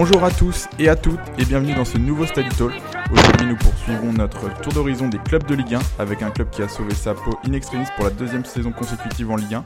Bonjour 0.00 0.22
à 0.22 0.30
tous 0.30 0.68
et 0.78 0.88
à 0.88 0.94
toutes 0.94 1.18
et 1.38 1.44
bienvenue 1.44 1.74
dans 1.74 1.84
ce 1.84 1.98
nouveau 1.98 2.24
Study 2.24 2.50
Talk. 2.50 2.70
Aujourd'hui 3.10 3.48
nous 3.48 3.56
poursuivons 3.56 4.12
notre 4.12 4.48
tour 4.60 4.72
d'horizon 4.72 5.08
des 5.08 5.18
clubs 5.18 5.44
de 5.44 5.56
Ligue 5.56 5.74
1 5.74 5.80
avec 5.98 6.22
un 6.22 6.30
club 6.30 6.50
qui 6.50 6.62
a 6.62 6.68
sauvé 6.68 6.94
sa 6.94 7.14
peau 7.14 7.36
in 7.44 7.52
extremis 7.52 7.84
pour 7.96 8.04
la 8.04 8.12
deuxième 8.12 8.44
saison 8.44 8.70
consécutive 8.70 9.28
en 9.28 9.34
Ligue 9.34 9.54
1, 9.54 9.64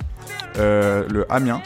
euh, 0.57 1.07
le 1.11 1.31
Amiens. 1.31 1.61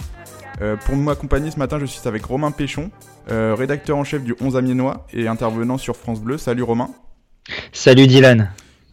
Euh, 0.62 0.74
pour 0.84 0.96
m'accompagner 0.96 1.52
ce 1.52 1.60
matin 1.60 1.79
je 1.79 1.86
suis 1.86 2.08
avec 2.08 2.24
Romain 2.24 2.50
Péchon, 2.50 2.90
euh, 3.30 3.54
rédacteur 3.54 3.98
en 3.98 4.02
chef 4.02 4.24
du 4.24 4.34
11 4.40 4.57
Amiénois 4.57 5.07
et 5.12 5.29
intervenant 5.29 5.79
sur 5.79 5.96
France 5.96 6.21
Bleu. 6.21 6.36
Salut 6.36 6.64
Romain. 6.64 6.90
Salut 7.71 8.08
Dylan. 8.08 8.50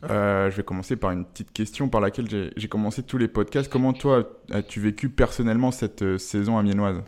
je 0.08 0.56
vais 0.56 0.64
commencer 0.64 0.98
par 0.98 1.10
une 1.10 1.26
petite 1.26 1.52
question 1.52 1.90
par 1.90 2.00
laquelle 2.00 2.52
j'ai 2.56 2.68
commencé 2.68 3.02
tous 3.02 3.18
les 3.18 3.28
podcasts. 3.28 3.72
Comment 3.72 3.94
toi 3.94 4.38
as-tu 4.52 4.82
vécu 4.82 5.10
personnellement 5.10 5.72
cette 5.72 6.20
saison 6.20 6.60
amiénoise? 6.60 7.02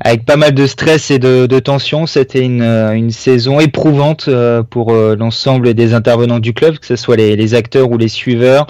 Avec 0.00 0.24
pas 0.24 0.36
mal 0.36 0.54
de 0.54 0.66
stress 0.66 1.10
et 1.10 1.18
de, 1.18 1.46
tension. 1.58 2.06
C'était 2.06 2.44
une, 2.44 2.62
euh, 2.62 3.10
saison 3.10 3.60
éprouvante 3.60 4.26
euh, 4.28 4.62
pour 4.62 4.92
euh, 4.92 5.16
l'ensemble 5.16 5.74
des 5.74 5.94
intervenants 5.94 6.38
du 6.38 6.52
club, 6.52 6.78
que 6.78 6.86
ce 6.86 6.96
soit 6.96 7.16
les, 7.16 7.54
acteurs 7.54 7.90
ou 7.90 7.98
les 7.98 8.08
suiveurs. 8.08 8.66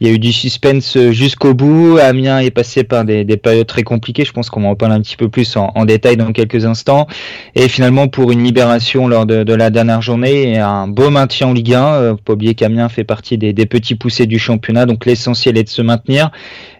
Il 0.00 0.08
y 0.08 0.10
a 0.10 0.12
eu 0.12 0.18
du 0.18 0.32
suspense 0.32 0.98
jusqu'au 1.10 1.54
bout. 1.54 1.98
Amiens 1.98 2.40
est 2.40 2.50
passé 2.50 2.84
par 2.84 3.04
des, 3.04 3.24
des, 3.24 3.36
périodes 3.36 3.66
très 3.66 3.82
compliquées. 3.82 4.24
Je 4.24 4.32
pense 4.32 4.50
qu'on 4.50 4.64
en 4.64 4.74
parler 4.74 4.94
un 4.94 5.00
petit 5.00 5.16
peu 5.16 5.28
plus 5.28 5.56
en, 5.56 5.84
détail 5.84 6.16
dans 6.16 6.32
quelques 6.32 6.64
instants. 6.64 7.06
Et 7.54 7.68
finalement, 7.68 8.08
pour 8.08 8.32
une 8.32 8.42
libération 8.42 9.08
lors 9.08 9.26
de, 9.26 9.54
la 9.54 9.70
dernière 9.70 10.02
journée 10.02 10.52
et 10.52 10.58
un 10.58 10.88
beau 10.88 11.10
maintien 11.10 11.48
en 11.48 11.52
Ligue 11.52 11.74
1. 11.74 11.94
Euh, 11.94 12.14
pas 12.14 12.32
oublier 12.32 12.54
qu'Amiens 12.54 12.88
fait 12.88 13.04
partie 13.04 13.38
des, 13.38 13.66
petits 13.66 13.94
poussés 13.94 14.26
du 14.26 14.38
championnat, 14.38 14.86
donc 14.86 15.06
l'essentiel 15.06 15.58
est 15.58 15.64
de 15.64 15.68
se 15.68 15.82
maintenir. 15.82 16.30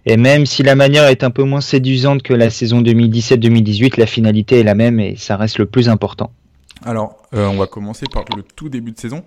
Et 0.06 0.16
même 0.16 0.46
si 0.46 0.62
la 0.62 0.74
manière 0.74 1.06
est 1.06 1.24
un 1.24 1.30
peu 1.30 1.44
moins 1.44 1.60
séduisante 1.60 2.22
que 2.22 2.34
la 2.34 2.50
saison 2.50 2.82
2017-2018, 2.82 3.98
la 3.98 4.06
finalité 4.06 4.60
est 4.60 4.64
la 4.64 4.74
même 4.74 5.00
et 5.00 5.16
ça 5.16 5.36
reste 5.36 5.58
le 5.58 5.66
plus 5.66 5.88
important. 5.88 6.30
Alors, 6.84 7.16
euh, 7.34 7.46
on 7.46 7.56
va 7.56 7.66
commencer 7.66 8.06
par 8.12 8.24
le 8.36 8.42
tout 8.42 8.68
début 8.68 8.92
de 8.92 8.98
saison. 8.98 9.22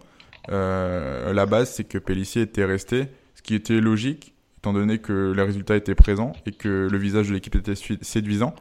Euh, 0.50 1.34
la 1.34 1.46
base, 1.46 1.72
c'est 1.72 1.84
que 1.84 1.98
Pellissier 1.98 2.44
était 2.44 2.66
resté, 2.66 3.08
qui 3.48 3.56
était 3.56 3.80
logique, 3.82 4.36
étant 4.60 4.74
donné 4.74 5.00
que 5.00 5.32
les 5.32 5.42
résultats 5.42 5.78
étaient 5.78 5.96
présents 5.96 6.34
et 6.46 6.52
que 6.52 6.88
le 6.92 6.98
visage 6.98 7.30
de 7.30 7.34
l'équipe 7.34 7.56
était 7.56 7.76
séduisant. 7.76 8.54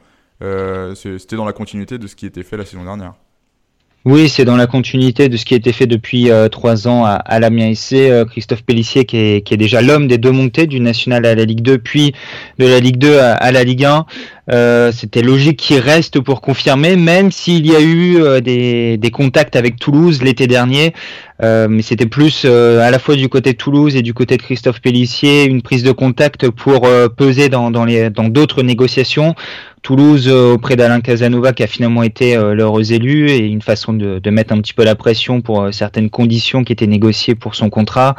Euh, 0.43 0.95
C'était 0.95 1.37
dans 1.37 1.45
la 1.45 1.53
continuité 1.53 1.98
de 1.98 2.06
ce 2.06 2.15
qui 2.17 2.25
était 2.25 2.45
fait 2.45 2.56
la 2.56 2.65
saison 2.65 2.84
dernière. 2.84 3.15
Oui, 4.09 4.29
c'est 4.29 4.45
dans 4.45 4.55
la 4.55 4.69
continuité 4.69 5.29
de 5.29 5.37
ce 5.37 5.45
qui 5.45 5.55
a 5.55 5.57
été 5.57 5.73
fait 5.73 5.89
depuis 5.89 6.31
euh, 6.31 6.49
trois 6.49 6.87
ans 6.87 7.05
à, 7.05 7.15
à 7.15 7.41
l'Amiens. 7.41 7.73
Euh, 7.93 8.25
Christophe 8.25 8.62
Pellissier, 8.62 9.05
qui 9.05 9.17
est, 9.17 9.57
déjà 9.57 9.83
l'homme 9.83 10.07
des 10.07 10.17
deux 10.17 10.31
montées, 10.31 10.69
du 10.69 10.79
National 10.79 11.27
à 11.27 11.35
la 11.35 11.45
Ligue 11.45 11.61
2, 11.62 11.79
puis 11.79 12.15
de 12.61 12.67
la 12.67 12.79
Ligue 12.79 12.99
2 12.99 13.19
à, 13.19 13.51
la 13.51 13.65
Ligue 13.65 13.84
1. 13.84 14.07
Euh, 14.53 14.93
C'était 14.93 15.23
logique 15.23 15.57
qu'il 15.57 15.81
reste 15.81 16.21
pour 16.21 16.41
confirmer, 16.41 16.95
même 16.95 17.33
s'il 17.33 17.67
y 17.67 17.75
a 17.75 17.81
eu 17.81 18.23
euh, 18.23 18.41
des, 18.41 19.11
contacts 19.12 19.57
avec 19.57 19.77
Toulouse 19.77 20.23
l'été 20.23 20.47
dernier. 20.47 20.95
Mais 21.43 21.83
c'était 21.83 22.07
plus 22.07 22.47
à 22.47 22.91
la 22.91 22.99
fois 22.99 23.15
du 23.15 23.29
côté 23.29 23.53
de 23.53 23.59
Toulouse 23.59 23.95
et 23.95 24.03
du 24.03 24.15
côté 24.15 24.39
de 24.39 24.43
Christophe 24.43 24.81
Pellissier 24.81 25.45
une 25.45 25.61
prise 25.61 25.83
de 25.83 25.93
contact 25.93 26.49
pour 26.49 26.89
peser 27.15 27.51
dans 27.51 27.71
d'autres 27.71 28.09
dans 28.09 28.29
d'autres 28.29 28.62
négociations 28.62 29.34
Toulouse 29.87 30.27
euh, 30.27 30.55
auprès 30.55 30.75
d'Alain 30.75 31.01
Casanova 31.01 31.53
qui 31.53 31.62
a 31.62 31.69
finalement 31.69 32.03
été 32.03 32.37
euh, 32.37 32.56
l'heureux 32.56 32.92
élu 32.92 33.31
et 33.31 33.47
une 33.47 33.62
façon 33.62 33.93
de, 33.93 34.19
de, 34.19 34.31
mettre 34.31 34.53
un 34.53 34.61
petit 34.61 34.75
peu 34.75 34.83
la 34.83 34.97
pression 34.97 35.43
pour 35.43 35.62
euh, 35.62 35.70
certaines 35.70 36.11
conditions 36.11 36.65
qui 36.65 36.73
étaient 36.73 36.89
négociées 36.89 37.37
pour 37.37 37.55
son 37.55 37.71
contrat 37.71 38.16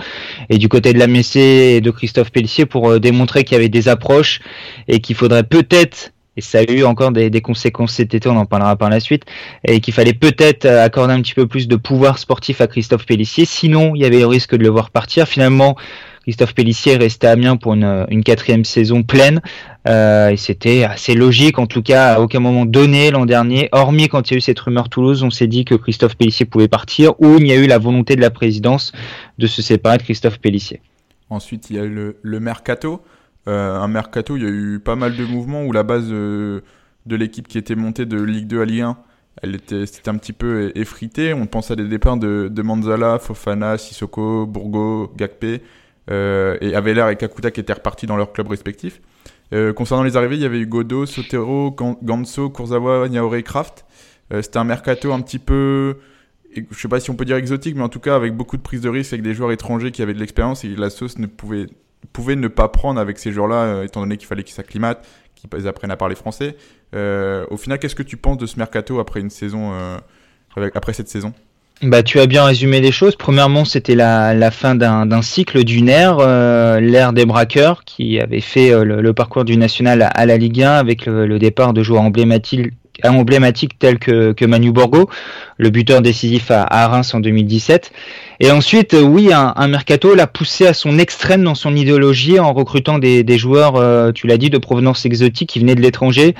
et 0.47 0.59
du 0.59 0.69
côté 0.69 0.93
de 0.93 0.97
la 0.97 1.07
Messée 1.07 1.75
et 1.75 1.81
de 1.81 1.91
Christophe 1.91 2.31
Pellissier 2.31 2.65
pour 2.65 3.01
démontrer 3.01 3.43
qu'il 3.43 3.55
y 3.55 3.59
avait 3.59 3.67
des 3.67 3.89
approches 3.89 4.39
et 4.87 5.01
qu'il 5.01 5.17
faudrait 5.17 5.43
peut-être 5.43 6.13
et 6.37 6.41
ça 6.41 6.59
a 6.59 6.71
eu 6.71 6.85
encore 6.85 7.11
des, 7.11 7.29
des, 7.29 7.41
conséquences 7.41 7.95
cet 7.95 8.13
été, 8.13 8.29
on 8.29 8.37
en 8.37 8.45
parlera 8.45 8.77
par 8.77 8.91
la 8.91 8.99
suite, 8.99 9.23
et 9.67 9.79
qu'il 9.79 9.93
fallait 9.93 10.13
peut-être 10.13 10.67
accorder 10.67 11.15
un 11.15 11.21
petit 11.21 11.33
peu 11.33 11.47
plus 11.47 11.67
de 11.67 11.75
pouvoir 11.75 12.19
sportif 12.19 12.61
à 12.61 12.67
Christophe 12.67 13.07
Pellissier, 13.07 13.43
sinon 13.43 13.93
il 13.95 14.03
y 14.03 14.05
avait 14.05 14.19
le 14.19 14.27
risque 14.27 14.55
de 14.55 14.61
le 14.61 14.69
voir 14.69 14.91
partir. 14.91 15.27
Finalement, 15.27 15.75
Christophe 16.27 16.55
Pellissier 16.55 16.95
est 16.95 16.97
resté 16.97 17.25
à 17.25 17.31
Amiens 17.31 17.55
pour 17.55 17.73
une, 17.73 18.21
quatrième 18.21 18.65
saison 18.65 19.01
pleine. 19.01 19.39
Euh, 19.87 20.27
et 20.27 20.35
c'était 20.35 20.83
assez 20.83 21.15
logique, 21.15 21.57
en 21.57 21.67
tout 21.67 21.81
cas, 21.81 22.15
à 22.15 22.19
aucun 22.19 22.41
moment 22.41 22.65
donné 22.65 23.11
l'an 23.11 23.25
dernier, 23.25 23.69
hormis 23.71 24.09
quand 24.09 24.29
il 24.29 24.33
y 24.33 24.35
a 24.35 24.37
eu 24.39 24.41
cette 24.41 24.59
rumeur 24.59 24.89
Toulouse, 24.89 25.23
on 25.23 25.29
s'est 25.29 25.47
dit 25.47 25.63
que 25.63 25.73
Christophe 25.73 26.17
Pellissier 26.17 26.45
pouvait 26.45 26.67
partir, 26.67 27.13
ou 27.21 27.37
il 27.37 27.47
y 27.47 27.53
a 27.53 27.55
eu 27.55 27.65
la 27.65 27.77
volonté 27.77 28.17
de 28.17 28.21
la 28.21 28.29
présidence 28.29 28.91
de 29.37 29.47
se 29.47 29.61
séparer 29.61 29.99
de 29.99 30.03
Christophe 30.03 30.39
Pellissier. 30.39 30.81
Ensuite, 31.29 31.69
il 31.69 31.77
y 31.77 31.79
a 31.79 31.85
eu 31.85 32.13
le, 32.21 32.39
mercato. 32.41 33.01
Euh, 33.47 33.79
un 33.79 33.87
mercato, 33.87 34.35
il 34.35 34.43
y 34.43 34.45
a 34.45 34.49
eu 34.49 34.81
pas 34.83 34.97
mal 34.97 35.15
de 35.15 35.23
mouvements 35.23 35.63
où 35.63 35.71
la 35.71 35.83
base 35.83 36.09
euh, 36.11 36.59
de 37.05 37.15
l'équipe 37.15 37.47
qui 37.47 37.57
était 37.57 37.75
montée 37.75 38.05
de 38.05 38.21
Ligue 38.21 38.47
2 38.47 38.61
à 38.61 38.65
Ligue 38.65 38.81
1 38.81 38.97
elle 39.43 39.55
était, 39.55 39.85
un 40.07 40.17
petit 40.17 40.33
peu 40.33 40.71
effritée. 40.75 41.33
On 41.33 41.45
pense 41.45 41.71
à 41.71 41.75
des 41.75 41.87
départs 41.87 42.17
de, 42.17 42.61
Manzala, 42.61 43.19
Fofana, 43.19 43.77
Sissoko, 43.77 44.45
Bourgo, 44.47 45.13
Gakpe 45.15 45.43
euh, 45.43 45.57
et 46.09 46.75
Avelar 46.75 47.09
et 47.09 47.15
Kakuta 47.17 47.51
qui 47.51 47.59
étaient 47.59 47.73
repartis 47.73 48.05
dans 48.05 48.17
leurs 48.17 48.31
clubs 48.31 48.47
respectifs. 48.47 49.01
Euh, 49.53 49.73
concernant 49.73 50.03
les 50.03 50.17
arrivées, 50.17 50.35
il 50.35 50.41
y 50.41 50.45
avait 50.45 50.59
eu 50.59 50.65
Godot, 50.65 51.05
Sotero, 51.05 51.71
Ganso, 51.71 52.49
Kurzawa, 52.49 53.07
Niaore 53.07 53.43
Kraft. 53.43 53.85
Euh, 54.33 54.41
c'était 54.41 54.57
un 54.57 54.65
mercato 54.65 55.13
un 55.13 55.21
petit 55.21 55.39
peu, 55.39 55.97
je 56.53 56.77
sais 56.77 56.87
pas 56.89 56.99
si 56.99 57.09
on 57.09 57.15
peut 57.15 57.25
dire 57.25 57.37
exotique, 57.37 57.75
mais 57.75 57.83
en 57.83 57.89
tout 57.89 58.01
cas 58.01 58.15
avec 58.15 58.35
beaucoup 58.35 58.57
de 58.57 58.61
prise 58.61 58.81
de 58.81 58.89
risque 58.89 59.13
avec 59.13 59.23
des 59.23 59.33
joueurs 59.33 59.51
étrangers 59.51 59.91
qui 59.91 60.01
avaient 60.01 60.13
de 60.13 60.19
l'expérience 60.19 60.65
et 60.65 60.69
la 60.69 60.89
sauce 60.89 61.17
ne 61.17 61.27
pouvait, 61.27 61.67
ne 62.35 62.47
pas 62.49 62.67
prendre 62.67 62.99
avec 62.99 63.19
ces 63.19 63.31
joueurs-là, 63.31 63.63
euh, 63.63 63.83
étant 63.83 64.01
donné 64.01 64.17
qu'il 64.17 64.27
fallait 64.27 64.43
qu'ils 64.43 64.55
s'acclimatent, 64.55 65.07
qu'ils 65.35 65.67
apprennent 65.67 65.91
à 65.91 65.97
parler 65.97 66.15
français. 66.15 66.57
Euh, 66.93 67.45
au 67.49 67.57
final, 67.57 67.79
qu'est-ce 67.79 67.95
que 67.95 68.03
tu 68.03 68.17
penses 68.17 68.37
de 68.37 68.45
ce 68.45 68.57
mercato 68.57 68.99
après 68.99 69.21
une 69.21 69.29
saison, 69.29 69.71
euh, 69.73 69.97
après 70.73 70.91
cette 70.91 71.07
saison? 71.07 71.33
Bah, 71.83 72.01
tu 72.01 72.19
as 72.19 72.25
bien 72.25 72.43
résumé 72.43 72.81
les 72.81 72.91
choses. 72.91 73.15
Premièrement, 73.15 73.63
c'était 73.63 73.93
la, 73.93 74.33
la, 74.33 74.49
fin 74.49 74.73
d'un 74.75 75.21
cycle 75.21 75.63
d'une 75.63 75.89
ère, 75.89 76.17
euh, 76.19 76.79
l'ère 76.79 77.13
des 77.13 77.25
braqueurs, 77.25 77.83
qui 77.85 78.19
avait 78.19 78.41
fait 78.41 78.71
euh, 78.71 78.83
le, 78.83 79.13
parcours 79.13 79.45
du 79.45 79.57
national 79.57 80.09
à, 80.11 80.25
la 80.25 80.37
Ligue 80.37 80.63
1 80.63 80.71
avec 80.71 81.05
le, 81.05 81.37
départ 81.37 81.73
de 81.73 81.83
joueurs 81.83 82.01
emblématiques, 82.01 82.71
emblématiques 83.03 83.77
tels 83.77 83.99
que, 83.99 84.31
que, 84.31 84.43
Manu 84.45 84.71
Borgo, 84.71 85.07
le 85.57 85.69
buteur 85.69 86.01
décisif 86.01 86.49
à, 86.49 86.63
à 86.63 86.87
Reims 86.87 87.13
en 87.13 87.19
2017. 87.19 87.91
Et 88.39 88.49
ensuite, 88.49 88.95
euh, 88.95 89.01
oui, 89.01 89.29
un, 89.31 89.67
mercato 89.67 90.15
l'a 90.15 90.25
poussé 90.25 90.65
à 90.65 90.73
son 90.73 90.97
extrême 90.97 91.43
dans 91.43 91.55
son 91.55 91.75
idéologie 91.75 92.39
en 92.39 92.53
recrutant 92.53 92.97
des, 92.97 93.23
des 93.23 93.37
joueurs, 93.37 94.13
tu 94.13 94.25
l'as 94.25 94.37
dit, 94.37 94.49
de 94.49 94.57
provenance 94.57 95.05
exotique 95.05 95.49
qui 95.49 95.59
venaient 95.59 95.75
de 95.75 95.81
l'étranger, 95.81 96.33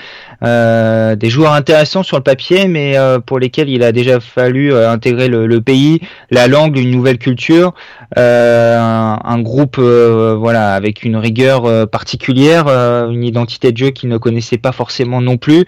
euh, 0.44 1.16
des 1.16 1.30
joueurs 1.30 1.53
intéressants 1.53 2.03
sur 2.03 2.18
le 2.18 2.24
papier, 2.24 2.68
mais 2.68 2.98
euh, 2.98 3.20
pour 3.20 3.40
lesquels 3.40 3.70
il 3.70 3.84
a 3.84 3.92
déjà 3.92 4.20
fallu 4.20 4.72
euh, 4.72 4.90
intégrer 4.90 5.28
le, 5.28 5.48
le, 5.48 5.62
pays, 5.62 6.00
la 6.30 6.48
langue, 6.48 6.78
une 6.78 6.92
nouvelle 6.92 7.18
culture, 7.18 7.74
euh, 8.18 8.78
un, 8.80 9.20
un, 9.24 9.42
groupe, 9.42 9.78
voilà, 9.78 10.74
avec 10.74 11.03
une 11.03 11.18
rigueur 11.18 11.90
particulière, 11.90 12.68
une 12.68 13.24
identité 13.24 13.72
de 13.72 13.78
jeu 13.78 13.90
qu'il 13.90 14.09
ne 14.09 14.18
connaissait 14.18 14.58
pas 14.58 14.72
forcément 14.72 15.22
non 15.22 15.38
plus 15.38 15.66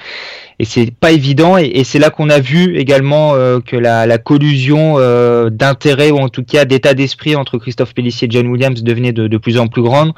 et 0.59 0.65
c'est 0.65 0.91
pas 0.91 1.11
évident 1.11 1.57
et, 1.57 1.65
et 1.65 1.83
c'est 1.85 1.99
là 1.99 2.09
qu'on 2.09 2.29
a 2.29 2.39
vu 2.39 2.77
également 2.77 3.33
euh, 3.33 3.61
que 3.61 3.77
la, 3.77 4.05
la 4.05 4.17
collusion 4.17 4.95
euh, 4.97 5.49
d'intérêt 5.49 6.11
ou 6.11 6.17
en 6.17 6.27
tout 6.27 6.43
cas 6.43 6.65
d'état 6.65 6.93
d'esprit 6.93 7.35
entre 7.37 7.57
Christophe 7.57 7.93
Pellissier 7.93 8.27
et 8.27 8.31
John 8.31 8.47
Williams 8.47 8.83
devenait 8.83 9.13
de, 9.13 9.27
de, 9.27 9.37
plus 9.37 9.57
en 9.57 9.67
plus 9.67 9.81
grande. 9.81 10.11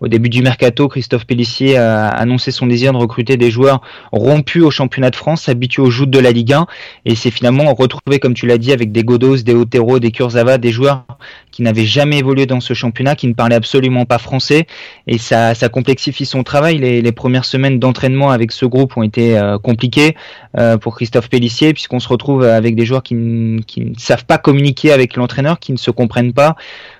Au 0.00 0.06
début 0.06 0.28
du 0.28 0.40
mercato, 0.40 0.86
Christophe 0.86 1.26
Pellissier 1.26 1.76
a 1.76 2.06
annoncé 2.06 2.52
son 2.52 2.66
désir 2.66 2.92
de 2.92 2.98
recruter 2.98 3.36
des 3.36 3.50
joueurs 3.50 3.80
rompus 4.12 4.62
au 4.62 4.70
championnat 4.70 5.10
de 5.10 5.16
France, 5.16 5.48
habitués 5.48 5.82
aux 5.82 5.90
joutes 5.90 6.10
de 6.10 6.18
la 6.18 6.32
Ligue 6.32 6.52
1 6.52 6.66
et 7.06 7.14
c'est 7.14 7.30
finalement 7.30 7.72
retrouvé 7.74 8.18
comme 8.18 8.34
tu 8.34 8.46
l'as 8.46 8.58
dit 8.58 8.72
avec 8.72 8.92
des 8.92 9.04
Godos, 9.04 9.38
des 9.38 9.54
Otero, 9.54 9.98
des 9.98 10.10
Kurzawa, 10.10 10.58
des 10.58 10.70
joueurs 10.70 11.04
qui 11.50 11.62
n'avaient 11.62 11.86
jamais 11.86 12.18
évolué 12.18 12.46
dans 12.46 12.60
ce 12.60 12.74
championnat, 12.74 13.16
qui 13.16 13.26
ne 13.26 13.32
parlaient 13.34 13.54
absolument 13.54 14.04
pas 14.04 14.18
français 14.18 14.66
et 15.06 15.18
ça, 15.18 15.54
complexifie 15.72 16.24
son 16.26 16.42
travail. 16.42 16.78
Les, 16.78 17.02
les 17.02 17.12
premières 17.12 17.44
semaines 17.44 17.78
d'entraînement 17.78 18.30
avec 18.30 18.52
ce 18.52 18.64
groupe 18.64 18.96
ont 18.96 19.02
été 19.02 19.36
euh, 19.38 19.58
compliquées 19.58 19.78
compliqué 19.78 20.16
euh, 20.58 20.76
pour 20.76 20.96
Christophe 20.96 21.28
Pellissier 21.28 21.72
puisqu'on 21.72 22.00
se 22.00 22.08
retrouve 22.08 22.42
avec 22.42 22.74
des 22.74 22.84
joueurs 22.84 23.04
qui 23.04 23.14
ne 23.14 23.60
savent 23.96 24.24
pas 24.24 24.38
communiquer 24.38 24.90
avec 24.90 25.14
l'entraîneur, 25.14 25.60
qui 25.60 25.70
ne 25.70 25.76
se 25.76 25.92
comprennent 25.92 26.32
pas. 26.32 26.56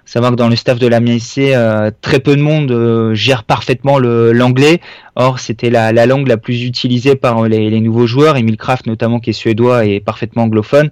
Savoir 0.08 0.31
que 0.31 0.37
dans 0.37 0.49
le 0.49 0.56
staff 0.56 0.78
de 0.78 0.87
la 0.87 1.00
MSC, 1.00 1.52
euh, 1.55 1.90
très 2.00 2.19
peu 2.19 2.34
de 2.34 2.40
monde 2.40 2.72
euh, 2.72 3.14
gère 3.14 3.44
parfaitement 3.44 3.99
l'anglais. 3.99 4.81
Or, 5.16 5.38
c'était 5.38 5.69
la, 5.69 5.93
la, 5.93 6.06
langue 6.06 6.26
la 6.28 6.38
plus 6.38 6.64
utilisée 6.64 7.14
par 7.14 7.46
les, 7.46 7.69
les, 7.69 7.81
nouveaux 7.81 8.06
joueurs. 8.06 8.38
Emile 8.38 8.56
Kraft, 8.56 8.87
notamment, 8.87 9.20
qui 9.20 9.31
est 9.31 9.34
suédois 9.34 9.84
et 9.84 10.00
parfaitement 10.00 10.44
anglophone. 10.44 10.88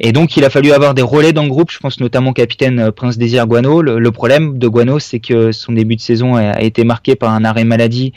Et 0.00 0.12
donc, 0.12 0.38
il 0.38 0.46
a 0.46 0.50
fallu 0.50 0.72
avoir 0.72 0.94
des 0.94 1.02
relais 1.02 1.34
dans 1.34 1.42
le 1.42 1.50
groupe. 1.50 1.70
Je 1.70 1.78
pense 1.78 2.00
notamment 2.00 2.32
capitaine 2.32 2.78
euh, 2.78 2.90
Prince 2.90 3.18
Désir 3.18 3.46
Guano. 3.46 3.82
Le, 3.82 4.10
problème 4.12 4.56
de 4.56 4.66
Guano, 4.66 4.98
c'est 4.98 5.20
que 5.20 5.52
son 5.52 5.72
début 5.72 5.96
de 5.96 6.00
saison 6.00 6.36
a 6.36 6.62
été 6.62 6.84
marqué 6.84 7.16
par 7.16 7.34
un 7.34 7.44
arrêt 7.44 7.64
maladie 7.64 8.14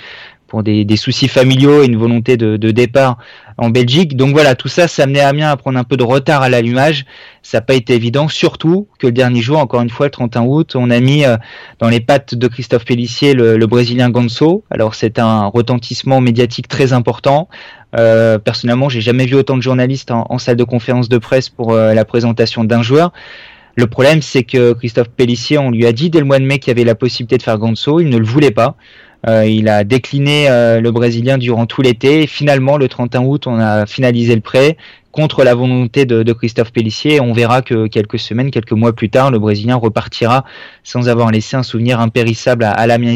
pour 0.47 0.63
des, 0.63 0.85
soucis 0.97 1.27
familiaux 1.27 1.83
et 1.83 1.85
une 1.85 1.97
volonté 1.97 2.37
de, 2.37 2.71
départ 2.71 3.17
en 3.57 3.69
Belgique. 3.69 4.15
Donc 4.15 4.31
voilà, 4.31 4.55
tout 4.55 4.67
ça, 4.67 4.87
ça 4.87 5.03
amenait 5.03 5.19
Amiens 5.19 5.49
à 5.49 5.57
prendre 5.57 5.77
un 5.77 5.83
peu 5.83 5.97
de 5.97 6.03
retard 6.03 6.41
à 6.41 6.49
l'allumage. 6.49 7.05
Ça 7.43 7.57
n'a 7.57 7.61
pas 7.61 7.75
été 7.75 7.93
évident, 7.93 8.27
surtout 8.27 8.87
que 8.99 9.07
le 9.07 9.13
dernier 9.13 9.41
jour, 9.41 9.59
encore 9.59 9.81
une 9.81 9.89
fois, 9.89 10.07
le 10.07 10.11
31 10.11 10.43
août, 10.43 10.75
on 10.75 10.89
a 10.89 10.99
mis 10.99 11.25
euh, 11.25 11.37
dans 11.79 11.89
les 11.89 11.99
pattes 11.99 12.35
de 12.35 12.47
Christophe 12.47 12.85
Pellissier 12.85 13.33
le, 13.33 13.65
Brésilien 13.67 14.09
Ganso. 14.09 14.63
Alors 14.69 14.95
c'est 14.95 15.19
un 15.19 15.47
retentissement 15.47 16.21
médiatique 16.21 16.67
très 16.67 16.93
important. 16.93 17.49
Euh, 17.97 18.37
personnellement, 18.37 18.89
j'ai 18.89 19.01
jamais 19.01 19.25
vu 19.25 19.35
autant 19.35 19.57
de 19.57 19.61
journalistes 19.61 20.11
en, 20.11 20.37
salle 20.37 20.57
de 20.57 20.63
conférence 20.63 21.09
de 21.09 21.17
presse 21.17 21.49
pour 21.49 21.73
euh, 21.73 21.93
la 21.93 22.05
présentation 22.05 22.63
d'un 22.63 22.81
joueur. 22.81 23.11
Le 23.77 23.85
problème, 23.85 24.23
c'est 24.23 24.43
que 24.43 24.73
Christophe 24.73 25.09
Pellissier, 25.09 25.59
on 25.59 25.69
lui 25.69 25.85
a 25.85 25.91
dit 25.91 26.09
dès 26.09 26.17
le 26.17 26.25
mois 26.25 26.39
de 26.39 26.45
mai 26.45 26.57
qu'il 26.57 26.71
y 26.71 26.75
avait 26.75 26.83
la 26.83 26.95
possibilité 26.95 27.37
de 27.37 27.43
faire 27.43 27.59
Ganso, 27.59 27.99
il 27.99 28.09
ne 28.09 28.17
le 28.17 28.25
voulait 28.25 28.51
pas. 28.51 28.75
Euh, 29.25 29.45
il 29.45 29.67
a 29.67 29.83
décliné 29.83 30.49
euh, 30.49 30.79
le 30.79 30.91
Brésilien 30.91 31.37
durant 31.37 31.65
tout 31.65 31.81
l'été. 31.81 32.27
Finalement, 32.27 32.77
le 32.77 32.87
31 32.87 33.23
août, 33.23 33.47
on 33.47 33.59
a 33.59 33.85
finalisé 33.85 34.35
le 34.35 34.41
prêt 34.41 34.77
contre 35.11 35.43
la 35.43 35.55
volonté 35.55 36.05
de, 36.05 36.31
Christophe 36.31 36.71
Pellissier. 36.71 37.19
on 37.19 37.33
verra 37.33 37.63
que 37.63 37.87
quelques 37.87 38.19
semaines, 38.19 38.51
quelques 38.51 38.73
mois 38.73 38.93
plus 38.93 39.09
tard, 39.09 39.31
le 39.31 39.39
Brésilien 39.39 39.75
repartira 39.75 40.45
sans 40.83 41.09
avoir 41.09 41.31
laissé 41.31 41.55
un 41.57 41.63
souvenir 41.63 41.99
impérissable 41.99 42.63
à, 42.63 42.69
à 42.69 42.85
l'Amiens 42.85 43.15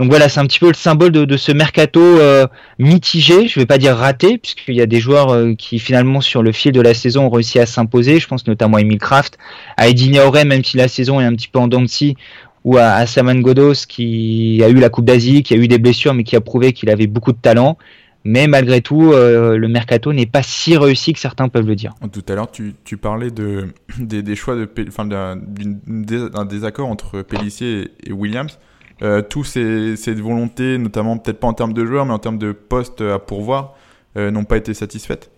Donc 0.00 0.08
voilà, 0.08 0.28
c'est 0.28 0.40
un 0.40 0.46
petit 0.46 0.58
peu 0.58 0.66
le 0.66 0.74
symbole 0.74 1.12
de, 1.12 1.36
ce 1.36 1.52
mercato 1.52 2.00
euh, 2.00 2.48
mitigé, 2.80 3.46
je 3.46 3.60
ne 3.60 3.62
vais 3.62 3.66
pas 3.66 3.78
dire 3.78 3.94
raté, 3.94 4.38
puisqu'il 4.38 4.74
y 4.74 4.80
a 4.80 4.86
des 4.86 4.98
joueurs 4.98 5.54
qui 5.56 5.78
finalement 5.78 6.20
sur 6.20 6.42
le 6.42 6.50
fil 6.50 6.72
de 6.72 6.80
la 6.80 6.94
saison 6.94 7.26
ont 7.26 7.30
réussi 7.30 7.60
à 7.60 7.66
s'imposer. 7.66 8.18
Je 8.18 8.26
pense 8.26 8.44
notamment 8.48 8.78
à 8.78 8.80
Emile 8.80 8.98
Kraft, 8.98 9.38
à 9.76 9.86
Edine 9.86 10.18
Auré, 10.18 10.44
même 10.44 10.64
si 10.64 10.76
la 10.76 10.88
saison 10.88 11.20
est 11.20 11.24
un 11.24 11.34
petit 11.36 11.46
peu 11.46 11.60
en 11.60 11.68
dents 11.68 11.82
de 11.82 11.86
scie, 11.86 12.16
ou 12.64 12.78
à, 12.78 13.06
Saman 13.06 13.40
Godos 13.40 13.86
qui 13.86 14.62
a 14.64 14.68
eu 14.68 14.74
la 14.74 14.88
Coupe 14.88 15.04
d'Asie, 15.04 15.42
qui 15.42 15.54
a 15.54 15.56
eu 15.56 15.68
des 15.68 15.78
blessures, 15.78 16.14
mais 16.14 16.24
qui 16.24 16.34
a 16.34 16.40
prouvé 16.40 16.72
qu'il 16.72 16.90
avait 16.90 17.06
beaucoup 17.06 17.32
de 17.32 17.38
talent. 17.38 17.78
Mais 18.26 18.46
malgré 18.46 18.80
tout, 18.80 19.12
euh, 19.12 19.58
le 19.58 19.68
mercato 19.68 20.14
n'est 20.14 20.24
pas 20.24 20.42
si 20.42 20.78
réussi 20.78 21.12
que 21.12 21.18
certains 21.18 21.50
peuvent 21.50 21.66
le 21.66 21.76
dire. 21.76 21.92
Tout 22.10 22.24
à 22.26 22.34
l'heure, 22.34 22.50
tu, 22.50 22.96
parlais 22.96 23.30
de, 23.30 23.68
des, 23.98 24.34
choix 24.34 24.56
de, 24.56 24.68
enfin, 24.88 25.04
d'un 25.04 25.36
désaccord 26.46 26.88
entre 26.88 27.20
Pellissier 27.20 27.90
et, 28.02 28.12
Williams. 28.12 28.58
Euh, 29.02 29.20
tous 29.20 29.44
ces, 29.44 29.96
ces, 29.96 30.14
volontés, 30.14 30.78
notamment 30.78 31.18
peut-être 31.18 31.40
pas 31.40 31.48
en 31.48 31.52
termes 31.52 31.74
de 31.74 31.84
joueurs, 31.84 32.06
mais 32.06 32.12
en 32.12 32.18
termes 32.18 32.38
de 32.38 32.52
postes 32.52 33.02
à 33.02 33.18
pourvoir, 33.18 33.74
euh, 34.16 34.30
n'ont 34.30 34.44
pas 34.44 34.56
été 34.56 34.72
satisfaites. 34.72 35.30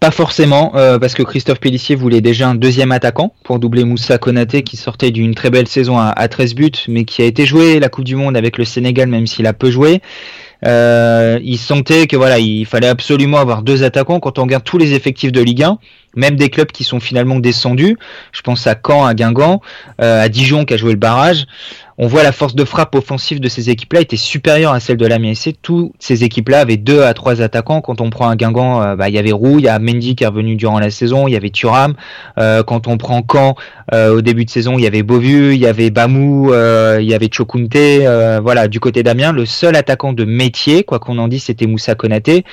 Pas 0.00 0.10
forcément, 0.10 0.72
euh, 0.76 0.98
parce 0.98 1.14
que 1.14 1.22
Christophe 1.22 1.60
Pellissier 1.60 1.94
voulait 1.94 2.20
déjà 2.20 2.48
un 2.48 2.54
deuxième 2.54 2.92
attaquant 2.92 3.34
pour 3.42 3.58
doubler 3.58 3.84
Moussa 3.84 4.18
Konaté 4.18 4.62
qui 4.62 4.76
sortait 4.76 5.10
d'une 5.10 5.34
très 5.34 5.50
belle 5.50 5.68
saison 5.68 5.98
à, 5.98 6.08
à, 6.08 6.28
13 6.28 6.54
buts, 6.54 6.70
mais 6.88 7.04
qui 7.04 7.22
a 7.22 7.26
été 7.26 7.46
joué 7.46 7.78
la 7.80 7.88
Coupe 7.88 8.04
du 8.04 8.16
Monde 8.16 8.36
avec 8.36 8.58
le 8.58 8.64
Sénégal, 8.64 9.08
même 9.08 9.26
s'il 9.26 9.46
a 9.46 9.52
peu 9.52 9.70
joué. 9.70 10.00
Euh, 10.66 11.38
il 11.42 11.58
sentait 11.58 12.06
que 12.06 12.16
voilà, 12.16 12.38
il 12.38 12.64
fallait 12.64 12.88
absolument 12.88 13.38
avoir 13.38 13.62
deux 13.62 13.82
attaquants 13.82 14.20
quand 14.20 14.38
on 14.38 14.42
regarde 14.42 14.64
tous 14.64 14.78
les 14.78 14.94
effectifs 14.94 15.32
de 15.32 15.42
Ligue 15.42 15.62
1 15.62 15.78
même 16.16 16.36
des 16.36 16.48
clubs 16.48 16.70
qui 16.70 16.84
sont 16.84 17.00
finalement 17.00 17.38
descendus. 17.38 17.96
Je 18.32 18.42
pense 18.42 18.66
à 18.66 18.74
Caen, 18.74 19.04
à 19.04 19.14
Guingamp, 19.14 19.60
euh, 20.00 20.22
à 20.22 20.28
Dijon 20.28 20.64
qui 20.64 20.74
a 20.74 20.76
joué 20.76 20.92
le 20.92 20.98
barrage. 20.98 21.46
On 21.96 22.08
voit 22.08 22.24
la 22.24 22.32
force 22.32 22.56
de 22.56 22.64
frappe 22.64 22.94
offensive 22.96 23.40
de 23.40 23.48
ces 23.48 23.70
équipes-là 23.70 24.00
était 24.00 24.16
supérieure 24.16 24.72
à 24.72 24.80
celle 24.80 24.96
de 24.96 25.06
l'Amiens 25.06 25.34
SC. 25.34 25.54
Toutes 25.62 25.92
ces 26.00 26.24
équipes-là 26.24 26.60
avaient 26.60 26.76
deux 26.76 27.02
à 27.02 27.14
trois 27.14 27.40
attaquants. 27.40 27.80
Quand 27.80 28.00
on 28.00 28.10
prend 28.10 28.28
un 28.28 28.34
Guingamp, 28.34 28.82
euh, 28.82 28.96
bah, 28.96 29.08
il 29.08 29.14
y 29.14 29.18
avait 29.18 29.30
Roux, 29.30 29.60
il 29.60 29.66
y 29.66 29.68
a 29.68 29.78
Mendy 29.78 30.16
qui 30.16 30.24
est 30.24 30.26
revenu 30.26 30.56
durant 30.56 30.80
la 30.80 30.90
saison, 30.90 31.28
il 31.28 31.32
y 31.32 31.36
avait 31.36 31.50
Thuram. 31.50 31.94
Euh, 32.38 32.64
quand 32.64 32.88
on 32.88 32.96
prend 32.96 33.22
Caen, 33.30 33.54
au 33.92 34.22
début 34.22 34.44
de 34.44 34.50
saison, 34.50 34.76
il 34.76 34.82
y 34.82 34.86
avait 34.88 35.04
Beauvu, 35.04 35.54
il 35.54 35.60
y 35.60 35.66
avait 35.66 35.90
Bamou, 35.90 36.52
il 36.52 37.06
y 37.06 37.14
avait 37.14 37.28
Chokunte. 37.30 37.76
voilà, 38.42 38.66
du 38.66 38.80
côté 38.80 39.04
d'Amiens, 39.04 39.32
le 39.32 39.46
seul 39.46 39.76
attaquant 39.76 40.12
de 40.12 40.24
métier, 40.24 40.82
quoi 40.82 40.98
qu'on 40.98 41.18
en 41.18 41.28
dise, 41.28 41.44
c'était 41.44 41.66
Moussa 41.66 41.94
Konaté. 41.94 42.44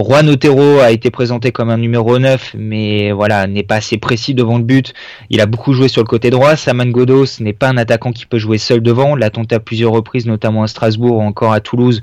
Juan 0.00 0.28
Otero 0.28 0.78
a 0.78 0.92
été 0.92 1.10
présenté 1.10 1.50
comme 1.50 1.70
un 1.70 1.76
numéro 1.76 2.20
9, 2.20 2.54
mais 2.56 3.10
voilà, 3.10 3.48
n'est 3.48 3.64
pas 3.64 3.74
assez 3.76 3.98
précis 3.98 4.32
devant 4.32 4.56
le 4.56 4.62
but. 4.62 4.94
Il 5.28 5.40
a 5.40 5.46
beaucoup 5.46 5.72
joué 5.72 5.88
sur 5.88 6.02
le 6.02 6.06
côté 6.06 6.30
droit. 6.30 6.54
Saman 6.54 6.88
Godos 6.88 7.40
n'est 7.40 7.52
pas 7.52 7.68
un 7.68 7.76
attaquant 7.76 8.12
qui 8.12 8.24
peut 8.24 8.38
jouer 8.38 8.58
seul 8.58 8.80
devant. 8.80 9.16
L'a 9.16 9.30
tenté 9.30 9.56
à 9.56 9.60
plusieurs 9.60 9.90
reprises, 9.90 10.26
notamment 10.26 10.62
à 10.62 10.68
Strasbourg 10.68 11.16
ou 11.16 11.22
encore 11.22 11.52
à 11.52 11.58
Toulouse. 11.58 12.00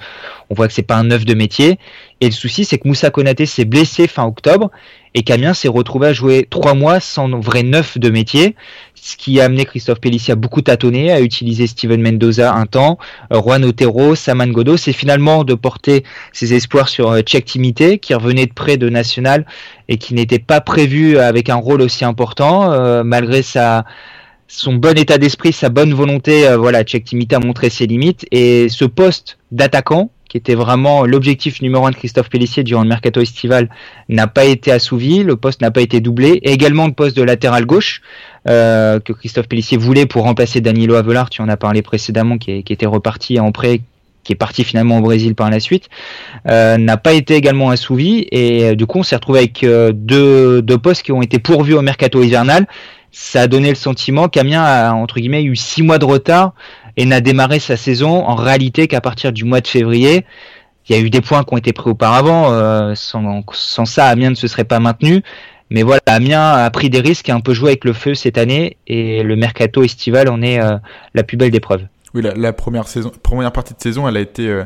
On 0.50 0.56
voit 0.56 0.68
que 0.68 0.74
c'est 0.74 0.84
pas 0.84 0.98
un 0.98 1.06
neuf 1.06 1.24
de 1.24 1.36
métier. 1.36 1.80
Et 2.20 2.26
le 2.26 2.34
souci, 2.34 2.66
c'est 2.66 2.78
que 2.78 2.88
Moussa 2.90 3.12
Konaté 3.12 3.46
s'est 3.46 3.64
blessé 3.64 4.08
fin 4.08 4.26
octobre 4.26 4.72
et 5.16 5.24
Camien 5.24 5.54
s'est 5.54 5.70
retrouvé 5.70 6.08
à 6.08 6.14
jouer 6.14 6.46
trois 6.50 6.74
mois 6.74 7.00
sans 7.00 7.30
vrai 7.40 7.64
neuf 7.64 7.98
de 7.98 8.10
métier, 8.10 8.56
ce 9.06 9.18
qui 9.18 9.40
a 9.40 9.46
amené 9.46 9.66
Christophe 9.66 10.00
Pellissier 10.00 10.32
à 10.32 10.36
beaucoup 10.36 10.64
tâtonner, 10.64 11.12
à 11.12 11.22
utiliser 11.22 11.68
Steven 11.68 12.02
Mendoza 12.02 12.52
un 12.56 12.66
temps, 12.66 12.98
euh, 13.32 13.40
Juan 13.40 13.64
Otero, 13.64 14.16
Saman 14.16 14.52
Godos, 14.52 14.88
et 14.88 14.94
finalement 14.94 15.44
de 15.44 15.54
porter 15.54 16.04
ses 16.34 16.56
espoirs 16.56 16.90
sur 16.90 17.12
euh, 17.12 17.22
Tchèque 17.22 17.46
Timité, 17.46 18.00
qui 18.00 18.16
revenait 18.16 18.48
de 18.48 18.54
près 18.54 18.78
de 18.78 18.90
National 18.90 19.46
et 19.90 19.98
qui 19.98 20.16
n'était 20.16 20.40
pas 20.40 20.60
prévu 20.60 21.20
avec 21.20 21.50
un 21.50 21.56
rôle 21.56 21.84
aussi 21.84 22.04
important, 22.04 22.72
euh, 22.72 23.04
malgré 23.04 23.44
son 23.44 24.74
bon 24.74 24.98
état 24.98 25.20
d'esprit, 25.20 25.54
sa 25.54 25.70
bonne 25.70 25.94
volonté, 25.94 26.56
voilà, 26.58 26.84
Tchèque 26.84 27.06
Timité 27.06 27.36
a 27.36 27.40
montré 27.40 27.70
ses 27.70 27.86
limites, 27.86 28.26
et 28.32 28.70
ce 28.70 28.86
poste 28.86 29.38
d'attaquant, 29.52 30.10
qui 30.28 30.38
était 30.38 30.56
vraiment 30.56 31.06
l'objectif 31.06 31.62
numéro 31.62 31.86
un 31.86 31.92
de 31.92 31.96
Christophe 31.96 32.30
Pellissier 32.30 32.64
durant 32.64 32.82
le 32.82 32.90
mercato 32.90 33.22
estival, 33.22 33.70
n'a 34.10 34.26
pas 34.26 34.46
été 34.46 34.72
assouvi, 34.72 35.24
le 35.24 35.36
poste 35.36 35.62
n'a 35.62 35.70
pas 35.70 35.82
été 35.82 36.00
doublé, 36.00 36.40
et 36.42 36.52
également 36.52 36.88
le 36.88 36.94
poste 36.94 37.16
de 37.16 37.22
latéral 37.22 37.66
gauche 37.68 38.02
euh, 38.48 39.00
que 39.00 39.12
Christophe 39.12 39.48
Pellissier 39.48 39.78
voulait 39.78 40.06
pour 40.06 40.24
remplacer 40.24 40.62
Danilo 40.62 40.96
Avelar, 40.96 41.30
tu 41.32 41.42
en 41.42 41.50
as 41.50 41.58
parlé 41.58 41.82
précédemment, 41.82 42.38
qui, 42.38 42.52
était 42.52 42.86
reparti 42.86 43.40
en 43.40 43.52
prêt, 43.52 43.82
qui 44.24 44.34
est 44.34 44.36
parti 44.36 44.64
finalement 44.64 45.00
au 45.00 45.02
Brésil 45.02 45.34
par 45.34 45.50
la 45.50 45.60
suite, 45.60 45.90
euh, 46.48 46.78
n'a 46.78 46.98
pas 46.98 47.14
été 47.14 47.36
également 47.36 47.72
assouvi, 47.72 48.28
et 48.32 48.66
euh, 48.66 48.76
du 48.76 48.86
coup 48.86 49.00
on 49.00 49.04
s'est 49.04 49.16
retrouvé 49.16 49.40
avec 49.40 49.66
deux, 49.66 50.62
deux 50.62 50.78
postes 50.78 51.02
qui 51.02 51.12
ont 51.12 51.24
été 51.24 51.40
pourvus 51.40 51.74
au 51.74 51.82
mercato 51.82 52.22
hivernal, 52.22 52.68
ça 53.12 53.42
a 53.42 53.48
donné 53.48 53.70
le 53.70 53.76
sentiment 53.76 54.28
qu'Amiens 54.28 54.64
a 54.64 54.94
entre 54.94 55.20
guillemets 55.20 55.44
eu 55.44 55.56
six 55.56 55.82
mois 55.82 55.98
de 55.98 56.06
retard 56.06 56.54
et 56.98 57.06
n'a 57.06 57.22
démarré 57.22 57.60
sa 57.60 57.78
saison 57.78 58.26
en 58.26 58.36
réalité 58.36 58.88
qu'à 58.88 59.02
partir 59.02 59.32
du 59.32 59.44
mois 59.44 59.62
de 59.62 59.68
février. 59.68 60.26
Il 60.88 60.96
y 60.96 61.00
a 61.00 61.02
eu 61.02 61.10
des 61.10 61.22
points 61.22 61.44
qui 61.44 61.52
ont 61.52 61.58
été 61.58 61.74
pris 61.74 61.90
auparavant, 61.90 62.94
sans, 62.94 63.44
sans, 63.54 63.86
ça 63.86 64.06
Amiens 64.06 64.30
ne 64.30 64.36
se 64.36 64.48
serait 64.48 64.66
pas 64.66 64.80
maintenu. 64.80 65.24
Mais 65.72 65.82
voilà, 65.84 66.02
Amiens 66.06 66.52
a 66.52 66.70
pris 66.70 66.90
des 66.90 67.00
risques 67.00 67.30
et 67.30 67.32
un 67.32 67.40
peu 67.40 67.54
joué 67.54 67.70
avec 67.70 67.86
le 67.86 67.94
feu 67.94 68.14
cette 68.14 68.38
année 68.38 68.78
et 68.88 69.24
le 69.24 69.36
mercato 69.36 69.84
estival 69.84 70.30
en 70.30 70.42
est 70.42 70.62
euh, 70.62 70.78
la 71.14 71.24
plus 71.24 71.38
belle 71.38 71.52
des 71.52 71.60
preuves. 71.60 71.84
Oui, 72.14 72.22
la, 72.22 72.54
première 72.54 72.86
partie 73.52 73.74
de 73.74 73.82
saison, 73.82 74.08
elle 74.08 74.16
a 74.16 74.22
été 74.22 74.48
euh, 74.48 74.64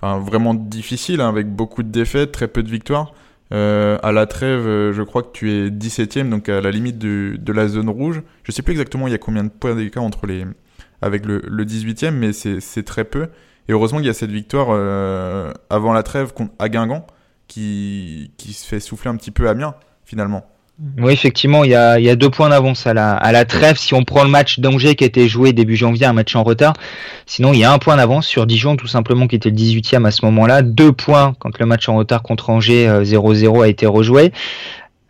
vraiment 0.00 0.54
difficile 0.54 1.20
hein, 1.20 1.28
avec 1.28 1.48
beaucoup 1.48 1.82
de 1.82 1.88
défaites, 1.88 2.32
très 2.32 2.48
peu 2.48 2.62
de 2.62 2.68
victoires. 2.68 3.12
Euh, 3.52 3.98
à 4.02 4.12
la 4.12 4.26
trêve, 4.26 4.62
je 4.92 5.02
crois 5.02 5.22
que 5.22 5.32
tu 5.32 5.50
es 5.50 5.68
17ème, 5.68 6.30
donc 6.30 6.48
à 6.48 6.60
la 6.60 6.70
limite 6.70 6.98
de 6.98 7.52
la 7.52 7.66
zone 7.66 7.88
rouge. 7.88 8.22
Je 8.44 8.52
sais 8.52 8.62
plus 8.62 8.72
exactement 8.72 9.08
il 9.08 9.10
y 9.10 9.14
a 9.14 9.18
combien 9.18 9.44
de 9.44 9.50
points 9.50 9.74
d'écart 9.74 10.02
entre 10.02 10.26
les 10.26 10.44
avec 11.00 11.26
le, 11.26 11.40
18ème, 11.64 12.12
mais 12.12 12.32
c'est 12.32 12.82
très 12.84 13.04
peu. 13.04 13.28
Et 13.68 13.72
heureusement 13.72 13.98
qu'il 13.98 14.06
y 14.06 14.10
a 14.10 14.14
cette 14.14 14.30
victoire 14.30 14.68
avant 15.70 15.92
la 15.92 16.02
trêve 16.04 16.32
à 16.60 16.68
Guingamp 16.68 17.06
qui, 17.48 18.30
qui 18.36 18.52
se 18.52 18.64
fait 18.64 18.80
souffler 18.80 19.10
un 19.10 19.16
petit 19.16 19.32
peu 19.32 19.48
à 19.48 19.50
Amiens 19.50 19.74
finalement. 20.04 20.44
Oui, 20.98 21.12
effectivement, 21.12 21.64
il 21.64 21.70
y 21.70 21.74
a, 21.76 22.16
deux 22.16 22.30
points 22.30 22.48
d'avance 22.48 22.86
à 22.86 22.94
la, 22.94 23.44
trêve. 23.44 23.76
Si 23.76 23.94
on 23.94 24.04
prend 24.04 24.24
le 24.24 24.30
match 24.30 24.58
d'Angers 24.58 24.96
qui 24.96 25.04
a 25.04 25.06
été 25.06 25.28
joué 25.28 25.52
début 25.52 25.76
janvier, 25.76 26.06
un 26.06 26.12
match 26.12 26.34
en 26.34 26.42
retard, 26.42 26.74
sinon 27.26 27.52
il 27.52 27.60
y 27.60 27.64
a 27.64 27.72
un 27.72 27.78
point 27.78 27.96
d'avance 27.96 28.26
sur 28.26 28.46
Dijon, 28.46 28.76
tout 28.76 28.88
simplement, 28.88 29.28
qui 29.28 29.36
était 29.36 29.50
le 29.50 29.56
18e 29.56 30.06
à 30.06 30.10
ce 30.10 30.24
moment-là. 30.24 30.62
Deux 30.62 30.90
points 30.92 31.34
quand 31.38 31.58
le 31.58 31.66
match 31.66 31.88
en 31.88 31.96
retard 31.96 32.22
contre 32.22 32.50
Angers 32.50 32.88
0-0 32.88 33.58
euh, 33.58 33.62
a 33.62 33.68
été 33.68 33.86
rejoué. 33.86 34.32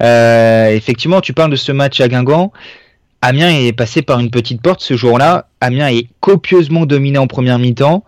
Euh, 0.02 0.68
effectivement, 0.70 1.20
tu 1.20 1.32
parles 1.32 1.50
de 1.50 1.56
ce 1.56 1.72
match 1.72 2.00
à 2.00 2.08
Guingamp. 2.08 2.52
Amiens 3.22 3.50
est 3.50 3.72
passé 3.72 4.02
par 4.02 4.18
une 4.18 4.30
petite 4.30 4.60
porte 4.60 4.80
ce 4.80 4.94
jour-là. 4.94 5.46
Amiens 5.60 5.88
est 5.88 6.08
copieusement 6.20 6.86
dominé 6.86 7.18
en 7.18 7.28
première 7.28 7.58
mi-temps. 7.58 8.04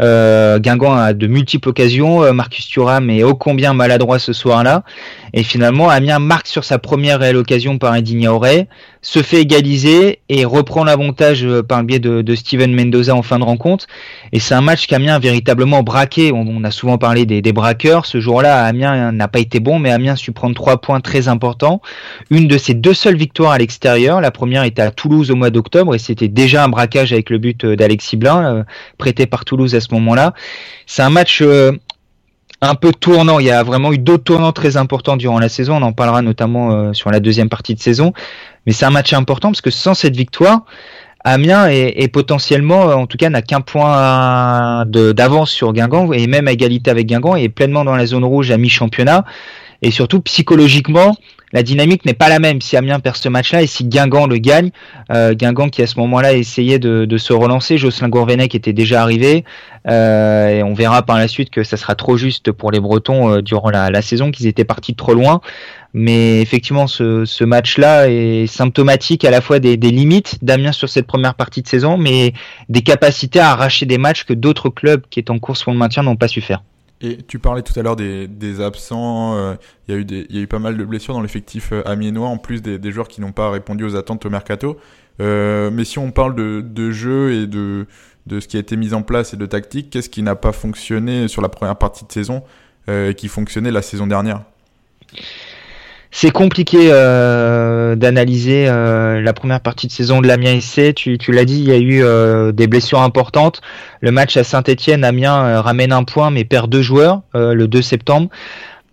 Euh, 0.00 0.60
Guingamp 0.60 0.94
a 0.94 1.14
de 1.14 1.26
multiples 1.26 1.70
occasions. 1.70 2.32
Marcus 2.32 2.68
Thuram 2.68 3.10
est 3.10 3.24
ô 3.24 3.34
combien 3.34 3.72
maladroit 3.72 4.18
ce 4.18 4.32
soir-là. 4.32 4.84
Et 5.32 5.42
finalement, 5.42 5.88
Amiens 5.88 6.18
marque 6.18 6.46
sur 6.46 6.64
sa 6.64 6.78
première 6.78 7.20
réelle 7.20 7.36
occasion 7.36 7.78
par 7.78 7.94
Edine 7.94 8.28
Auré, 8.28 8.68
se 9.02 9.22
fait 9.22 9.42
égaliser 9.42 10.20
et 10.28 10.44
reprend 10.44 10.84
l'avantage 10.84 11.44
euh, 11.44 11.62
par 11.62 11.80
le 11.80 11.86
biais 11.86 11.98
de, 11.98 12.34
Steven 12.34 12.74
Mendoza 12.74 13.14
en 13.14 13.22
fin 13.22 13.38
de 13.38 13.44
rencontre. 13.44 13.86
Et 14.32 14.40
c'est 14.40 14.54
un 14.54 14.60
match 14.60 14.86
qu'Amiens 14.86 15.16
a 15.16 15.18
véritablement 15.18 15.82
braqué. 15.82 16.32
On, 16.32 16.64
a 16.64 16.70
souvent 16.70 16.98
parlé 16.98 17.26
des, 17.26 17.52
braqueurs. 17.52 18.06
Ce 18.06 18.20
jour-là, 18.20 18.64
Amiens 18.64 19.12
n'a 19.12 19.28
pas 19.28 19.38
été 19.38 19.60
bon, 19.60 19.78
mais 19.78 19.90
Amiens 19.90 20.14
a 20.14 20.16
su 20.16 20.32
prendre 20.32 20.54
trois 20.54 20.80
points 20.80 21.00
très 21.00 21.28
importants. 21.28 21.80
Une 22.30 22.48
de 22.48 22.58
ses 22.58 22.74
deux 22.74 22.94
seules 22.94 23.16
victoires 23.16 23.52
à 23.52 23.58
l'extérieur. 23.58 24.20
La 24.20 24.30
première 24.30 24.64
était 24.64 24.82
à 24.82 24.90
Toulouse 24.90 25.30
au 25.30 25.36
mois 25.36 25.50
d'octobre 25.50 25.94
et 25.94 25.98
c'était 25.98 26.28
déjà 26.28 26.64
un 26.64 26.68
braquage 26.68 27.12
avec 27.12 27.30
le 27.30 27.38
but 27.38 27.64
d'Alexis 27.64 28.16
Blin, 28.16 28.64
prêté 28.98 29.26
par 29.26 29.44
Toulouse 29.44 29.74
à 29.74 29.80
ce 29.80 29.92
moment-là. 29.92 30.34
C'est 30.86 31.02
un 31.02 31.10
match 31.10 31.42
un 32.60 32.74
peu 32.74 32.92
tournant. 32.92 33.38
Il 33.38 33.46
y 33.46 33.50
a 33.50 33.62
vraiment 33.62 33.92
eu 33.92 33.98
d'autres 33.98 34.24
tournants 34.24 34.52
très 34.52 34.76
importants 34.76 35.16
durant 35.16 35.38
la 35.38 35.48
saison. 35.48 35.76
On 35.76 35.82
en 35.82 35.92
parlera 35.92 36.22
notamment 36.22 36.72
euh, 36.72 36.92
sur 36.92 37.10
la 37.10 37.20
deuxième 37.20 37.48
partie 37.48 37.74
de 37.74 37.80
saison. 37.80 38.12
Mais 38.66 38.72
c'est 38.72 38.86
un 38.86 38.90
match 38.90 39.12
important 39.12 39.48
parce 39.48 39.60
que 39.60 39.70
sans 39.70 39.94
cette 39.94 40.16
victoire, 40.16 40.64
Amiens 41.24 41.68
est, 41.68 42.08
potentiellement, 42.12 42.86
en 42.86 43.06
tout 43.06 43.18
cas, 43.18 43.28
n'a 43.28 43.42
qu'un 43.42 43.60
point 43.60 44.84
d'avance 44.86 45.50
sur 45.50 45.72
Guingamp 45.72 46.12
et 46.12 46.26
même 46.26 46.48
à 46.48 46.52
égalité 46.52 46.90
avec 46.90 47.06
Guingamp 47.06 47.36
et 47.36 47.44
est 47.44 47.48
pleinement 47.48 47.84
dans 47.84 47.96
la 47.96 48.06
zone 48.06 48.24
rouge 48.24 48.50
à 48.50 48.56
mi-championnat. 48.56 49.24
Et 49.82 49.90
surtout 49.90 50.20
psychologiquement, 50.20 51.14
la 51.52 51.62
dynamique 51.62 52.04
n'est 52.04 52.14
pas 52.14 52.28
la 52.28 52.40
même 52.40 52.60
si 52.60 52.76
Amiens 52.76 53.00
perd 53.00 53.16
ce 53.16 53.28
match-là 53.28 53.62
et 53.62 53.66
si 53.66 53.84
Guingamp 53.84 54.26
le 54.26 54.38
gagne. 54.38 54.70
Euh, 55.10 55.34
Guingamp 55.34 55.70
qui 55.70 55.82
à 55.82 55.86
ce 55.86 55.98
moment-là 56.00 56.34
essayait 56.34 56.78
de, 56.78 57.04
de 57.04 57.18
se 57.18 57.32
relancer, 57.32 57.78
Jocelyn 57.78 58.08
Gourvenec 58.08 58.54
était 58.54 58.74
déjà 58.74 59.00
arrivé 59.00 59.44
euh, 59.88 60.48
et 60.48 60.62
on 60.62 60.74
verra 60.74 61.02
par 61.02 61.16
la 61.16 61.28
suite 61.28 61.50
que 61.50 61.64
ça 61.64 61.76
sera 61.76 61.94
trop 61.94 62.16
juste 62.16 62.52
pour 62.52 62.70
les 62.70 62.80
Bretons 62.80 63.30
euh, 63.30 63.40
durant 63.40 63.70
la, 63.70 63.90
la 63.90 64.02
saison, 64.02 64.30
qu'ils 64.30 64.46
étaient 64.46 64.64
partis 64.64 64.94
trop 64.94 65.14
loin. 65.14 65.40
Mais 65.94 66.42
effectivement, 66.42 66.86
ce, 66.86 67.24
ce 67.24 67.44
match-là 67.44 68.10
est 68.10 68.46
symptomatique 68.46 69.24
à 69.24 69.30
la 69.30 69.40
fois 69.40 69.58
des, 69.58 69.78
des 69.78 69.90
limites 69.90 70.36
d'Amiens 70.44 70.72
sur 70.72 70.90
cette 70.90 71.06
première 71.06 71.34
partie 71.34 71.62
de 71.62 71.68
saison, 71.68 71.96
mais 71.96 72.34
des 72.68 72.82
capacités 72.82 73.40
à 73.40 73.52
arracher 73.52 73.86
des 73.86 73.96
matchs 73.96 74.24
que 74.24 74.34
d'autres 74.34 74.68
clubs 74.68 75.02
qui 75.08 75.20
étaient 75.20 75.30
en 75.30 75.38
course 75.38 75.62
pour 75.62 75.72
le 75.72 75.78
maintien 75.78 76.02
n'ont 76.02 76.16
pas 76.16 76.28
su 76.28 76.42
faire. 76.42 76.62
Et 77.00 77.18
tu 77.18 77.38
parlais 77.38 77.62
tout 77.62 77.78
à 77.78 77.82
l'heure 77.82 77.96
des, 77.96 78.26
des, 78.26 78.60
absents. 78.60 79.36
Euh, 79.36 79.54
il 79.86 79.94
y 79.94 79.96
a 79.96 80.00
eu 80.00 80.04
des, 80.04 80.26
il 80.30 80.36
y 80.36 80.38
a 80.40 80.42
eu 80.42 80.46
pas 80.48 80.58
mal 80.58 80.76
de 80.76 80.84
blessures 80.84 81.14
dans 81.14 81.22
l'effectif 81.22 81.70
euh, 81.72 81.86
amiénois, 81.86 82.28
en 82.28 82.38
plus 82.38 82.60
des, 82.60 82.78
des 82.78 82.90
joueurs 82.90 83.06
qui 83.06 83.20
n'ont 83.20 83.32
pas 83.32 83.50
répondu 83.50 83.84
aux 83.84 83.94
attentes 83.94 84.26
au 84.26 84.30
mercato. 84.30 84.76
Euh, 85.20 85.70
mais 85.72 85.84
si 85.84 85.98
on 85.98 86.10
parle 86.10 86.34
de, 86.34 86.60
de 86.60 86.90
jeu 86.90 87.32
et 87.32 87.46
de, 87.46 87.86
de 88.26 88.40
ce 88.40 88.48
qui 88.48 88.56
a 88.56 88.60
été 88.60 88.76
mis 88.76 88.94
en 88.94 89.02
place 89.02 89.34
et 89.34 89.36
de 89.36 89.46
tactique, 89.46 89.90
qu'est-ce 89.90 90.08
qui 90.08 90.22
n'a 90.22 90.36
pas 90.36 90.52
fonctionné 90.52 91.28
sur 91.28 91.42
la 91.42 91.48
première 91.48 91.76
partie 91.76 92.04
de 92.04 92.12
saison 92.12 92.42
euh, 92.88 93.10
et 93.10 93.14
qui 93.14 93.28
fonctionnait 93.28 93.70
la 93.70 93.82
saison 93.82 94.06
dernière? 94.06 94.42
C'est 96.10 96.30
compliqué 96.30 96.88
euh, 96.90 97.94
d'analyser 97.94 98.66
euh, 98.68 99.20
la 99.20 99.32
première 99.32 99.60
partie 99.60 99.86
de 99.86 99.92
saison 99.92 100.20
de 100.20 100.26
l'Amiens 100.26 100.58
SC. 100.58 100.94
Tu, 100.94 101.18
l'as 101.28 101.44
dit, 101.44 101.58
il 101.58 101.68
y 101.68 101.72
a 101.72 101.76
eu 101.76 102.02
euh, 102.02 102.50
des 102.52 102.66
blessures 102.66 103.00
importantes. 103.00 103.60
Le 104.00 104.10
match 104.10 104.36
à 104.36 104.44
Saint-Etienne, 104.44 105.04
Amiens 105.04 105.60
ramène 105.60 105.92
un 105.92 106.04
point 106.04 106.30
mais 106.30 106.44
perd 106.44 106.70
deux 106.70 106.82
joueurs 106.82 107.22
le 107.34 107.66
2 107.66 107.82
septembre 107.82 108.30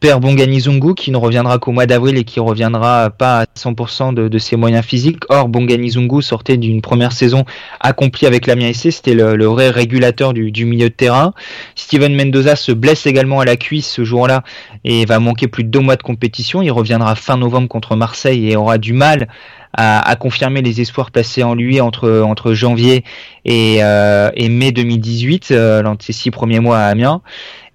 perd 0.06 0.22
Bongani 0.22 0.60
Zungu 0.60 0.94
qui 0.94 1.10
ne 1.10 1.18
reviendra 1.18 1.58
qu'au 1.58 1.72
mois 1.72 1.88
d'avril 1.88 2.16
et 2.16 2.24
qui 2.24 2.40
reviendra 2.40 3.10
pas 3.10 3.40
à 3.40 3.46
100% 3.46 4.14
de, 4.14 4.38
ses 4.38 4.56
moyens 4.56 4.86
physiques. 4.86 5.24
Or, 5.30 5.50
Bongani 5.50 5.90
Zungu 5.90 6.22
sortait 6.22 6.58
d'une 6.58 6.84
première 6.84 7.12
saison 7.12 7.44
accomplie 7.80 8.28
avec 8.28 8.46
l'Amiens 8.46 8.72
SC, 8.72 8.92
c'était 8.92 9.16
le, 9.16 9.46
vrai 9.46 9.72
régulateur 9.72 10.36
du, 10.36 10.66
milieu 10.66 10.90
de 10.90 10.94
terrain. 10.94 11.34
Steven 11.74 12.16
Mendoza 12.16 12.56
se 12.56 12.72
blesse 12.72 13.08
également 13.08 13.40
à 13.40 13.46
la 13.46 13.56
cuisse 13.56 13.90
ce 13.90 14.04
jour-là 14.04 14.44
et 14.84 15.06
va 15.06 15.18
manquer 15.18 15.48
plus 15.48 15.64
de 15.64 15.70
deux 15.70 15.80
mois 15.80 15.96
de 15.96 16.04
compétition. 16.04 16.62
Il 16.62 16.72
reviendra 16.72 17.16
fin 17.16 17.38
novembre 17.38 17.68
contre 17.68 17.96
Marseille 17.96 18.52
et 18.52 18.56
aura 18.56 18.78
du 18.78 18.94
mal 18.94 19.28
à, 19.78 20.16
confirmer 20.16 20.62
les 20.62 20.82
espoirs 20.82 21.12
placés 21.12 21.44
en 21.44 21.54
lui 21.54 21.82
entre, 21.82 22.54
janvier 22.54 23.04
et, 23.44 23.80
euh, 23.82 24.30
mai 24.50 24.72
2018, 24.72 25.50
euh, 25.52 25.82
de 25.82 26.02
ses 26.02 26.14
six 26.14 26.32
premiers 26.32 26.60
mois 26.60 26.78
à 26.78 26.86
Amiens. 26.86 27.22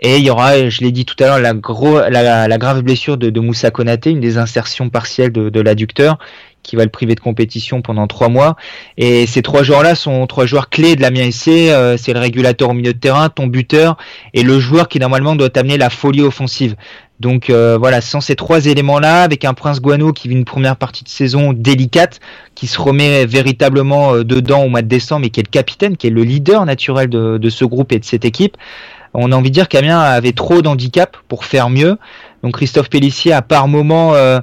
Et 0.01 0.17
il 0.17 0.25
y 0.25 0.31
aura, 0.31 0.69
je 0.69 0.81
l'ai 0.81 0.93
dit 0.93 1.05
tout 1.05 1.23
à 1.23 1.27
l'heure, 1.27 1.39
la, 1.41 2.59
grave 2.59 2.83
blessure 2.83 3.19
de, 3.19 3.29
de, 3.29 3.41
Moussa 3.41 3.71
Konaté, 3.71 4.11
une 4.11 4.21
des 4.21 4.39
insertions 4.39 4.89
partielles 4.89 5.33
de, 5.33 5.61
l'adducteur 5.61 6.19
qui 6.63 6.77
va 6.77 6.85
le 6.85 6.91
priver 6.91 7.15
de 7.15 7.21
compétition 7.21 7.83
pendant 7.83 8.07
trois 8.07 8.29
mois. 8.29 8.57
Et 8.97 9.27
ces 9.27 9.43
trois 9.43 9.63
joueurs-là 9.63 9.95
sont 9.95 10.27
trois 10.27 10.47
joueurs 10.47 10.69
clés 10.69 10.95
de 10.95 11.03
la 11.03 11.11
SC. 11.31 11.49
Euh, 11.49 11.97
c'est 11.97 12.13
le 12.13 12.21
régulateur 12.21 12.71
au 12.71 12.75
milieu 12.75 12.93
de 12.93 12.99
terrain, 12.99 13.29
ton 13.29 13.47
buteur 13.47 13.97
et 14.35 14.43
le 14.43 14.59
joueur 14.59 14.89
qui 14.89 14.99
normalement 14.99 15.37
doit 15.37 15.57
amener 15.57 15.79
la 15.79 15.91
folie 15.91 16.23
offensive. 16.23 16.77
Donc 17.19 17.51
euh, 17.51 17.77
voilà, 17.79 18.01
sans 18.01 18.21
ces 18.21 18.37
trois 18.37 18.67
éléments-là, 18.67 19.23
avec 19.23 19.45
un 19.45 19.53
Prince 19.53 19.81
Guano 19.81 20.13
qui 20.13 20.29
vit 20.29 20.35
une 20.35 20.45
première 20.45 20.77
partie 20.77 21.05
de 21.05 21.09
saison 21.09 21.53
délicate, 21.53 22.21
qui 22.55 22.67
se 22.67 22.81
remet 22.81 23.27
véritablement 23.27 24.15
euh, 24.15 24.25
dedans 24.25 24.63
au 24.63 24.69
mois 24.69 24.83
de 24.83 24.89
décembre 24.89 25.27
et 25.27 25.31
qui 25.31 25.41
est 25.41 25.47
le 25.47 25.51
capitaine, 25.51 25.97
qui 25.97 26.07
est 26.07 26.11
le 26.11 26.23
leader 26.23 26.65
naturel 26.65 27.09
de 27.09 27.51
ce 27.51 27.65
groupe 27.65 27.93
et 27.93 27.99
de 27.99 28.05
cette 28.05 28.25
équipe, 28.25 28.57
on 29.15 29.33
a 29.33 29.37
envie 29.37 29.51
de 29.51 29.55
dire 29.55 29.69
qu'Amiens 29.69 30.01
avait 30.01 30.33
trop 30.33 30.63
d'handicap 30.63 31.17
pour 31.29 31.45
faire 31.45 31.71
mieux. 31.71 31.99
Donc 32.43 32.55
Christophe 32.55 32.89
Pellissier 32.89 33.33
a 33.33 33.43
par 33.43 33.69
moment 33.69 34.15
euh, 34.15 34.41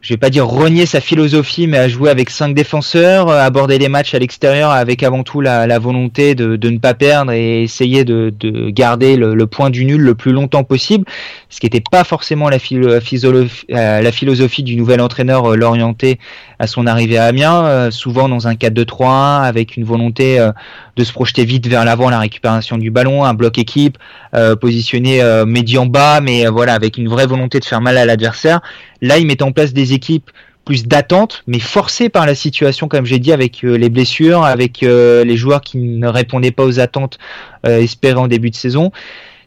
je 0.00 0.14
vais 0.14 0.18
pas 0.18 0.30
dire 0.30 0.46
renier 0.46 0.86
sa 0.86 1.00
philosophie, 1.00 1.66
mais 1.66 1.78
à 1.78 1.88
jouer 1.88 2.08
avec 2.08 2.30
cinq 2.30 2.54
défenseurs, 2.54 3.28
euh, 3.28 3.40
aborder 3.40 3.78
les 3.78 3.88
matchs 3.88 4.14
à 4.14 4.20
l'extérieur 4.20 4.70
avec 4.70 5.02
avant 5.02 5.24
tout 5.24 5.40
la, 5.40 5.78
volonté 5.80 6.36
de, 6.36 6.54
de, 6.54 6.70
ne 6.70 6.78
pas 6.78 6.94
perdre 6.94 7.32
et 7.32 7.64
essayer 7.64 8.04
de, 8.04 8.32
de 8.38 8.70
garder 8.70 9.16
le, 9.16 9.46
point 9.46 9.70
du 9.70 9.84
nul 9.84 10.00
le 10.00 10.14
plus 10.14 10.32
longtemps 10.32 10.62
possible, 10.62 11.04
ce 11.48 11.58
qui 11.58 11.66
n'était 11.66 11.82
pas 11.90 12.04
forcément 12.04 12.48
la, 12.48 12.58
euh, 12.58 13.50
la 14.02 14.12
philosophie 14.12 14.62
du 14.62 14.76
nouvel 14.76 15.00
entraîneur 15.00 15.52
euh, 15.52 15.56
l'orienté 15.56 16.20
à 16.60 16.66
son 16.66 16.86
arrivée 16.86 17.18
à 17.18 17.24
Amiens, 17.24 17.88
souvent 17.92 18.28
dans 18.28 18.48
un 18.48 18.54
4-2-3-1 18.54 19.42
avec 19.44 19.76
une 19.76 19.84
volonté 19.84 20.44
de 20.96 21.04
se 21.04 21.12
projeter 21.12 21.44
vite 21.44 21.68
vers 21.68 21.84
l'avant, 21.84 22.10
la 22.10 22.18
récupération 22.18 22.78
du 22.78 22.90
ballon, 22.90 23.22
un 23.22 23.32
bloc 23.32 23.58
équipe, 23.58 23.96
positionné 24.60 25.22
médian 25.46 25.86
bas, 25.86 26.20
mais 26.20 26.48
voilà 26.48 26.74
avec 26.74 26.98
une 26.98 27.06
vraie 27.08 27.28
volonté 27.28 27.60
de 27.60 27.64
faire 27.64 27.80
mal 27.80 27.96
à 27.96 28.04
l'adversaire. 28.04 28.60
Là, 29.00 29.18
il 29.18 29.26
met 29.28 29.40
en 29.42 29.52
place 29.52 29.72
des 29.72 29.87
équipes 29.92 30.30
plus 30.68 30.86
d'attente, 30.86 31.44
mais 31.46 31.60
forcées 31.60 32.10
par 32.10 32.26
la 32.26 32.34
situation, 32.34 32.88
comme 32.88 33.06
j'ai 33.06 33.18
dit, 33.18 33.32
avec 33.32 33.64
euh, 33.64 33.78
les 33.78 33.88
blessures, 33.88 34.44
avec 34.44 34.82
euh, 34.82 35.24
les 35.24 35.34
joueurs 35.34 35.62
qui 35.62 35.78
ne 35.78 36.06
répondaient 36.06 36.50
pas 36.50 36.64
aux 36.64 36.78
attentes 36.78 37.18
euh, 37.66 37.78
espérées 37.78 38.20
en 38.20 38.28
début 38.28 38.50
de 38.50 38.54
saison. 38.54 38.92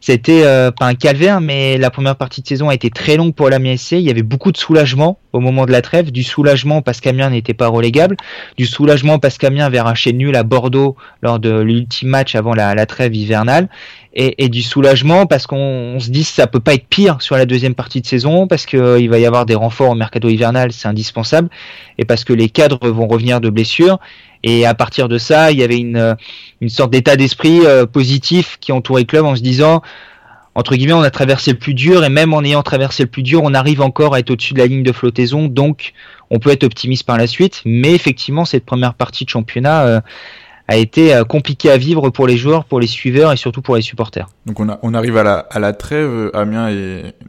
C'était 0.03 0.41
pas 0.41 0.87
un 0.87 0.95
calvaire, 0.95 1.41
mais 1.41 1.77
la 1.77 1.91
première 1.91 2.15
partie 2.15 2.41
de 2.41 2.47
saison 2.47 2.69
a 2.69 2.73
été 2.73 2.89
très 2.89 3.17
longue 3.17 3.35
pour 3.35 3.51
la 3.51 3.59
MSC. 3.59 3.91
Il 3.91 4.01
y 4.01 4.09
avait 4.09 4.23
beaucoup 4.23 4.51
de 4.51 4.57
soulagement 4.57 5.19
au 5.31 5.39
moment 5.39 5.67
de 5.67 5.71
la 5.71 5.83
trêve, 5.83 6.11
du 6.11 6.23
soulagement 6.23 6.81
parce 6.81 7.01
qu'Amiens 7.01 7.29
n'était 7.29 7.53
pas 7.53 7.67
relégable, 7.67 8.17
du 8.57 8.65
soulagement 8.65 9.19
parce 9.19 9.37
qu'Amiens 9.37 9.67
avait 9.67 9.77
arraché 9.77 10.11
nul 10.11 10.35
à 10.35 10.41
Bordeaux 10.41 10.95
lors 11.21 11.37
de 11.37 11.51
l'ultime 11.51 12.09
match 12.09 12.33
avant 12.33 12.55
la 12.55 12.83
trêve 12.87 13.13
hivernale, 13.13 13.69
et, 14.13 14.49
du 14.49 14.61
soulagement 14.61 15.25
parce 15.25 15.47
qu'on 15.47 15.97
se 15.99 16.09
dit 16.09 16.23
que 16.23 16.29
ça 16.29 16.47
peut 16.47 16.59
pas 16.59 16.73
être 16.73 16.87
pire 16.87 17.21
sur 17.21 17.37
la 17.37 17.45
deuxième 17.45 17.75
partie 17.75 18.01
de 18.01 18.05
saison 18.05 18.47
parce 18.47 18.65
qu'il 18.65 18.79
euh, 18.79 19.07
va 19.09 19.19
y 19.19 19.25
avoir 19.25 19.45
des 19.45 19.55
renforts 19.55 19.91
au 19.91 19.95
mercato 19.95 20.27
hivernal, 20.27 20.73
c'est 20.73 20.87
indispensable, 20.87 21.49
et 21.97 22.05
parce 22.05 22.23
que 22.23 22.33
les 22.33 22.49
cadres 22.49 22.89
vont 22.89 23.07
revenir 23.07 23.39
de 23.39 23.49
blessures. 23.49 23.99
Et 24.43 24.65
à 24.65 24.73
partir 24.73 25.07
de 25.07 25.17
ça, 25.17 25.51
il 25.51 25.59
y 25.59 25.63
avait 25.63 25.77
une, 25.77 25.97
euh, 25.97 26.15
une 26.61 26.69
sorte 26.69 26.91
d'état 26.91 27.15
d'esprit 27.15 27.61
euh, 27.63 27.85
positif 27.85 28.57
qui 28.59 28.71
entourait 28.71 29.03
le 29.03 29.07
club 29.07 29.25
en 29.25 29.35
se 29.35 29.41
disant, 29.41 29.81
entre 30.55 30.75
guillemets, 30.75 30.93
on 30.93 31.03
a 31.03 31.11
traversé 31.11 31.51
le 31.51 31.57
plus 31.57 31.73
dur 31.73 32.03
et 32.03 32.09
même 32.09 32.33
en 32.33 32.43
ayant 32.43 32.63
traversé 32.63 33.03
le 33.03 33.09
plus 33.09 33.23
dur, 33.23 33.41
on 33.43 33.53
arrive 33.53 33.81
encore 33.81 34.15
à 34.15 34.19
être 34.19 34.31
au-dessus 34.31 34.53
de 34.53 34.59
la 34.59 34.65
ligne 34.65 34.83
de 34.83 34.91
flottaison, 34.91 35.47
donc 35.47 35.93
on 36.29 36.39
peut 36.39 36.49
être 36.49 36.65
optimiste 36.65 37.03
par 37.03 37.17
la 37.17 37.27
suite. 37.27 37.61
Mais 37.63 37.93
effectivement, 37.93 38.43
cette 38.43 38.65
première 38.65 38.95
partie 38.95 39.23
de 39.23 39.29
championnat, 39.29 40.01
a 40.71 40.77
été 40.77 41.13
euh, 41.13 41.23
compliqué 41.23 41.69
à 41.69 41.77
vivre 41.77 42.09
pour 42.09 42.27
les 42.27 42.37
joueurs, 42.37 42.65
pour 42.65 42.79
les 42.79 42.87
suiveurs 42.87 43.31
et 43.31 43.37
surtout 43.37 43.61
pour 43.61 43.75
les 43.75 43.81
supporters. 43.81 44.27
Donc 44.45 44.59
on, 44.59 44.69
a, 44.69 44.79
on 44.83 44.93
arrive 44.93 45.17
à 45.17 45.23
la, 45.23 45.37
à 45.37 45.59
la 45.59 45.73
trêve, 45.73 46.31
Amiens 46.33 46.71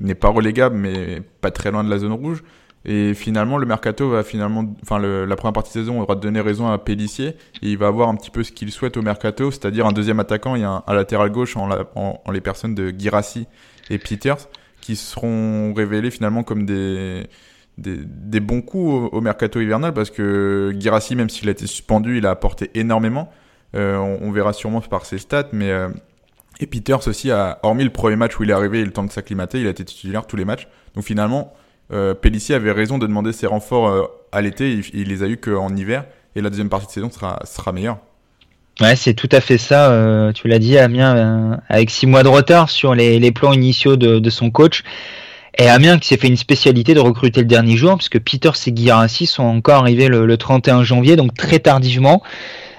n'est 0.01 0.15
pas 0.15 0.29
relégable 0.29 0.77
mais 0.77 1.23
pas 1.41 1.51
très 1.51 1.71
loin 1.71 1.83
de 1.85 1.91
la 1.91 1.99
zone 1.99 2.13
rouge. 2.13 2.43
Et 2.85 3.15
finalement, 3.15 3.59
le 3.59 3.67
mercato 3.67 4.09
va 4.09 4.25
finalement, 4.25 4.65
enfin, 4.83 4.99
la 4.99 5.37
première 5.37 5.53
partie 5.53 5.71
de 5.71 5.85
saison 5.85 6.01
aura 6.01 6.17
donné 6.17 6.41
raison 6.41 6.69
à 6.69 6.79
Pellissier. 6.79 7.29
Et 7.63 7.71
il 7.71 7.79
va 7.79 7.87
avoir 7.87 8.09
un 8.09 8.17
petit 8.17 8.31
peu 8.31 8.43
ce 8.43 8.51
qu'il 8.51 8.73
souhaite 8.73 8.97
au 8.97 9.03
mercato, 9.03 9.51
c'est-à-dire 9.53 9.87
un 9.87 9.93
deuxième 9.93 10.19
attaquant 10.19 10.57
et 10.57 10.65
un, 10.65 10.83
latéral 10.89 11.31
gauche 11.31 11.57
en, 11.57 11.69
en, 11.95 12.31
les 12.33 12.41
personnes 12.41 12.75
de 12.75 12.93
Girassi 12.97 13.47
et 13.89 13.99
Peters, 13.99 14.49
qui 14.81 14.97
seront 14.97 15.73
révélés 15.75 16.11
finalement 16.11 16.43
comme 16.43 16.67
des, 16.67 17.23
des, 17.83 18.41
bons 18.41 18.63
coups 18.63 19.11
au, 19.13 19.21
mercato 19.21 19.61
hivernal 19.61 19.93
parce 19.93 20.11
que 20.11 20.75
Girassi, 20.79 21.17
même 21.17 21.29
s'il 21.29 21.49
a 21.49 21.53
été 21.53 21.67
suspendu, 21.67 22.19
il 22.19 22.27
a 22.27 22.31
apporté 22.31 22.71
énormément. 22.75 23.31
Euh, 23.75 23.97
on, 23.97 24.31
verra 24.31 24.53
sûrement 24.53 24.81
par 24.81 25.07
ses 25.07 25.19
stats, 25.19 25.49
mais 25.53 25.71
euh, 25.71 25.89
et 26.61 26.67
Peters 26.67 27.09
aussi 27.09 27.31
a, 27.31 27.59
hormis 27.63 27.85
le 27.85 27.91
premier 27.91 28.17
match 28.17 28.39
où 28.39 28.45
il 28.45 28.51
est 28.51 28.53
arrivé 28.53 28.81
et 28.81 28.85
le 28.85 28.93
temps 28.93 29.05
de 29.05 29.11
s'acclimater, 29.11 29.61
il 29.61 29.67
a 29.67 29.71
été 29.71 29.85
titulaire 29.85 30.27
tous 30.27 30.37
les 30.37 30.45
matchs. 30.45 30.69
Donc 30.95 31.05
finalement, 31.05 31.55
euh, 31.93 32.15
avait 32.51 32.73
raison 32.73 32.99
de 32.99 33.07
demander 33.07 33.33
ses 33.33 33.47
renforts 33.47 33.89
euh, 33.89 34.03
à 34.31 34.41
l'été, 34.43 34.73
il, 34.73 34.85
il, 34.93 35.09
les 35.09 35.23
a 35.23 35.27
eu 35.27 35.39
qu'en 35.39 35.75
hiver, 35.75 36.05
et 36.37 36.41
la 36.41 36.51
deuxième 36.51 36.69
partie 36.69 36.87
de 36.87 36.93
saison 36.93 37.11
sera, 37.11 37.73
meilleure. 37.73 37.99
Ouais, 38.81 38.97
c'est 38.97 39.15
tout 39.15 39.29
à 39.33 39.41
fait 39.41 39.59
ça. 39.59 40.33
tu 40.35 40.49
l'as 40.49 40.59
dit, 40.59 40.79
Amiens, 40.79 41.61
avec 41.69 41.91
six 41.91 42.07
mois 42.07 42.23
de 42.23 42.29
retard 42.29 42.71
sur 42.71 42.95
les, 42.95 43.33
plans 43.33 43.53
initiaux 43.53 43.97
de 43.97 44.31
son 44.31 44.51
coach. 44.51 44.83
Et 45.59 45.69
Amiens 45.69 45.99
qui 45.99 46.09
s'est 46.09 46.17
fait 46.17 46.29
une 46.29 46.37
spécialité 46.37 46.95
de 46.95 47.01
recruter 47.01 47.41
le 47.41 47.47
dernier 47.47 47.77
jour, 47.77 47.97
puisque 47.97 48.19
Peter 48.21 48.51
et 48.67 48.73
Guirassi 48.73 49.27
sont 49.27 49.43
encore 49.43 49.81
arrivés 49.81 50.09
le, 50.09 50.37
31 50.37 50.83
janvier, 50.83 51.17
donc 51.17 51.35
très 51.35 51.59
tardivement. 51.59 52.23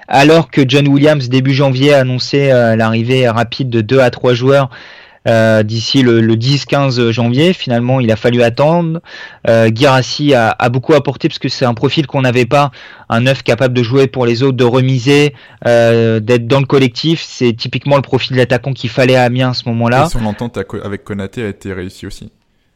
Alors 0.08 0.50
que 0.52 0.62
John 0.68 0.88
Williams, 0.88 1.30
début 1.30 1.54
janvier, 1.54 1.94
a 1.94 2.00
annoncé 2.00 2.52
euh, 2.52 2.76
l'arrivée 2.76 3.30
rapide 3.30 3.70
de 3.70 3.82
2 3.82 4.00
à 4.00 4.10
3 4.10 4.34
joueurs 4.34 4.70
euh, 5.26 5.64
d'ici 5.64 6.02
le, 6.02 6.22
10-15 6.36 7.12
janvier. 7.12 7.54
Finalement, 7.54 8.00
il 8.00 8.12
a 8.12 8.16
fallu 8.16 8.42
attendre. 8.44 9.00
Euh, 9.48 9.70
Girassi 9.74 10.34
a, 10.34 10.56
beaucoup 10.70 10.94
apporté 10.94 11.30
parce 11.30 11.40
que 11.40 11.50
c'est 11.50 11.66
un 11.66 11.74
profil 11.74 12.08
qu'on 12.08 12.22
n'avait 12.22 12.46
pas, 12.46 12.72
un 13.10 13.22
neuf 13.22 13.44
capable 13.44 13.74
de 13.74 13.84
jouer 13.84 14.08
pour 14.08 14.26
les 14.26 14.44
autres, 14.44 14.58
de 14.58 14.66
remiser, 14.66 15.34
euh, 15.66 16.20
d'être 16.20 16.48
dans 16.48 16.60
le 16.60 16.66
collectif. 16.66 17.24
C'est 17.26 17.54
typiquement 17.54 17.96
le 17.96 18.02
profil 18.02 18.36
d'attaquant 18.36 18.74
qu'il 18.74 18.90
fallait 18.90 19.16
à 19.16 19.24
Amiens 19.24 19.52
à 19.52 19.54
ce 19.54 19.68
moment-là. 19.70 20.10
Son 20.10 20.26
entente 20.26 20.60
avec 20.84 21.04
Konaté 21.04 21.44
a 21.44 21.48
été 21.48 21.72
réussie 21.72 22.06
aussi. 22.06 22.32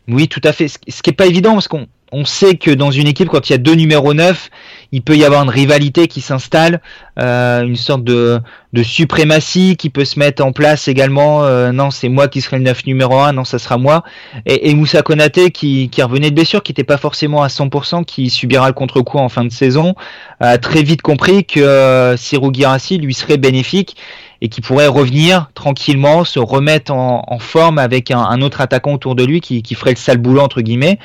Oui, 0.08 0.28
tout 0.28 0.42
à 0.44 0.54
fait. 0.54 0.68
Ce 0.68 1.02
qui 1.02 1.10
est 1.10 1.14
pas 1.14 1.26
évident 1.26 1.54
parce 1.54 1.68
qu'on 1.68 1.88
on 2.12 2.26
sait 2.26 2.56
que 2.56 2.72
dans 2.72 2.92
une 2.92 3.08
équipe, 3.08 3.28
quand 3.28 3.50
il 3.50 3.52
y 3.52 3.56
a 3.56 3.58
deux 3.58 3.74
numéros 3.74 4.14
9, 4.14 4.50
il 4.94 5.02
peut 5.02 5.18
y 5.18 5.26
avoir 5.26 5.44
une 5.44 5.50
rivalité 5.50 6.08
qui 6.08 6.22
s'installe, 6.22 6.82
euh, 7.20 7.64
une 7.64 7.76
sorte 7.76 8.06
de, 8.06 8.40
de, 8.72 8.84
suprématie 8.84 9.76
qui 9.76 9.90
peut 9.90 10.06
se 10.06 10.18
mettre 10.18 10.46
en 10.46 10.54
place 10.54 10.88
également. 10.88 11.44
Euh, 11.44 11.74
non, 11.74 11.92
c'est 11.92 12.08
moi 12.08 12.30
qui 12.30 12.40
serai 12.40 12.58
le 12.58 12.64
9 12.64 12.86
numéro 12.86 13.20
1, 13.20 13.34
non, 13.34 13.44
ça 13.44 13.60
sera 13.60 13.78
moi. 13.78 14.04
Et, 14.46 14.70
et 14.70 14.76
Moussa 14.76 15.02
Konaté 15.02 15.52
qui, 15.52 15.90
qui 15.90 16.02
revenait 16.02 16.30
de 16.30 16.36
blessure, 16.36 16.64
qui 16.64 16.72
n'était 16.72 16.86
pas 16.86 16.98
forcément 16.98 17.44
à 17.44 17.48
100%, 17.48 18.06
qui 18.06 18.30
subira 18.30 18.68
le 18.68 18.74
contre-coup 18.74 19.18
en 19.18 19.28
fin 19.28 19.44
de 19.44 19.52
saison, 19.52 19.94
a 20.40 20.58
très 20.58 20.84
vite 20.84 21.02
compris 21.02 21.44
que 21.44 21.60
euh, 21.60 22.16
Sirou 22.16 22.54
Girassi 22.54 22.98
lui 22.98 23.14
serait 23.14 23.38
bénéfique 23.38 23.98
et 24.41 24.50
qui 24.50 24.62
pourrait 24.62 24.88
revenir 24.88 25.50
tranquillement, 25.53 26.24
se 26.24 26.39
remettre 26.39 26.94
en, 26.94 27.24
en 27.27 27.39
forme 27.39 27.79
avec 27.79 28.12
un, 28.12 28.20
un, 28.20 28.41
autre 28.41 28.62
attaquant 28.62 28.94
autour 28.94 29.15
de 29.15 29.24
lui 29.24 29.41
qui, 29.41 29.62
qui 29.62 29.75
ferait 29.75 29.91
le 29.91 29.98
sale 29.98 30.17
boulot 30.17 30.41
entre 30.41 30.62
guillemets. 30.62 31.00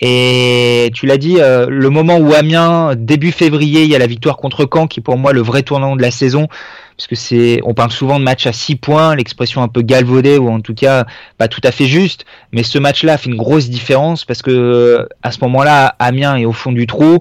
Et 0.00 0.90
tu 0.94 1.06
l'as 1.06 1.16
dit, 1.16 1.38
euh, 1.40 1.66
le 1.68 1.90
moment 1.90 2.18
où 2.18 2.32
Amiens, 2.32 2.94
début 2.96 3.32
février, 3.32 3.82
il 3.82 3.90
y 3.90 3.96
a 3.96 3.98
la 3.98 4.06
victoire 4.06 4.36
contre 4.36 4.68
Caen, 4.72 4.86
qui 4.86 5.00
est 5.00 5.02
pour 5.02 5.18
moi 5.18 5.32
le 5.32 5.40
vrai 5.40 5.62
tournant 5.64 5.96
de 5.96 6.02
la 6.02 6.12
saison, 6.12 6.46
puisque 6.96 7.16
c'est, 7.16 7.60
on 7.64 7.74
parle 7.74 7.90
souvent 7.90 8.20
de 8.20 8.24
match 8.24 8.46
à 8.46 8.52
6 8.52 8.76
points, 8.76 9.16
l'expression 9.16 9.60
un 9.60 9.66
peu 9.66 9.82
galvaudée 9.82 10.38
ou 10.38 10.50
en 10.50 10.60
tout 10.60 10.74
cas 10.74 11.04
pas 11.36 11.48
tout 11.48 11.60
à 11.64 11.72
fait 11.72 11.86
juste, 11.86 12.26
mais 12.52 12.62
ce 12.62 12.78
match-là 12.78 13.18
fait 13.18 13.28
une 13.28 13.36
grosse 13.36 13.68
différence 13.68 14.24
parce 14.24 14.40
que 14.40 15.08
à 15.24 15.32
ce 15.32 15.38
moment-là, 15.42 15.96
Amiens 15.98 16.36
est 16.36 16.44
au 16.44 16.52
fond 16.52 16.70
du 16.70 16.86
trou, 16.86 17.18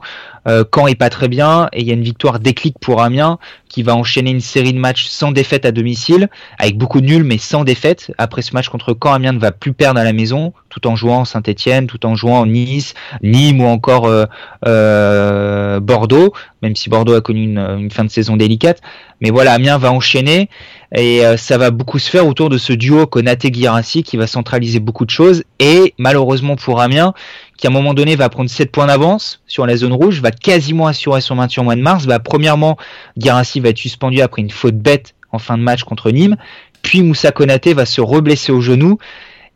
euh, 0.48 0.63
Caen 0.74 0.88
est 0.88 0.96
pas 0.96 1.10
très 1.10 1.27
bien 1.27 1.70
et 1.74 1.82
il 1.82 1.88
y 1.88 1.92
a 1.92 1.94
une 1.94 2.04
victoire 2.04 2.39
déclic 2.39 2.77
pour 2.80 3.01
Amiens 3.01 3.38
qui 3.70 3.84
va 3.84 3.96
enchaîner 3.96 4.32
une 4.32 4.42
série 4.42 4.74
de 4.74 4.80
matchs 4.80 5.08
sans 5.08 5.32
défaite 5.32 5.66
à 5.66 5.72
domicile, 5.72 6.30
avec 6.58 6.77
beaucoup 6.77 7.01
de 7.01 7.06
nuls 7.06 7.24
mais 7.24 7.38
sans 7.38 7.63
défaite. 7.63 8.12
Après 8.18 8.42
ce 8.42 8.54
match 8.54 8.70
contre 8.70 8.98
Caen, 9.01 9.13
Amiens 9.13 9.34
ne 9.34 9.39
va 9.39 9.51
plus 9.51 9.74
perdre 9.74 10.00
à 10.00 10.04
la 10.04 10.13
maison, 10.13 10.54
tout 10.70 10.88
en 10.88 10.96
jouant 10.96 11.25
Saint-Etienne, 11.25 11.88
tout 11.88 12.06
en 12.06 12.16
jouant 12.16 12.46
Nice, 12.46 12.94
Nîmes 13.24 13.62
ou 13.62 13.66
encore 13.66 14.06
euh, 14.06 14.25
euh, 14.66 15.80
Bordeaux, 15.80 16.34
même 16.62 16.75
si 16.75 16.89
Bordeaux 16.89 17.16
a 17.16 17.22
connu 17.22 17.44
une, 17.44 17.92
fin 17.92 18.06
de 18.06 18.10
saison 18.10 18.38
délicate. 18.38 18.82
Mais 19.22 19.30
voilà, 19.30 19.54
Amiens 19.54 19.77
va 19.77 19.92
enchaîner 19.92 20.50
et 20.96 21.25
euh, 21.25 21.36
ça 21.38 21.58
va 21.58 21.72
beaucoup 21.72 22.00
se 22.00 22.10
faire 22.10 22.27
autour 22.27 22.50
de 22.50 22.58
ce 22.58 22.74
duo 22.74 23.06
Konaté-Guirassi 23.06 24.03
qui 24.03 24.17
va 24.17 24.27
centraliser 24.27 24.79
beaucoup 24.79 25.06
de 25.06 25.10
choses 25.10 25.44
et 25.60 25.94
malheureusement 25.98 26.56
pour 26.56 26.79
Amiens, 26.79 27.13
qui 27.58 27.67
à 27.67 27.70
un 27.70 27.74
moment 27.74 27.94
donné 27.94 28.15
va 28.15 28.29
prendre 28.29 28.50
7 28.50 28.72
points 28.72 28.88
d'avance 28.88 29.41
sur 29.48 29.65
la 29.65 29.75
zone 29.75 29.94
rouge, 29.94 30.22
va 30.22 30.32
quasiment 30.32 30.88
assurer 30.88 31.22
son 31.22 31.36
maintien 31.36 31.62
au 31.62 31.65
mois 31.65 31.75
de 31.75 31.82
mars. 31.82 32.06
Va 32.06 32.20
premièrement, 32.20 32.77
Guirassi 33.17 33.60
va 33.60 33.70
être 33.70 33.77
suspendu 33.77 34.22
après 34.22 34.41
une 34.41 34.51
faute 34.51 34.77
bête 34.77 35.13
en 35.32 35.39
fin 35.39 35.58
de 35.58 35.63
match 35.63 35.84
contre 35.84 36.12
Nîmes. 36.12 36.38
Puis 36.82 37.01
Moussa 37.01 37.32
Konaté 37.32 37.74
va 37.74 37.86
se 37.86 38.00
reblesser 38.00 38.51
au 38.51 38.62
genou. 38.62 38.98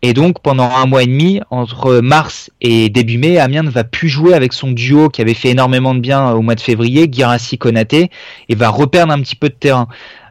Et 0.04 0.14
donc 0.14 0.42
pendant 0.42 0.70
un 0.76 0.88
mois 0.88 1.04
et 1.04 1.06
demi, 1.06 1.42
entre 1.52 2.00
mars 2.00 2.50
et 2.60 2.90
début 2.90 3.20
mai, 3.20 3.38
Amiens 3.38 3.62
ne 3.62 3.70
va 3.70 3.84
plus 3.84 4.10
jouer 4.10 4.34
avec 4.34 4.52
son 4.52 4.72
duo 4.72 5.10
qui 5.10 5.22
avait 5.22 5.36
fait 5.36 5.50
énormément 5.50 5.94
de 5.94 6.00
bien 6.00 6.32
au 6.32 6.42
mois 6.42 6.56
de 6.56 6.60
février, 6.60 7.08
Guirassi 7.08 7.60
Konaté, 7.60 8.10
et 8.50 8.56
va 8.56 8.70
reperdre 8.70 9.14
un 9.14 9.22
petit 9.22 9.36
peu 9.36 9.48
de 9.50 9.54
terrain. 9.54 9.88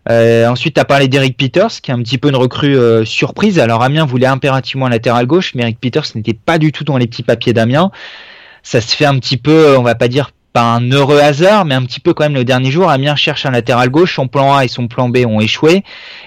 Euh, 0.08 0.46
ensuite, 0.48 0.74
tu 0.74 0.80
as 0.80 0.84
parlé 0.84 1.08
d'Eric 1.08 1.36
Peters, 1.36 1.80
qui 1.82 1.90
est 1.90 1.94
un 1.94 2.02
petit 2.02 2.18
peu 2.18 2.28
une 2.28 2.36
recrue 2.36 2.76
euh, 2.76 3.04
surprise. 3.04 3.58
Alors, 3.58 3.82
Amiens 3.82 4.06
voulait 4.06 4.26
impérativement 4.26 4.86
un 4.86 4.90
latéral 4.90 5.26
gauche, 5.26 5.54
mais 5.54 5.62
Eric 5.62 5.80
Peters 5.80 6.06
n'était 6.14 6.34
pas 6.34 6.58
du 6.58 6.72
tout 6.72 6.84
dans 6.84 6.96
les 6.96 7.06
petits 7.06 7.22
papiers 7.22 7.52
d'Amiens. 7.52 7.90
Ça 8.62 8.80
se 8.80 8.96
fait 8.96 9.06
un 9.06 9.18
petit 9.18 9.36
peu, 9.36 9.76
on 9.76 9.82
va 9.82 9.94
pas 9.94 10.08
dire 10.08 10.30
pas 10.52 10.62
un 10.62 10.90
heureux 10.90 11.20
hasard, 11.20 11.64
mais 11.64 11.74
un 11.74 11.84
petit 11.84 12.00
peu 12.00 12.12
quand 12.12 12.24
même 12.24 12.34
le 12.34 12.44
dernier 12.44 12.70
jour. 12.70 12.90
Amiens 12.90 13.16
cherche 13.16 13.46
un 13.46 13.50
latéral 13.50 13.88
gauche, 13.88 14.16
son 14.16 14.26
plan 14.26 14.54
A 14.54 14.64
et 14.64 14.68
son 14.68 14.88
plan 14.88 15.08
B 15.08 15.18
ont 15.26 15.40
échoué. 15.40 15.84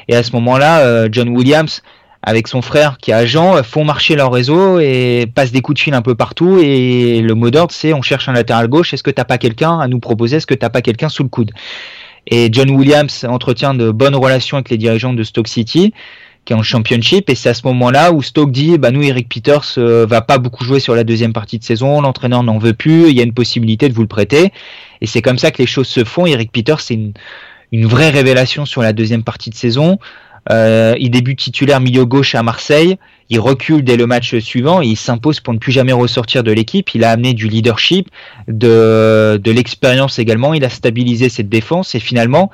Et 0.08 0.16
à 0.16 0.24
ce 0.24 0.32
moment-là, 0.34 0.80
euh, 0.80 1.10
John 1.12 1.30
Williams, 1.30 1.82
avec 2.22 2.48
son 2.48 2.62
frère 2.62 2.98
qui 3.00 3.12
est 3.12 3.16
agent, 3.16 3.62
font 3.64 3.84
marcher 3.84 4.16
leur 4.16 4.32
réseau 4.32 4.80
et 4.80 5.26
passent 5.36 5.52
des 5.52 5.62
coups 5.62 5.80
de 5.80 5.84
fil 5.84 5.94
un 5.94 6.02
peu 6.02 6.16
partout. 6.16 6.60
Et 6.60 7.22
le 7.22 7.34
mot 7.34 7.52
d'ordre, 7.52 7.74
c'est 7.74 7.94
on 7.94 8.02
cherche 8.02 8.30
un 8.30 8.34
latéral 8.34 8.68
gauche. 8.68 8.94
Est-ce 8.94 9.04
que 9.04 9.12
t'as 9.12 9.26
pas 9.26 9.38
quelqu'un 9.38 9.78
à 9.80 9.88
nous 9.88 10.00
proposer? 10.00 10.38
Est-ce 10.38 10.48
que 10.48 10.54
t'as 10.54 10.70
pas 10.70 10.82
quelqu'un 10.82 11.10
sous 11.10 11.24
le 11.24 11.30
coude? 11.30 11.52
Et 12.28 12.50
John 12.52 12.72
Williams 12.72 13.26
entretient 13.28 13.74
de 13.74 13.92
bonnes 13.92 14.16
relations 14.16 14.58
avec 14.58 14.70
les 14.70 14.78
dirigeants 14.78 15.14
de 15.14 15.24
Stoke 15.24 15.48
City, 15.48 15.94
qui 16.46 16.54
est 16.54 16.56
en 16.56 16.64
championship. 16.64 17.30
Et 17.30 17.36
c'est 17.36 17.50
à 17.50 17.54
ce 17.54 17.66
moment-là 17.68 18.12
où 18.12 18.22
Stoke 18.22 18.52
dit, 18.52 18.78
bah 18.78 18.92
nous, 18.92 19.04
Eric 19.04 19.30
Peters 19.30 19.78
euh, 19.78 20.06
va 20.06 20.22
pas 20.22 20.38
beaucoup 20.38 20.64
jouer 20.64 20.80
sur 20.80 20.96
la 20.96 21.04
deuxième 21.04 21.34
partie 21.34 21.60
de 21.60 21.64
saison. 21.64 22.02
L'entraîneur 22.02 22.44
n'en 22.44 22.58
veut 22.58 22.74
plus. 22.74 23.10
Il 23.10 23.16
y 23.16 23.20
a 23.20 23.24
une 23.24 23.34
possibilité 23.34 23.90
de 23.90 23.94
vous 23.94 24.02
le 24.02 24.08
prêter. 24.08 24.52
Et 25.02 25.06
c'est 25.06 25.22
comme 25.22 25.38
ça 25.38 25.52
que 25.52 25.58
les 25.62 25.68
choses 25.68 25.88
se 25.88 26.04
font. 26.04 26.26
Eric 26.26 26.52
Peters, 26.52 26.82
c'est 26.82 26.96
une, 26.96 27.14
une 27.72 27.86
vraie 27.86 28.10
révélation 28.10 28.66
sur 28.66 28.82
la 28.82 28.94
deuxième 28.94 29.24
partie 29.24 29.50
de 29.50 29.56
saison. 29.56 30.00
Euh, 30.52 30.96
il 31.00 31.12
débute 31.12 31.40
titulaire 31.40 31.80
milieu 31.80 32.06
gauche 32.06 32.36
à 32.36 32.44
Marseille. 32.44 32.98
Il 33.30 33.40
recule 33.40 33.84
dès 33.84 33.96
le 33.96 34.06
match 34.06 34.38
suivant 34.40 34.82
il 34.82 34.98
s'impose 34.98 35.40
pour 35.40 35.54
ne 35.54 35.60
plus 35.60 35.72
jamais 35.72 35.94
ressortir 35.94 36.44
de 36.44 36.52
l'équipe. 36.52 36.94
Il 36.94 37.04
a 37.04 37.12
amené 37.12 37.34
du 37.34 37.48
leadership, 37.48 38.10
de, 38.48 39.40
de 39.42 39.52
l'expérience 39.52 40.20
également. 40.20 40.54
Il 40.54 40.66
a 40.66 40.70
stabilisé 40.70 41.30
cette 41.30 41.50
défense 41.50 41.96
et 41.96 42.00
finalement, 42.00 42.52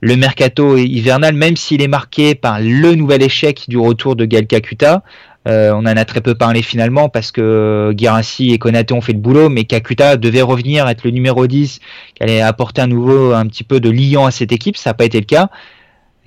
le 0.00 0.16
mercato 0.16 0.76
hivernal, 0.76 1.34
même 1.34 1.56
s'il 1.56 1.80
est 1.80 1.88
marqué 1.88 2.34
par 2.34 2.60
le 2.60 2.94
nouvel 2.94 3.22
échec 3.22 3.64
du 3.68 3.78
retour 3.78 4.16
de 4.16 4.26
Gal 4.26 4.46
Kakuta, 4.46 5.02
euh, 5.46 5.72
on 5.72 5.80
en 5.80 5.86
a 5.86 6.04
très 6.04 6.20
peu 6.20 6.34
parlé 6.34 6.62
finalement 6.62 7.08
parce 7.08 7.30
que 7.30 7.92
Guirassi 7.94 8.52
et 8.52 8.58
Konaté 8.58 8.94
ont 8.94 9.00
fait 9.00 9.12
le 9.12 9.18
boulot, 9.18 9.50
mais 9.50 9.64
Kakuta 9.64 10.16
devait 10.16 10.42
revenir 10.42 10.88
être 10.88 11.04
le 11.04 11.10
numéro 11.10 11.46
10, 11.46 11.80
qui 12.14 12.22
allait 12.22 12.40
apporter 12.40 12.82
à 12.82 12.86
nouveau 12.86 13.32
un 13.32 13.46
petit 13.46 13.64
peu 13.64 13.80
de 13.80 13.90
liant 13.90 14.24
à 14.26 14.30
cette 14.30 14.52
équipe. 14.52 14.76
Ça 14.76 14.90
n'a 14.90 14.94
pas 14.94 15.04
été 15.04 15.18
le 15.20 15.26
cas. 15.26 15.50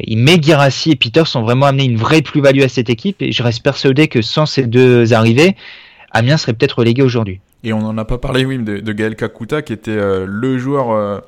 Mais 0.05 0.41
Girassi 0.41 0.91
et 0.91 0.95
Peter 0.95 1.23
sont 1.25 1.41
vraiment 1.41 1.65
amenés 1.65 1.85
une 1.85 1.97
vraie 1.97 2.21
plus-value 2.21 2.61
à 2.61 2.69
cette 2.69 2.89
équipe 2.89 3.21
et 3.21 3.31
je 3.31 3.43
reste 3.43 3.63
persuadé 3.63 4.07
que 4.07 4.21
sans 4.21 4.45
ces 4.45 4.63
deux 4.63 5.13
arrivées, 5.13 5.55
Amiens 6.11 6.37
serait 6.37 6.53
peut-être 6.53 6.79
relégué 6.79 7.01
aujourd'hui. 7.01 7.39
Et 7.63 7.73
on 7.73 7.81
n'en 7.81 7.97
a 7.97 8.05
pas 8.05 8.17
parlé, 8.17 8.45
oui, 8.45 8.59
de, 8.59 8.91
Gaël 8.93 9.15
Kakuta 9.15 9.61
qui 9.61 9.73
était 9.73 9.91
euh, 9.91 10.25
le 10.27 10.57
joueur 10.57 10.91
euh, 10.91 11.19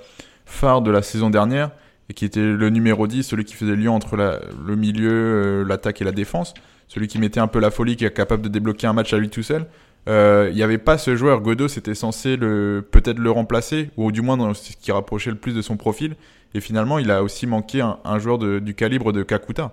phare 0.45 0.82
de 0.82 0.91
la 0.91 1.01
saison 1.01 1.29
dernière 1.29 1.71
et 2.10 2.13
qui 2.13 2.25
était 2.25 2.39
le 2.41 2.69
numéro 2.69 3.08
10, 3.08 3.23
celui 3.23 3.45
qui 3.45 3.55
faisait 3.55 3.75
le 3.75 3.84
lien 3.84 3.91
entre 3.91 4.15
le 4.15 4.75
milieu, 4.75 5.12
euh, 5.12 5.63
l'attaque 5.63 6.01
et 6.01 6.05
la 6.05 6.12
défense, 6.12 6.53
celui 6.88 7.08
qui 7.08 7.19
mettait 7.19 7.39
un 7.39 7.47
peu 7.47 7.60
la 7.60 7.71
folie, 7.71 7.95
qui 7.95 8.05
est 8.05 8.13
capable 8.13 8.41
de 8.41 8.49
débloquer 8.49 8.88
un 8.88 8.93
match 8.93 9.13
à 9.13 9.17
lui 9.17 9.29
tout 9.29 9.43
seul. 9.43 9.65
Il 10.08 10.55
n'y 10.55 10.63
avait 10.63 10.79
pas 10.79 10.97
ce 10.97 11.15
joueur, 11.15 11.39
Godot, 11.39 11.67
c'était 11.67 11.93
censé 11.93 12.36
peut-être 12.36 13.19
le 13.19 13.29
remplacer, 13.29 13.91
ou 13.95 14.12
du 14.12 14.23
moins 14.23 14.55
ce 14.55 14.71
qui 14.75 14.91
rapprochait 14.91 15.29
le 15.29 15.36
plus 15.36 15.53
de 15.53 15.62
son 15.62 15.77
profil. 15.77 16.15
Et 16.55 16.62
finalement, 16.62 16.97
il 16.99 17.12
a 17.12 17.21
aussi 17.21 17.45
manqué 17.45 17.81
un, 17.81 18.19
joueur 18.19 18.39
du 18.39 18.73
calibre 18.73 19.12
de 19.12 19.23
Kakuta. 19.23 19.71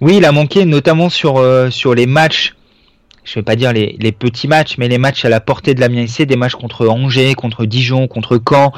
Oui, 0.00 0.16
il 0.16 0.24
a 0.24 0.32
manqué 0.32 0.64
notamment 0.64 1.08
sur, 1.08 1.36
euh, 1.36 1.70
sur 1.70 1.94
les 1.94 2.06
matchs, 2.06 2.56
je 3.22 3.30
ne 3.32 3.34
vais 3.36 3.42
pas 3.42 3.56
dire 3.56 3.72
les, 3.72 3.96
les, 4.00 4.12
petits 4.12 4.48
matchs, 4.48 4.76
mais 4.78 4.88
les 4.88 4.98
matchs 4.98 5.24
à 5.24 5.28
la 5.28 5.40
portée 5.40 5.74
de 5.74 5.80
la 5.80 5.88
MIC, 5.88 6.22
des 6.22 6.36
matchs 6.36 6.56
contre 6.56 6.88
Angers, 6.88 7.34
contre 7.34 7.64
Dijon, 7.64 8.08
contre 8.08 8.40
Caen, 8.46 8.72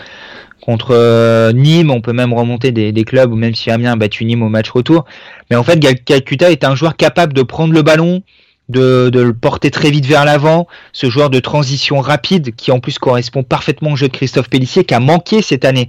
contre 0.61 0.91
euh, 0.93 1.53
Nîmes. 1.53 1.91
On 1.91 2.03
peut 2.03 2.13
même 2.13 2.35
remonter 2.35 2.71
des, 2.73 2.93
des, 2.93 3.05
clubs, 3.05 3.33
ou 3.33 3.37
même 3.37 3.55
si 3.55 3.71
Amiens 3.71 3.93
a 3.93 3.97
battu 3.97 4.25
Nîmes 4.27 4.43
au 4.43 4.49
match 4.51 4.69
retour. 4.69 5.07
Mais 5.51 5.57
en 5.57 5.65
fait, 5.65 5.81
Kakuta 6.05 6.51
est 6.51 6.65
un 6.65 6.75
joueur 6.75 6.97
capable 6.97 7.33
de 7.33 7.43
prendre 7.43 7.73
le 7.73 7.83
ballon, 7.83 8.23
de, 8.69 9.09
de, 9.11 9.21
le 9.21 9.33
porter 9.33 9.71
très 9.71 9.91
vite 9.91 10.07
vers 10.07 10.25
l'avant, 10.25 10.67
ce 10.93 11.09
joueur 11.09 11.31
de 11.31 11.41
transition 11.41 12.01
rapide 12.01 12.55
qui 12.55 12.71
en 12.71 12.81
plus 12.81 12.99
correspond 12.99 13.43
parfaitement 13.43 13.93
au 13.93 13.97
jeu 13.97 14.09
de 14.09 14.13
Christophe 14.13 14.51
Pellissier 14.51 14.85
qui 14.85 14.95
a 14.95 15.01
manqué 15.01 15.41
cette 15.41 15.65
année. 15.65 15.89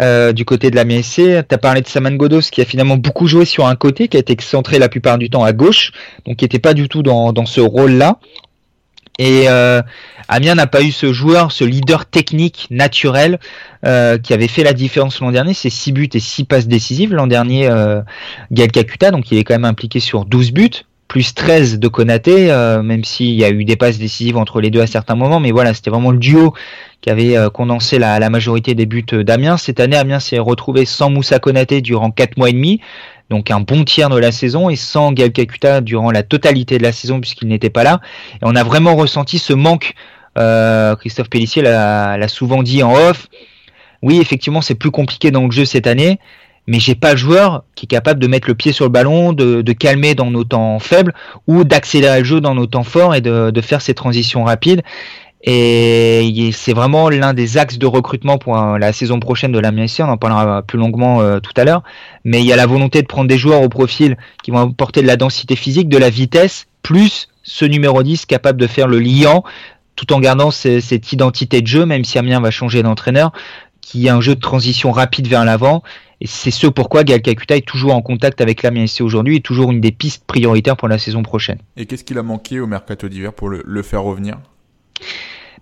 Euh, 0.00 0.32
du 0.32 0.44
côté 0.44 0.70
de 0.70 0.76
la 0.76 0.84
MSC. 0.84 1.42
Tu 1.48 1.58
parlé 1.58 1.80
de 1.80 1.88
Saman 1.88 2.16
Godos 2.16 2.42
qui 2.52 2.60
a 2.60 2.64
finalement 2.64 2.96
beaucoup 2.96 3.26
joué 3.26 3.44
sur 3.44 3.66
un 3.66 3.74
côté, 3.74 4.06
qui 4.06 4.16
a 4.16 4.20
été 4.20 4.36
centré 4.40 4.78
la 4.78 4.88
plupart 4.88 5.18
du 5.18 5.28
temps 5.28 5.42
à 5.42 5.52
gauche, 5.52 5.90
donc 6.24 6.36
qui 6.36 6.44
n'était 6.44 6.60
pas 6.60 6.72
du 6.72 6.88
tout 6.88 7.02
dans, 7.02 7.32
dans 7.32 7.46
ce 7.46 7.60
rôle-là. 7.60 8.20
Et 9.18 9.48
euh, 9.48 9.82
Amiens 10.28 10.54
n'a 10.54 10.68
pas 10.68 10.82
eu 10.82 10.92
ce 10.92 11.12
joueur, 11.12 11.50
ce 11.50 11.64
leader 11.64 12.06
technique 12.06 12.68
naturel 12.70 13.40
euh, 13.84 14.18
qui 14.18 14.32
avait 14.32 14.46
fait 14.46 14.62
la 14.62 14.72
différence 14.72 15.20
l'an 15.20 15.32
dernier. 15.32 15.54
C'est 15.54 15.70
6 15.70 15.92
buts 15.92 16.08
et 16.12 16.20
6 16.20 16.44
passes 16.44 16.68
décisives. 16.68 17.12
L'an 17.12 17.26
dernier, 17.26 17.68
euh, 17.68 18.00
Gaël 18.52 18.70
Kakuta, 18.70 19.10
donc 19.10 19.32
il 19.32 19.38
est 19.38 19.44
quand 19.44 19.54
même 19.54 19.64
impliqué 19.64 19.98
sur 19.98 20.24
12 20.24 20.52
buts 20.52 20.84
plus 21.08 21.34
13 21.34 21.78
de 21.78 21.88
Konaté, 21.88 22.52
euh, 22.52 22.82
même 22.82 23.02
s'il 23.02 23.34
y 23.34 23.44
a 23.44 23.50
eu 23.50 23.64
des 23.64 23.76
passes 23.76 23.98
décisives 23.98 24.36
entre 24.36 24.60
les 24.60 24.70
deux 24.70 24.82
à 24.82 24.86
certains 24.86 25.14
moments, 25.14 25.40
mais 25.40 25.50
voilà, 25.50 25.72
c'était 25.72 25.90
vraiment 25.90 26.10
le 26.10 26.18
duo 26.18 26.52
qui 27.00 27.10
avait 27.10 27.36
euh, 27.36 27.48
condensé 27.48 27.98
la, 27.98 28.28
majorité 28.28 28.74
des 28.74 28.84
buts 28.84 29.06
d'Amiens. 29.10 29.56
Cette 29.56 29.80
année, 29.80 29.96
Amiens 29.96 30.20
s'est 30.20 30.38
retrouvé 30.38 30.84
sans 30.84 31.08
Moussa 31.10 31.38
Konaté 31.38 31.80
durant 31.80 32.10
4 32.10 32.36
mois 32.36 32.50
et 32.50 32.52
demi, 32.52 32.80
donc 33.30 33.50
un 33.50 33.60
bon 33.60 33.84
tiers 33.84 34.10
de 34.10 34.18
la 34.18 34.32
saison, 34.32 34.68
et 34.68 34.76
sans 34.76 35.12
Gaël 35.12 35.32
Kakuta 35.32 35.80
durant 35.80 36.10
la 36.10 36.22
totalité 36.22 36.76
de 36.76 36.82
la 36.82 36.92
saison 36.92 37.20
puisqu'il 37.20 37.48
n'était 37.48 37.70
pas 37.70 37.84
là. 37.84 38.00
Et 38.34 38.42
on 38.42 38.54
a 38.54 38.62
vraiment 38.62 38.94
ressenti 38.94 39.38
ce 39.38 39.54
manque. 39.54 39.94
Euh, 40.36 40.94
Christophe 40.96 41.30
Pellissier 41.30 41.62
l'a 41.62 42.28
souvent 42.28 42.62
dit 42.62 42.82
en 42.82 42.94
off. 42.94 43.28
Oui, 44.02 44.20
effectivement, 44.20 44.60
c'est 44.60 44.74
plus 44.74 44.90
compliqué 44.90 45.30
dans 45.30 45.44
le 45.44 45.50
jeu 45.50 45.64
cette 45.64 45.86
année, 45.86 46.18
mais 46.68 46.78
j'ai 46.80 46.94
pas 46.94 47.12
le 47.12 47.16
joueur 47.16 47.64
qui 47.74 47.86
est 47.86 47.88
capable 47.88 48.20
de 48.20 48.26
mettre 48.26 48.46
le 48.46 48.54
pied 48.54 48.72
sur 48.72 48.84
le 48.84 48.90
ballon, 48.90 49.32
de, 49.32 49.62
de 49.62 49.72
calmer 49.72 50.14
dans 50.14 50.30
nos 50.30 50.44
temps 50.44 50.78
faibles 50.78 51.14
ou 51.46 51.64
d'accélérer 51.64 52.18
le 52.18 52.24
jeu 52.24 52.40
dans 52.42 52.54
nos 52.54 52.66
temps 52.66 52.84
forts 52.84 53.14
et 53.14 53.22
de, 53.22 53.50
de 53.50 53.60
faire 53.62 53.80
ces 53.80 53.94
transitions 53.94 54.44
rapides. 54.44 54.82
Et 55.42 56.50
c'est 56.52 56.74
vraiment 56.74 57.08
l'un 57.08 57.32
des 57.32 57.56
axes 57.56 57.78
de 57.78 57.86
recrutement 57.86 58.36
pour 58.36 58.54
la 58.56 58.92
saison 58.92 59.18
prochaine 59.18 59.50
de 59.50 59.58
la. 59.58 59.70
On 59.70 60.02
en 60.02 60.16
parlera 60.18 60.62
plus 60.62 60.78
longuement 60.78 61.22
euh, 61.22 61.40
tout 61.40 61.52
à 61.56 61.64
l'heure. 61.64 61.82
Mais 62.24 62.40
il 62.40 62.46
y 62.46 62.52
a 62.52 62.56
la 62.56 62.66
volonté 62.66 63.00
de 63.00 63.06
prendre 63.06 63.28
des 63.28 63.38
joueurs 63.38 63.62
au 63.62 63.70
profil 63.70 64.18
qui 64.42 64.50
vont 64.50 64.58
apporter 64.58 65.00
de 65.00 65.06
la 65.06 65.16
densité 65.16 65.56
physique, 65.56 65.88
de 65.88 65.96
la 65.96 66.10
vitesse, 66.10 66.66
plus 66.82 67.28
ce 67.44 67.64
numéro 67.64 68.02
10 68.02 68.26
capable 68.26 68.60
de 68.60 68.66
faire 68.66 68.88
le 68.88 68.98
liant 68.98 69.42
tout 69.98 70.12
en 70.12 70.20
gardant 70.20 70.52
cette 70.52 71.12
identité 71.12 71.60
de 71.60 71.66
jeu, 71.66 71.84
même 71.84 72.04
si 72.04 72.18
Amiens 72.18 72.38
va 72.38 72.52
changer 72.52 72.84
d'entraîneur, 72.84 73.32
qui 73.80 74.08
a 74.08 74.14
un 74.14 74.20
jeu 74.20 74.34
de 74.34 74.40
transition 74.40 74.92
rapide 74.92 75.28
vers 75.28 75.44
l'avant. 75.44 75.82
Et 76.20 76.26
c'est 76.26 76.50
ce 76.50 76.66
pourquoi 76.66 77.04
Gaël 77.04 77.22
Kakuta 77.22 77.56
est 77.56 77.66
toujours 77.66 77.94
en 77.94 78.02
contact 78.02 78.40
avec 78.40 78.62
l'Amiens 78.62 78.86
aujourd'hui 79.00 79.36
et 79.36 79.40
toujours 79.40 79.70
une 79.70 79.80
des 79.80 79.92
pistes 79.92 80.24
prioritaires 80.26 80.76
pour 80.76 80.88
la 80.88 80.98
saison 80.98 81.22
prochaine. 81.22 81.58
Et 81.76 81.86
qu'est-ce 81.86 82.04
qu'il 82.04 82.18
a 82.18 82.22
manqué 82.22 82.58
au 82.58 82.66
mercato 82.66 83.08
d'hiver 83.08 83.32
pour 83.32 83.48
le, 83.48 83.82
faire 83.82 84.02
revenir? 84.02 84.38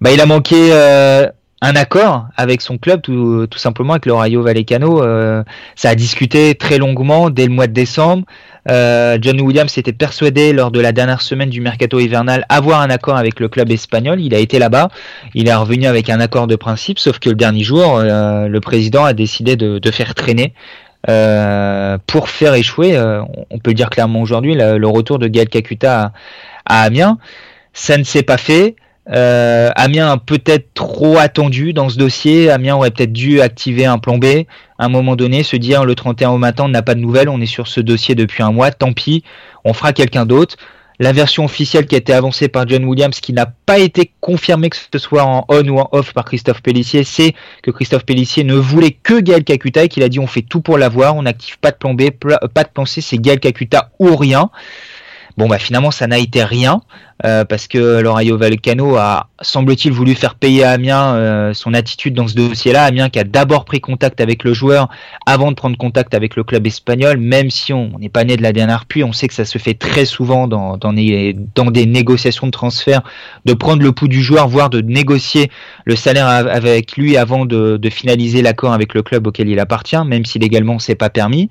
Bah, 0.00 0.12
Il 0.12 0.20
a 0.20 0.26
manqué 0.26 0.70
euh, 0.72 1.26
un 1.62 1.74
accord 1.74 2.26
avec 2.36 2.60
son 2.60 2.76
club, 2.76 3.00
tout, 3.00 3.48
simplement 3.56 3.94
avec 3.94 4.04
le 4.04 4.12
Rayo 4.12 4.42
Vallecano. 4.42 5.02
Euh, 5.02 5.42
ça 5.74 5.90
a 5.90 5.94
discuté 5.94 6.54
très 6.54 6.76
longuement 6.76 7.30
dès 7.30 7.46
le 7.46 7.52
mois 7.52 7.66
de 7.66 7.72
décembre. 7.72 8.24
Euh, 8.68 9.16
John 9.20 9.40
Williams 9.40 9.78
était 9.78 9.92
persuadé 9.92 10.52
lors 10.52 10.70
de 10.70 10.80
la 10.80 10.92
dernière 10.92 11.22
semaine 11.22 11.48
du 11.48 11.60
mercato 11.60 11.98
hivernal 11.98 12.44
avoir 12.48 12.80
un 12.80 12.90
accord 12.90 13.16
avec 13.16 13.40
le 13.40 13.48
club 13.48 13.70
espagnol. 13.70 14.20
Il 14.20 14.34
a 14.34 14.38
été 14.38 14.58
là-bas, 14.58 14.88
il 15.34 15.48
est 15.48 15.54
revenu 15.54 15.86
avec 15.86 16.10
un 16.10 16.20
accord 16.20 16.46
de 16.46 16.56
principe, 16.56 16.98
sauf 16.98 17.18
que 17.20 17.30
le 17.30 17.36
dernier 17.36 17.62
jour, 17.62 17.96
euh, 17.96 18.48
le 18.48 18.60
président 18.60 19.04
a 19.04 19.14
décidé 19.14 19.56
de, 19.56 19.90
faire 19.90 20.14
traîner. 20.14 20.52
pour 22.06 22.28
faire 22.28 22.54
échouer, 22.54 22.98
on 23.50 23.58
peut 23.58 23.70
le 23.70 23.74
dire 23.74 23.88
clairement 23.88 24.20
aujourd'hui, 24.20 24.54
le, 24.56 24.88
retour 24.88 25.18
de 25.18 25.28
Gaël 25.28 25.48
Kakuta 25.48 26.12
à 26.66 26.82
Amiens. 26.82 27.18
Ça 27.72 27.96
ne 27.96 28.04
s'est 28.04 28.24
pas 28.24 28.36
fait. 28.36 28.74
Euh, 29.12 29.70
Amiens 29.76 30.18
peut-être 30.18 30.74
trop 30.74 31.18
attendu 31.18 31.72
dans 31.72 31.88
ce 31.88 31.96
dossier. 31.96 32.50
Amiens 32.50 32.76
aurait 32.76 32.90
peut-être 32.90 33.12
dû 33.12 33.40
activer 33.40 33.84
un 33.84 33.98
plan 33.98 34.18
B 34.18 34.24
à 34.78 34.84
un 34.84 34.88
moment 34.88 35.16
donné, 35.16 35.42
se 35.42 35.56
dire 35.56 35.84
le 35.84 35.94
31 35.94 36.30
au 36.30 36.38
matin, 36.38 36.64
on 36.64 36.68
n'a 36.68 36.82
pas 36.82 36.94
de 36.94 37.00
nouvelles, 37.00 37.28
on 37.28 37.40
est 37.40 37.46
sur 37.46 37.68
ce 37.68 37.80
dossier 37.80 38.14
depuis 38.14 38.42
un 38.42 38.52
mois, 38.52 38.70
tant 38.70 38.92
pis, 38.92 39.22
on 39.64 39.72
fera 39.72 39.92
quelqu'un 39.92 40.26
d'autre. 40.26 40.56
La 40.98 41.12
version 41.12 41.44
officielle 41.44 41.86
qui 41.86 41.94
a 41.94 41.98
été 41.98 42.14
avancée 42.14 42.48
par 42.48 42.66
John 42.66 42.84
Williams, 42.86 43.20
qui 43.20 43.34
n'a 43.34 43.44
pas 43.44 43.78
été 43.78 44.12
confirmée 44.20 44.70
que 44.70 44.76
ce 44.76 44.98
soit 44.98 45.24
en 45.24 45.44
on 45.48 45.68
ou 45.68 45.78
en 45.78 45.88
off 45.92 46.14
par 46.14 46.24
Christophe 46.24 46.62
Pellissier, 46.62 47.04
c'est 47.04 47.34
que 47.62 47.70
Christophe 47.70 48.06
Pellissier 48.06 48.44
ne 48.44 48.54
voulait 48.54 48.92
que 49.02 49.20
Gaël 49.20 49.44
Kakuta 49.44 49.84
et 49.84 49.88
qu'il 49.88 50.02
a 50.02 50.08
dit 50.08 50.18
on 50.18 50.26
fait 50.26 50.42
tout 50.42 50.62
pour 50.62 50.78
l'avoir, 50.78 51.14
on 51.14 51.22
n'active 51.22 51.58
pas 51.58 51.70
de 51.70 51.76
plan 51.76 51.92
B, 51.92 52.04
pas 52.10 52.64
de 52.64 52.68
plan 52.68 52.86
C, 52.86 53.02
c'est 53.02 53.18
Gaël 53.18 53.40
Kakuta 53.40 53.90
ou 53.98 54.16
rien. 54.16 54.50
Bon, 55.36 55.48
bah 55.48 55.58
finalement, 55.58 55.90
ça 55.90 56.06
n'a 56.06 56.16
été 56.16 56.42
rien 56.44 56.80
euh, 57.24 57.44
parce 57.44 57.68
que 57.68 58.00
Lorayo 58.00 58.38
Valcano 58.38 58.96
a, 58.96 59.28
semble-t-il, 59.42 59.92
voulu 59.92 60.14
faire 60.14 60.34
payer 60.34 60.64
à 60.64 60.70
Amiens 60.70 61.14
euh, 61.14 61.52
son 61.52 61.74
attitude 61.74 62.14
dans 62.14 62.26
ce 62.26 62.34
dossier-là. 62.34 62.84
Amiens 62.84 63.10
qui 63.10 63.18
a 63.18 63.24
d'abord 63.24 63.66
pris 63.66 63.80
contact 63.80 64.22
avec 64.22 64.44
le 64.44 64.54
joueur 64.54 64.88
avant 65.26 65.50
de 65.50 65.56
prendre 65.56 65.76
contact 65.76 66.14
avec 66.14 66.36
le 66.36 66.44
club 66.44 66.66
espagnol, 66.66 67.18
même 67.18 67.50
si 67.50 67.74
on 67.74 67.98
n'est 67.98 68.08
pas 68.08 68.24
né 68.24 68.38
de 68.38 68.42
la 68.42 68.52
dernière 68.52 68.86
pluie, 68.86 69.04
on 69.04 69.12
sait 69.12 69.28
que 69.28 69.34
ça 69.34 69.44
se 69.44 69.58
fait 69.58 69.74
très 69.74 70.06
souvent 70.06 70.46
dans, 70.48 70.78
dans, 70.78 70.92
des 70.92 71.86
négociations 71.86 72.46
de 72.46 72.52
transfert, 72.52 73.02
de 73.44 73.52
prendre 73.52 73.82
le 73.82 73.92
pouls 73.92 74.08
du 74.08 74.22
joueur, 74.22 74.48
voire 74.48 74.70
de 74.70 74.80
négocier 74.80 75.50
le 75.84 75.96
salaire 75.96 76.28
avec 76.28 76.96
lui 76.96 77.18
avant 77.18 77.44
de, 77.44 77.76
de 77.76 77.90
finaliser 77.90 78.40
l'accord 78.40 78.72
avec 78.72 78.94
le 78.94 79.02
club 79.02 79.26
auquel 79.26 79.48
il 79.48 79.60
appartient, 79.60 80.02
même 80.06 80.24
si 80.24 80.38
légalement 80.38 80.78
c'est 80.78 80.94
pas 80.94 81.10
permis. 81.10 81.50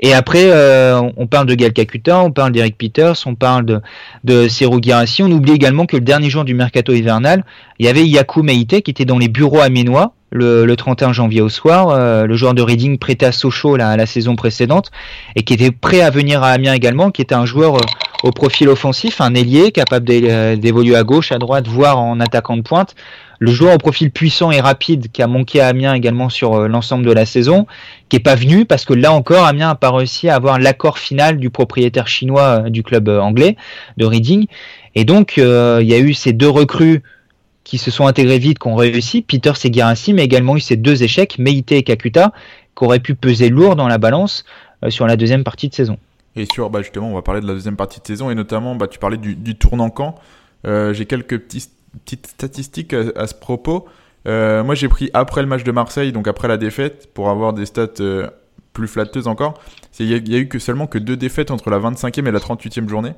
Et 0.00 0.12
après, 0.12 0.50
euh, 0.50 1.00
on 1.16 1.26
parle 1.26 1.46
de 1.46 1.54
Gal 1.54 1.72
Kakuta, 1.72 2.20
on 2.20 2.30
parle 2.30 2.52
d'Eric 2.52 2.76
Peters, 2.76 3.16
on 3.24 3.34
parle 3.34 3.64
de, 3.64 3.80
de 4.24 4.46
Girassi. 4.48 5.22
On 5.22 5.30
oublie 5.30 5.52
également 5.52 5.86
que 5.86 5.96
le 5.96 6.02
dernier 6.02 6.28
jour 6.28 6.44
du 6.44 6.54
mercato 6.54 6.92
hivernal, 6.92 7.44
il 7.78 7.86
y 7.86 7.88
avait 7.88 8.06
Yaku 8.06 8.42
Meite 8.42 8.82
qui 8.82 8.90
était 8.90 9.04
dans 9.04 9.18
les 9.18 9.28
bureaux 9.28 9.60
aménois 9.60 10.12
le, 10.30 10.66
le 10.66 10.76
31 10.76 11.12
janvier 11.12 11.40
au 11.40 11.48
soir, 11.48 11.88
euh, 11.90 12.26
le 12.26 12.36
joueur 12.36 12.52
de 12.52 12.60
Reading 12.60 12.98
prêté 12.98 13.26
à 13.26 13.32
Sochaux 13.32 13.76
la 13.76 14.06
saison 14.06 14.36
précédente 14.36 14.90
et 15.34 15.42
qui 15.42 15.54
était 15.54 15.70
prêt 15.70 16.02
à 16.02 16.10
venir 16.10 16.42
à 16.42 16.50
Amiens 16.50 16.74
également, 16.74 17.10
qui 17.10 17.22
était 17.22 17.34
un 17.34 17.46
joueur 17.46 17.76
euh, 17.76 17.80
au 18.22 18.32
profil 18.32 18.68
offensif, 18.68 19.20
un 19.20 19.34
ailier 19.34 19.72
capable 19.72 20.06
d'évoluer 20.06 20.96
à 20.96 21.04
gauche, 21.04 21.32
à 21.32 21.38
droite, 21.38 21.68
voire 21.68 21.98
en 21.98 22.18
attaquant 22.20 22.56
de 22.56 22.62
pointe. 22.62 22.94
Le 23.38 23.50
joueur 23.50 23.74
au 23.74 23.78
profil 23.78 24.10
puissant 24.10 24.50
et 24.50 24.60
rapide 24.60 25.10
qui 25.12 25.22
a 25.22 25.26
manqué 25.26 25.60
à 25.60 25.68
Amiens 25.68 25.94
également 25.94 26.28
sur 26.28 26.54
euh, 26.54 26.68
l'ensemble 26.68 27.04
de 27.04 27.12
la 27.12 27.26
saison, 27.26 27.66
qui 28.08 28.16
est 28.16 28.20
pas 28.20 28.34
venu 28.34 28.64
parce 28.64 28.84
que 28.84 28.94
là 28.94 29.12
encore 29.12 29.46
Amiens 29.46 29.68
n'a 29.68 29.74
pas 29.74 29.90
réussi 29.90 30.28
à 30.28 30.36
avoir 30.36 30.58
l'accord 30.58 30.98
final 30.98 31.38
du 31.38 31.50
propriétaire 31.50 32.08
chinois 32.08 32.64
euh, 32.64 32.70
du 32.70 32.82
club 32.82 33.08
euh, 33.08 33.20
anglais 33.20 33.56
de 33.96 34.06
Reading. 34.06 34.46
Et 34.94 35.04
donc 35.04 35.36
il 35.36 35.42
y 35.42 35.94
a 35.94 35.98
eu 35.98 36.14
ces 36.14 36.32
deux 36.32 36.48
recrues 36.48 37.02
qui 37.64 37.76
se 37.76 37.90
sont 37.90 38.06
intégrées 38.06 38.38
vite, 38.38 38.58
qui 38.58 38.68
ont 38.68 38.76
réussi, 38.76 39.20
Peter 39.20 39.52
Seguirassi, 39.54 40.14
mais 40.14 40.24
également 40.24 40.56
eu 40.56 40.60
ces 40.60 40.76
deux 40.76 41.02
échecs, 41.02 41.38
Meite 41.38 41.72
et 41.72 41.82
Kakuta, 41.82 42.32
qui 42.76 42.84
auraient 42.84 43.00
pu 43.00 43.14
peser 43.14 43.50
lourd 43.50 43.76
dans 43.76 43.88
la 43.88 43.98
balance 43.98 44.46
sur 44.88 45.06
la 45.06 45.16
deuxième 45.16 45.44
partie 45.44 45.68
de 45.68 45.74
saison. 45.74 45.98
Et 46.34 46.46
sur, 46.50 46.70
bah 46.70 46.80
justement, 46.80 47.10
on 47.10 47.14
va 47.14 47.20
parler 47.20 47.42
de 47.42 47.46
la 47.46 47.52
deuxième 47.52 47.76
partie 47.76 48.00
de 48.00 48.06
saison 48.06 48.30
et 48.30 48.34
notamment, 48.34 48.74
bah, 48.74 48.86
tu 48.86 48.98
parlais 48.98 49.18
du, 49.18 49.34
du 49.34 49.56
tournant 49.56 49.90
camp. 49.90 50.14
J'ai 50.64 51.04
quelques 51.04 51.38
petits 51.40 51.68
petite 52.04 52.26
statistique 52.26 52.94
à, 52.94 53.26
ce 53.26 53.34
propos. 53.34 53.86
Euh, 54.26 54.64
moi, 54.64 54.74
j'ai 54.74 54.88
pris 54.88 55.10
après 55.14 55.42
le 55.42 55.48
match 55.48 55.64
de 55.64 55.72
Marseille, 55.72 56.12
donc 56.12 56.28
après 56.28 56.48
la 56.48 56.56
défaite, 56.56 57.12
pour 57.14 57.30
avoir 57.30 57.52
des 57.52 57.66
stats 57.66 57.86
euh, 58.00 58.28
plus 58.72 58.88
flatteuses 58.88 59.28
encore. 59.28 59.60
Il 59.98 60.06
y, 60.06 60.34
a 60.34 60.38
eu 60.38 60.48
que 60.48 60.58
seulement 60.58 60.86
que 60.86 60.98
deux 60.98 61.16
défaites 61.16 61.50
entre 61.50 61.70
la 61.70 61.78
25e 61.78 62.26
et 62.26 62.30
la 62.30 62.38
38e 62.38 62.88
journée. 62.88 63.14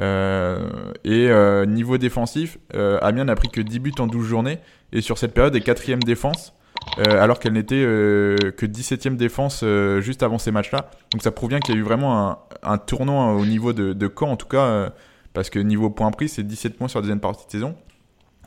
Euh, 0.00 0.64
et 1.04 1.28
niveau 1.66 1.98
défensif, 1.98 2.58
Amiens 3.02 3.24
n'a 3.24 3.34
pris 3.34 3.48
que 3.48 3.60
10 3.60 3.78
buts 3.80 3.92
en 3.98 4.06
12 4.06 4.26
journées. 4.26 4.58
Et 4.92 5.02
sur 5.02 5.18
cette 5.18 5.34
période, 5.34 5.54
est 5.54 5.60
quatrième 5.60 6.02
défense, 6.02 6.54
alors 6.96 7.38
qu'elle 7.38 7.52
n'était 7.52 7.82
que 7.82 8.64
17e 8.64 9.16
défense 9.16 9.62
juste 10.00 10.22
avant 10.22 10.38
ces 10.38 10.52
matchs-là. 10.52 10.90
Donc 11.10 11.22
ça 11.22 11.30
prouve 11.30 11.50
bien 11.50 11.60
qu'il 11.60 11.74
y 11.74 11.76
a 11.76 11.80
eu 11.80 11.84
vraiment 11.84 12.38
un, 12.62 12.78
tournant 12.78 13.34
au 13.34 13.44
niveau 13.44 13.74
de, 13.74 13.92
de 13.92 14.10
Caen, 14.18 14.30
en 14.30 14.36
tout 14.36 14.48
cas, 14.48 14.90
parce 15.34 15.50
que 15.50 15.58
niveau 15.58 15.90
points 15.90 16.10
pris, 16.12 16.30
c'est 16.30 16.42
17 16.42 16.78
points 16.78 16.88
sur 16.88 17.00
la 17.00 17.02
deuxième 17.02 17.20
partie 17.20 17.44
de 17.44 17.50
saison. 17.50 17.76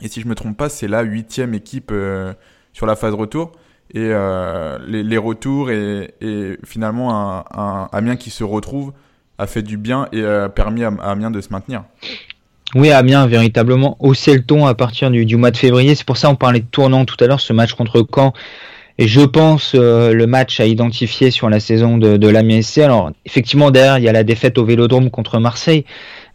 Et 0.02 0.08
si 0.08 0.20
je 0.20 0.28
me 0.28 0.34
trompe 0.34 0.56
pas, 0.56 0.68
c'est 0.68 0.88
la 0.88 1.02
huitième 1.02 1.54
équipe 1.54 1.90
euh, 1.92 2.32
sur 2.72 2.86
la 2.86 2.96
phase 2.96 3.14
retour. 3.14 3.52
Et 3.94 4.00
euh, 4.00 4.78
les, 4.88 5.16
retours 5.16 5.70
et, 5.70 6.12
finalement 6.64 7.14
un, 7.14 7.44
un, 7.54 7.88
Amiens 7.92 8.16
qui 8.16 8.30
se 8.30 8.42
retrouve 8.42 8.92
a 9.38 9.46
fait 9.46 9.62
du 9.62 9.76
bien 9.76 10.08
et 10.12 10.24
a 10.24 10.48
permis 10.48 10.82
à, 10.82 10.88
Amiens 10.88 11.30
de 11.30 11.40
se 11.40 11.48
maintenir. 11.50 11.84
Oui, 12.74 12.90
Amiens 12.90 13.26
véritablement 13.26 13.96
haussé 14.00 14.34
le 14.34 14.42
ton 14.42 14.66
à 14.66 14.74
partir 14.74 15.10
du, 15.10 15.36
mois 15.36 15.52
de 15.52 15.56
février. 15.56 15.94
C'est 15.94 16.06
pour 16.06 16.16
ça 16.16 16.28
qu'on 16.28 16.34
parlait 16.34 16.60
de 16.60 16.66
tournant 16.66 17.04
tout 17.04 17.16
à 17.22 17.28
l'heure, 17.28 17.40
ce 17.40 17.52
match 17.52 17.74
contre 17.74 18.04
Caen. 18.12 18.32
Et 18.98 19.06
je 19.06 19.20
pense 19.20 19.72
euh, 19.74 20.12
le 20.12 20.26
match 20.26 20.58
à 20.58 20.66
identifier 20.66 21.30
sur 21.30 21.48
la 21.48 21.60
saison 21.60 21.98
de, 21.98 22.16
de 22.16 22.28
l'Amiens 22.28 22.62
SC. 22.62 22.78
Alors 22.78 23.12
effectivement 23.24 23.70
derrière 23.70 23.98
il 23.98 24.04
y 24.04 24.08
a 24.08 24.12
la 24.12 24.24
défaite 24.24 24.58
au 24.58 24.64
Vélodrome 24.64 25.10
contre 25.10 25.38
Marseille, 25.38 25.84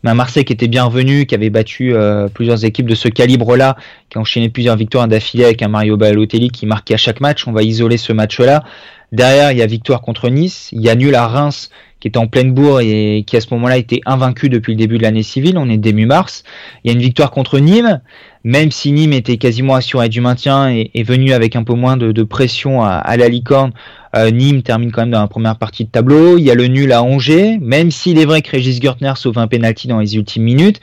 Marseille 0.03 0.45
qui 0.45 0.53
était 0.53 0.67
bienvenu, 0.67 1.25
qui 1.25 1.35
avait 1.35 1.49
battu 1.49 1.93
euh, 1.93 2.27
plusieurs 2.27 2.65
équipes 2.65 2.87
de 2.87 2.95
ce 2.95 3.07
calibre-là, 3.07 3.75
qui 4.09 4.17
a 4.17 4.21
enchaîné 4.21 4.49
plusieurs 4.49 4.75
victoires 4.75 5.07
d'affilée 5.07 5.45
avec 5.45 5.61
un 5.61 5.67
Mario 5.67 5.97
Balotelli 5.97 6.49
qui 6.49 6.65
marquait 6.65 6.95
à 6.95 6.97
chaque 6.97 7.21
match. 7.21 7.47
On 7.47 7.51
va 7.51 7.63
isoler 7.63 7.97
ce 7.97 8.13
match-là. 8.13 8.63
Derrière, 9.11 9.51
il 9.51 9.57
y 9.57 9.61
a 9.61 9.65
victoire 9.67 10.01
contre 10.01 10.29
Nice, 10.29 10.69
il 10.71 10.81
y 10.81 10.89
a 10.89 10.95
nul 10.95 11.15
à 11.15 11.27
Reims 11.27 11.69
qui 12.01 12.07
est 12.07 12.17
en 12.17 12.27
pleine 12.27 12.51
bourre 12.51 12.81
et 12.81 13.23
qui 13.25 13.37
à 13.37 13.41
ce 13.41 13.53
moment-là 13.53 13.77
était 13.77 14.01
invaincu 14.05 14.49
depuis 14.49 14.73
le 14.73 14.77
début 14.77 14.97
de 14.97 15.03
l'année 15.03 15.23
civile. 15.23 15.57
On 15.57 15.69
est 15.69 15.77
début 15.77 16.07
mars. 16.07 16.43
Il 16.83 16.91
y 16.91 16.93
a 16.93 16.93
une 16.93 17.01
victoire 17.01 17.31
contre 17.31 17.59
Nîmes, 17.59 18.01
même 18.43 18.71
si 18.71 18.91
Nîmes 18.91 19.13
était 19.13 19.37
quasiment 19.37 19.75
assuré 19.75 20.09
du 20.09 20.19
maintien 20.19 20.71
et 20.71 20.89
est 20.95 21.03
venu 21.03 21.31
avec 21.31 21.55
un 21.55 21.63
peu 21.63 21.73
moins 21.73 21.97
de, 21.97 22.23
pression 22.23 22.83
à, 22.83 23.15
la 23.15 23.29
licorne. 23.29 23.71
Euh, 24.15 24.31
Nîmes 24.31 24.63
termine 24.63 24.91
quand 24.91 25.01
même 25.01 25.11
dans 25.11 25.21
la 25.21 25.27
première 25.27 25.57
partie 25.57 25.85
de 25.85 25.89
tableau. 25.89 26.37
Il 26.37 26.43
y 26.43 26.51
a 26.51 26.55
le 26.55 26.67
nul 26.67 26.91
à 26.91 27.03
Angers, 27.03 27.59
même 27.61 27.91
s'il 27.91 28.17
est 28.17 28.25
vrai 28.25 28.41
que 28.41 28.49
Régis 28.49 28.81
Gertner 28.81 29.13
sauve 29.15 29.37
un 29.37 29.47
penalty 29.47 29.87
dans 29.87 29.99
les 29.99 30.15
ultimes 30.15 30.43
minutes. 30.43 30.81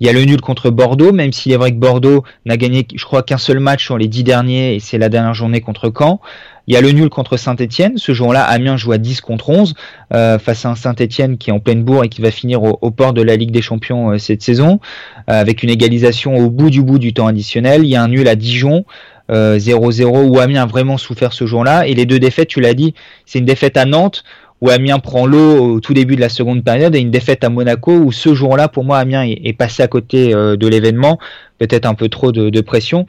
Il 0.00 0.06
y 0.06 0.10
a 0.10 0.12
le 0.12 0.24
nul 0.24 0.40
contre 0.40 0.70
Bordeaux, 0.70 1.12
même 1.12 1.32
s'il 1.32 1.52
est 1.52 1.56
vrai 1.56 1.72
que 1.72 1.76
Bordeaux 1.76 2.22
n'a 2.46 2.56
gagné, 2.56 2.86
je 2.94 3.04
crois, 3.04 3.22
qu'un 3.22 3.38
seul 3.38 3.58
match 3.58 3.84
sur 3.84 3.98
les 3.98 4.06
dix 4.06 4.24
derniers, 4.24 4.76
et 4.76 4.80
c'est 4.80 4.98
la 4.98 5.08
dernière 5.08 5.34
journée 5.34 5.60
contre 5.60 5.92
Caen. 5.96 6.20
Il 6.68 6.74
y 6.74 6.76
a 6.76 6.82
le 6.82 6.90
nul 6.90 7.08
contre 7.08 7.38
Saint-Etienne. 7.38 7.94
Ce 7.96 8.12
jour-là, 8.12 8.44
Amiens 8.44 8.76
joue 8.76 8.92
à 8.92 8.98
10 8.98 9.22
contre 9.22 9.48
11 9.48 9.74
euh, 10.12 10.38
face 10.38 10.66
à 10.66 10.68
un 10.68 10.74
Saint-Etienne 10.74 11.38
qui 11.38 11.48
est 11.48 11.52
en 11.52 11.60
pleine 11.60 11.82
bourre 11.82 12.04
et 12.04 12.10
qui 12.10 12.20
va 12.20 12.30
finir 12.30 12.62
au, 12.62 12.90
port 12.90 13.14
de 13.14 13.22
la 13.22 13.36
Ligue 13.36 13.52
des 13.52 13.62
Champions 13.62 14.10
euh, 14.10 14.18
cette 14.18 14.42
saison, 14.42 14.78
euh, 15.30 15.40
avec 15.40 15.62
une 15.62 15.70
égalisation 15.70 16.36
au 16.36 16.50
bout 16.50 16.68
du 16.68 16.82
bout 16.82 16.98
du 16.98 17.14
temps 17.14 17.26
additionnel. 17.26 17.84
Il 17.84 17.88
y 17.88 17.96
a 17.96 18.02
un 18.02 18.08
nul 18.08 18.28
à 18.28 18.36
Dijon. 18.36 18.84
0-0 19.30 20.26
où 20.26 20.38
Amiens 20.38 20.62
a 20.62 20.66
vraiment 20.66 20.96
souffert 20.96 21.34
ce 21.34 21.44
jour-là 21.44 21.86
et 21.86 21.92
les 21.92 22.06
deux 22.06 22.18
défaites 22.18 22.48
tu 22.48 22.62
l'as 22.62 22.72
dit 22.72 22.94
c'est 23.26 23.40
une 23.40 23.44
défaite 23.44 23.76
à 23.76 23.84
Nantes 23.84 24.24
où 24.60 24.70
Amiens 24.70 24.98
prend 24.98 25.26
l'eau 25.26 25.74
au 25.74 25.80
tout 25.80 25.94
début 25.94 26.16
de 26.16 26.20
la 26.20 26.28
seconde 26.28 26.64
période 26.64 26.94
et 26.94 26.98
une 26.98 27.10
défaite 27.10 27.44
à 27.44 27.48
Monaco 27.48 27.92
où 27.92 28.12
ce 28.12 28.34
jour-là, 28.34 28.68
pour 28.68 28.84
moi, 28.84 28.98
Amiens 28.98 29.22
est, 29.22 29.52
passé 29.52 29.82
à 29.82 29.88
côté 29.88 30.34
euh, 30.34 30.56
de 30.56 30.66
l'événement, 30.66 31.18
peut-être 31.58 31.86
un 31.86 31.94
peu 31.94 32.08
trop 32.08 32.32
de, 32.32 32.60
pression. 32.60 33.06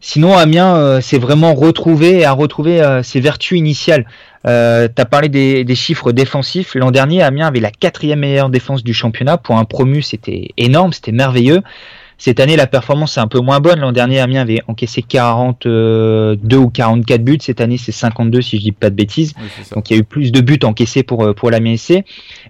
Sinon, 0.00 0.36
Amiens 0.36 0.76
euh, 0.76 1.00
s'est 1.00 1.18
vraiment 1.18 1.54
retrouvé 1.54 2.20
et 2.20 2.24
a 2.24 2.32
retrouvé 2.32 2.80
euh, 2.80 3.02
ses 3.02 3.20
vertus 3.20 3.58
initiales. 3.58 4.06
Euh, 4.46 4.88
tu 4.88 5.04
parlé 5.04 5.28
des 5.28 5.74
chiffres 5.74 6.12
défensifs. 6.12 6.74
L'an 6.74 6.90
dernier, 6.90 7.22
Amiens 7.22 7.48
avait 7.48 7.60
la 7.60 7.70
quatrième 7.70 8.20
meilleure 8.20 8.48
défense 8.48 8.84
du 8.84 8.94
championnat. 8.94 9.36
Pour 9.36 9.56
un 9.56 9.64
promu, 9.64 10.00
c'était 10.00 10.50
énorme, 10.56 10.92
c'était 10.92 11.12
merveilleux. 11.12 11.62
Cette 12.20 12.40
année, 12.40 12.56
la 12.56 12.66
performance 12.66 13.16
est 13.16 13.20
un 13.20 13.28
peu 13.28 13.38
moins 13.38 13.60
bonne. 13.60 13.78
L'an 13.78 13.92
dernier, 13.92 14.18
Amiens 14.18 14.40
avait 14.40 14.60
encaissé 14.66 15.02
42 15.02 16.36
ou 16.56 16.68
44 16.68 17.22
buts. 17.22 17.38
Cette 17.40 17.60
année, 17.60 17.78
c'est 17.78 17.92
52 17.92 18.42
si 18.42 18.56
je 18.58 18.62
dis 18.62 18.72
pas 18.72 18.90
de 18.90 18.96
bêtises. 18.96 19.34
donc 19.72 19.88
il 19.88 19.94
y 19.94 19.96
a 19.96 20.00
eu 20.00 20.04
plus 20.04 20.32
de 20.32 20.40
buts 20.40 20.58
encaissés 20.64 21.04
pour 21.04 21.22
euh, 21.22 21.32
pour 21.32 21.52
l'Amiens 21.52 21.76
SC. 21.76 22.02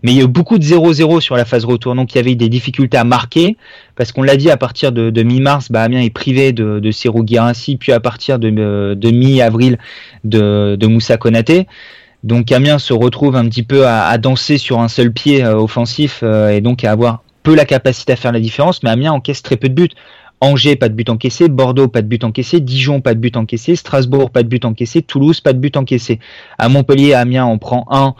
Mais 0.02 0.12
il 0.12 0.16
y 0.16 0.20
a 0.20 0.24
eu 0.24 0.28
beaucoup 0.28 0.58
de 0.58 0.64
0-0 0.64 1.20
sur 1.20 1.36
la 1.36 1.44
phase 1.44 1.66
retour. 1.66 1.94
Donc 1.94 2.14
il 2.14 2.16
y 2.16 2.18
avait 2.18 2.34
des 2.34 2.48
difficultés 2.48 2.96
à 2.96 3.04
marquer 3.04 3.58
parce 3.94 4.10
qu'on 4.10 4.22
l'a 4.22 4.36
dit 4.36 4.50
à 4.50 4.56
partir 4.56 4.90
de, 4.90 5.10
de 5.10 5.22
mi-mars, 5.22 5.70
bah, 5.70 5.82
Amiens 5.82 6.00
est 6.00 6.10
privé 6.10 6.52
de, 6.52 6.78
de 6.80 6.90
Serou 6.90 7.24
puis 7.78 7.92
à 7.92 8.00
partir 8.00 8.38
de, 8.38 8.50
euh, 8.58 8.94
de 8.94 9.10
mi-avril 9.10 9.78
de, 10.24 10.76
de 10.80 10.86
Moussa 10.86 11.18
Konaté. 11.18 11.66
Donc 12.24 12.50
Amiens 12.52 12.78
se 12.78 12.94
retrouve 12.94 13.36
un 13.36 13.46
petit 13.46 13.62
peu 13.62 13.86
à, 13.86 14.06
à 14.06 14.16
danser 14.16 14.56
sur 14.56 14.80
un 14.80 14.88
seul 14.88 15.12
pied 15.12 15.44
euh, 15.44 15.56
offensif 15.56 16.22
et 16.22 16.62
donc 16.62 16.84
à 16.84 16.92
avoir 16.92 17.22
la 17.54 17.64
capacité 17.64 18.12
à 18.12 18.16
faire 18.16 18.32
la 18.32 18.40
différence, 18.40 18.82
mais 18.82 18.90
Amiens 18.90 19.12
encaisse 19.12 19.42
très 19.42 19.56
peu 19.56 19.68
de 19.68 19.74
buts. 19.74 19.90
Angers, 20.40 20.76
pas 20.76 20.88
de 20.88 20.94
but 20.94 21.08
encaissé. 21.10 21.48
Bordeaux, 21.48 21.88
pas 21.88 22.02
de 22.02 22.06
but 22.06 22.22
encaissé. 22.22 22.60
Dijon, 22.60 23.00
pas 23.00 23.14
de 23.14 23.18
but 23.18 23.36
encaissé. 23.36 23.74
Strasbourg, 23.74 24.30
pas 24.30 24.44
de 24.44 24.48
but 24.48 24.64
encaissé. 24.64 25.02
Toulouse, 25.02 25.40
pas 25.40 25.52
de 25.52 25.58
but 25.58 25.76
encaissé. 25.76 26.20
À 26.58 26.68
Montpellier, 26.68 27.14
Amiens, 27.14 27.46
on 27.46 27.58
prend 27.58 27.86
un, 27.90 28.14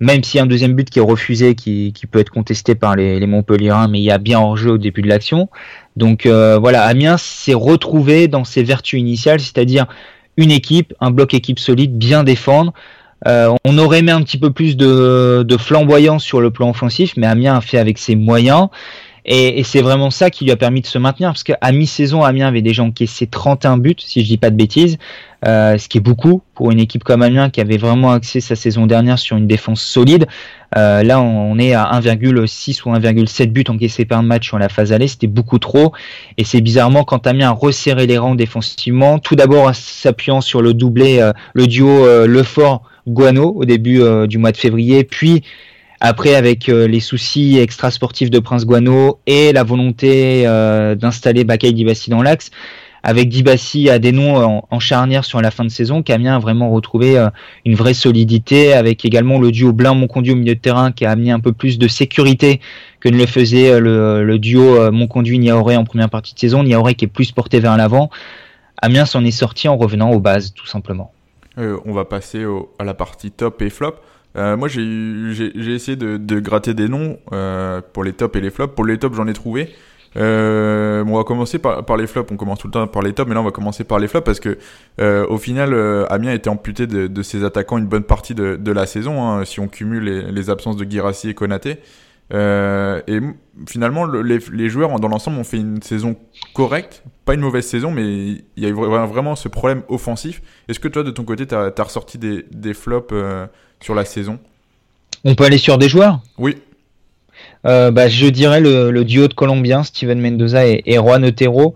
même 0.00 0.22
s'il 0.22 0.38
y 0.38 0.40
a 0.40 0.44
un 0.44 0.46
deuxième 0.46 0.74
but 0.74 0.90
qui 0.90 0.98
est 0.98 1.02
refusé, 1.02 1.54
qui, 1.54 1.92
peut 2.10 2.18
être 2.18 2.30
contesté 2.30 2.74
par 2.74 2.96
les, 2.96 3.18
les 3.18 3.26
mais 3.26 3.98
il 3.98 4.02
y 4.02 4.10
a 4.10 4.18
bien 4.18 4.38
hors-jeu 4.38 4.72
au 4.72 4.78
début 4.78 5.02
de 5.02 5.08
l'action. 5.08 5.48
Donc 5.96 6.26
euh, 6.26 6.58
voilà, 6.58 6.82
Amiens 6.82 7.16
s'est 7.16 7.54
retrouvé 7.54 8.28
dans 8.28 8.44
ses 8.44 8.62
vertus 8.62 9.00
initiales, 9.00 9.40
c'est-à-dire 9.40 9.86
une 10.36 10.50
équipe, 10.50 10.92
un 11.00 11.10
bloc 11.10 11.32
équipe 11.32 11.58
solide, 11.58 11.96
bien 11.96 12.24
défendre. 12.24 12.74
Euh, 13.26 13.54
on 13.64 13.78
aurait 13.78 14.00
aimé 14.00 14.12
un 14.12 14.22
petit 14.22 14.38
peu 14.38 14.50
plus 14.50 14.76
de, 14.76 15.44
de 15.46 15.56
flamboyance 15.56 16.22
sur 16.22 16.40
le 16.40 16.50
plan 16.50 16.70
offensif, 16.70 17.14
mais 17.16 17.26
Amiens 17.26 17.56
a 17.56 17.60
fait 17.60 17.78
avec 17.78 17.98
ses 17.98 18.16
moyens. 18.16 18.68
Et, 19.28 19.64
c'est 19.64 19.82
vraiment 19.82 20.10
ça 20.10 20.30
qui 20.30 20.44
lui 20.44 20.52
a 20.52 20.56
permis 20.56 20.82
de 20.82 20.86
se 20.86 20.98
maintenir, 20.98 21.30
parce 21.30 21.42
qu'à 21.42 21.72
mi-saison, 21.72 22.22
Amiens 22.22 22.46
avait 22.46 22.62
déjà 22.62 22.84
encaissé 22.84 23.26
31 23.26 23.76
buts, 23.78 23.96
si 23.98 24.22
je 24.22 24.26
dis 24.26 24.36
pas 24.36 24.50
de 24.50 24.56
bêtises, 24.56 24.98
euh, 25.44 25.76
ce 25.78 25.88
qui 25.88 25.98
est 25.98 26.00
beaucoup 26.00 26.42
pour 26.54 26.70
une 26.70 26.78
équipe 26.78 27.02
comme 27.02 27.22
Amiens 27.22 27.50
qui 27.50 27.60
avait 27.60 27.76
vraiment 27.76 28.12
axé 28.12 28.40
sa 28.40 28.54
saison 28.54 28.86
dernière 28.86 29.18
sur 29.18 29.36
une 29.36 29.48
défense 29.48 29.82
solide. 29.82 30.28
Euh, 30.76 31.02
là, 31.02 31.20
on 31.20 31.58
est 31.58 31.74
à 31.74 31.90
1,6 31.92 32.82
ou 32.84 32.92
1,7 32.94 33.46
buts 33.50 33.64
encaissés 33.68 34.04
par 34.04 34.22
match 34.22 34.46
sur 34.46 34.60
la 34.60 34.68
phase 34.68 34.92
allée, 34.92 35.08
c'était 35.08 35.26
beaucoup 35.26 35.58
trop. 35.58 35.92
Et 36.38 36.44
c'est 36.44 36.60
bizarrement 36.60 37.02
quand 37.02 37.26
Amiens 37.26 37.48
a 37.48 37.52
resserré 37.52 38.06
les 38.06 38.18
rangs 38.18 38.36
défensivement, 38.36 39.18
tout 39.18 39.34
d'abord 39.34 39.66
en 39.66 39.72
s'appuyant 39.72 40.40
sur 40.40 40.62
le 40.62 40.72
doublé, 40.72 41.32
le 41.52 41.66
duo 41.66 42.26
Lefort 42.26 42.82
Guano 43.06 43.52
au 43.54 43.64
début 43.64 44.00
du 44.26 44.38
mois 44.38 44.52
de 44.52 44.56
février, 44.56 45.04
puis 45.04 45.42
après, 46.00 46.34
avec 46.34 46.68
euh, 46.68 46.86
les 46.86 47.00
soucis 47.00 47.58
extrasportifs 47.58 48.30
de 48.30 48.38
Prince 48.38 48.66
Guano 48.66 49.18
et 49.26 49.52
la 49.52 49.64
volonté 49.64 50.46
euh, 50.46 50.94
d'installer 50.94 51.44
Bakay 51.44 51.72
Dibassi 51.72 52.10
dans 52.10 52.22
l'axe, 52.22 52.50
avec 53.02 53.28
Dibassi 53.30 53.88
à 53.88 53.98
des 53.98 54.12
noms 54.12 54.62
en, 54.68 54.80
charnière 54.80 55.24
sur 55.24 55.40
la 55.40 55.50
fin 55.50 55.64
de 55.64 55.70
saison, 55.70 56.02
Camien 56.02 56.36
a 56.36 56.38
vraiment 56.38 56.70
retrouvé 56.70 57.16
euh, 57.16 57.30
une 57.64 57.76
vraie 57.76 57.94
solidité, 57.94 58.74
avec 58.74 59.04
également 59.04 59.38
le 59.38 59.52
duo 59.52 59.72
Blin 59.72 59.94
Monconduit 59.94 60.32
au 60.32 60.36
milieu 60.36 60.54
de 60.54 60.60
terrain 60.60 60.92
qui 60.92 61.06
a 61.06 61.12
amené 61.12 61.30
un 61.30 61.40
peu 61.40 61.52
plus 61.52 61.78
de 61.78 61.88
sécurité 61.88 62.60
que 63.00 63.08
ne 63.08 63.16
le 63.16 63.26
faisait 63.26 63.80
le, 63.80 64.38
duo 64.38 64.90
Monconduit 64.90 65.38
Niaoré 65.38 65.76
en 65.76 65.84
première 65.84 66.10
partie 66.10 66.34
de 66.34 66.40
saison. 66.40 66.64
Niaoré 66.64 66.94
qui 66.94 67.04
est 67.04 67.08
plus 67.08 67.30
porté 67.30 67.60
vers 67.60 67.76
l'avant. 67.76 68.10
Amiens 68.82 69.06
s'en 69.06 69.24
est 69.24 69.30
sorti 69.30 69.68
en 69.68 69.76
revenant 69.76 70.10
aux 70.10 70.20
bases, 70.20 70.52
tout 70.52 70.66
simplement. 70.66 71.12
On 71.56 71.92
va 71.92 72.04
passer 72.04 72.44
à 72.78 72.84
la 72.84 72.94
partie 72.94 73.30
top 73.30 73.62
et 73.62 73.70
flop. 73.70 73.94
Euh, 74.36 74.56
moi, 74.56 74.68
j'ai 74.68 75.74
essayé 75.74 75.96
de, 75.96 76.40
gratter 76.40 76.74
des 76.74 76.88
noms 76.88 77.18
euh, 77.32 77.80
pour 77.92 78.04
les 78.04 78.12
tops 78.12 78.36
et 78.36 78.40
les 78.40 78.50
flops. 78.50 78.74
Pour 78.74 78.84
les 78.84 78.98
tops, 78.98 79.16
j'en 79.16 79.26
ai 79.26 79.32
trouvé. 79.32 79.74
Euh, 80.16 81.04
on 81.06 81.16
va 81.16 81.24
commencer 81.24 81.58
par, 81.58 81.96
les 81.96 82.06
flops. 82.06 82.30
On 82.32 82.36
commence 82.36 82.58
tout 82.58 82.68
le 82.68 82.72
temps 82.72 82.86
par 82.86 83.02
les 83.02 83.12
tops, 83.12 83.28
mais 83.28 83.34
là, 83.34 83.40
on 83.40 83.44
va 83.44 83.50
commencer 83.50 83.84
par 83.84 83.98
les 83.98 84.08
flops 84.08 84.24
parce 84.24 84.40
que, 84.40 84.58
euh, 85.00 85.26
au 85.28 85.38
final, 85.38 85.72
euh, 85.72 86.06
Amiens 86.10 86.32
était 86.32 86.48
amputé 86.48 86.86
de, 86.86 87.22
ses 87.22 87.44
attaquants 87.44 87.78
une 87.78 87.86
bonne 87.86 88.04
partie 88.04 88.34
de, 88.34 88.72
la 88.72 88.86
saison. 88.86 89.22
Hein, 89.22 89.44
si 89.44 89.60
on 89.60 89.68
cumule 89.68 90.04
les, 90.04 90.22
les, 90.30 90.50
absences 90.50 90.76
de 90.76 90.84
Girassi 90.88 91.30
et 91.30 91.34
Konaté. 91.34 91.78
Euh, 92.32 93.00
et 93.06 93.20
finalement, 93.68 94.04
les, 94.04 94.38
les, 94.52 94.68
joueurs 94.68 94.98
dans 94.98 95.08
l'ensemble 95.08 95.38
ont 95.38 95.44
fait 95.44 95.58
une 95.58 95.80
saison 95.80 96.16
correcte, 96.54 97.04
pas 97.24 97.34
une 97.34 97.40
mauvaise 97.40 97.66
saison, 97.66 97.90
mais 97.92 98.02
il 98.02 98.44
y 98.56 98.66
a 98.66 98.68
eu 98.68 98.72
vraiment 98.72 99.36
ce 99.36 99.48
problème 99.48 99.82
offensif. 99.88 100.42
Est-ce 100.68 100.80
que 100.80 100.88
toi, 100.88 101.04
de 101.04 101.10
ton 101.10 101.24
côté, 101.24 101.46
tu 101.46 101.54
as, 101.54 101.72
as, 101.76 101.82
ressorti 101.82 102.18
des, 102.18 102.44
des 102.50 102.74
flops 102.74 103.14
sur 103.80 103.94
la 103.94 104.04
saison? 104.04 104.38
On 105.24 105.34
peut 105.34 105.44
aller 105.44 105.58
sur 105.58 105.78
des 105.78 105.88
joueurs? 105.88 106.20
Oui. 106.38 106.56
Euh, 107.66 107.90
bah, 107.90 108.08
je 108.08 108.26
dirais 108.26 108.60
le, 108.60 109.04
duo 109.04 109.28
de 109.28 109.34
Colombiens, 109.34 109.82
Steven 109.82 110.20
Mendoza 110.20 110.66
et, 110.66 110.94
Juan 110.94 111.24
Otero. 111.24 111.74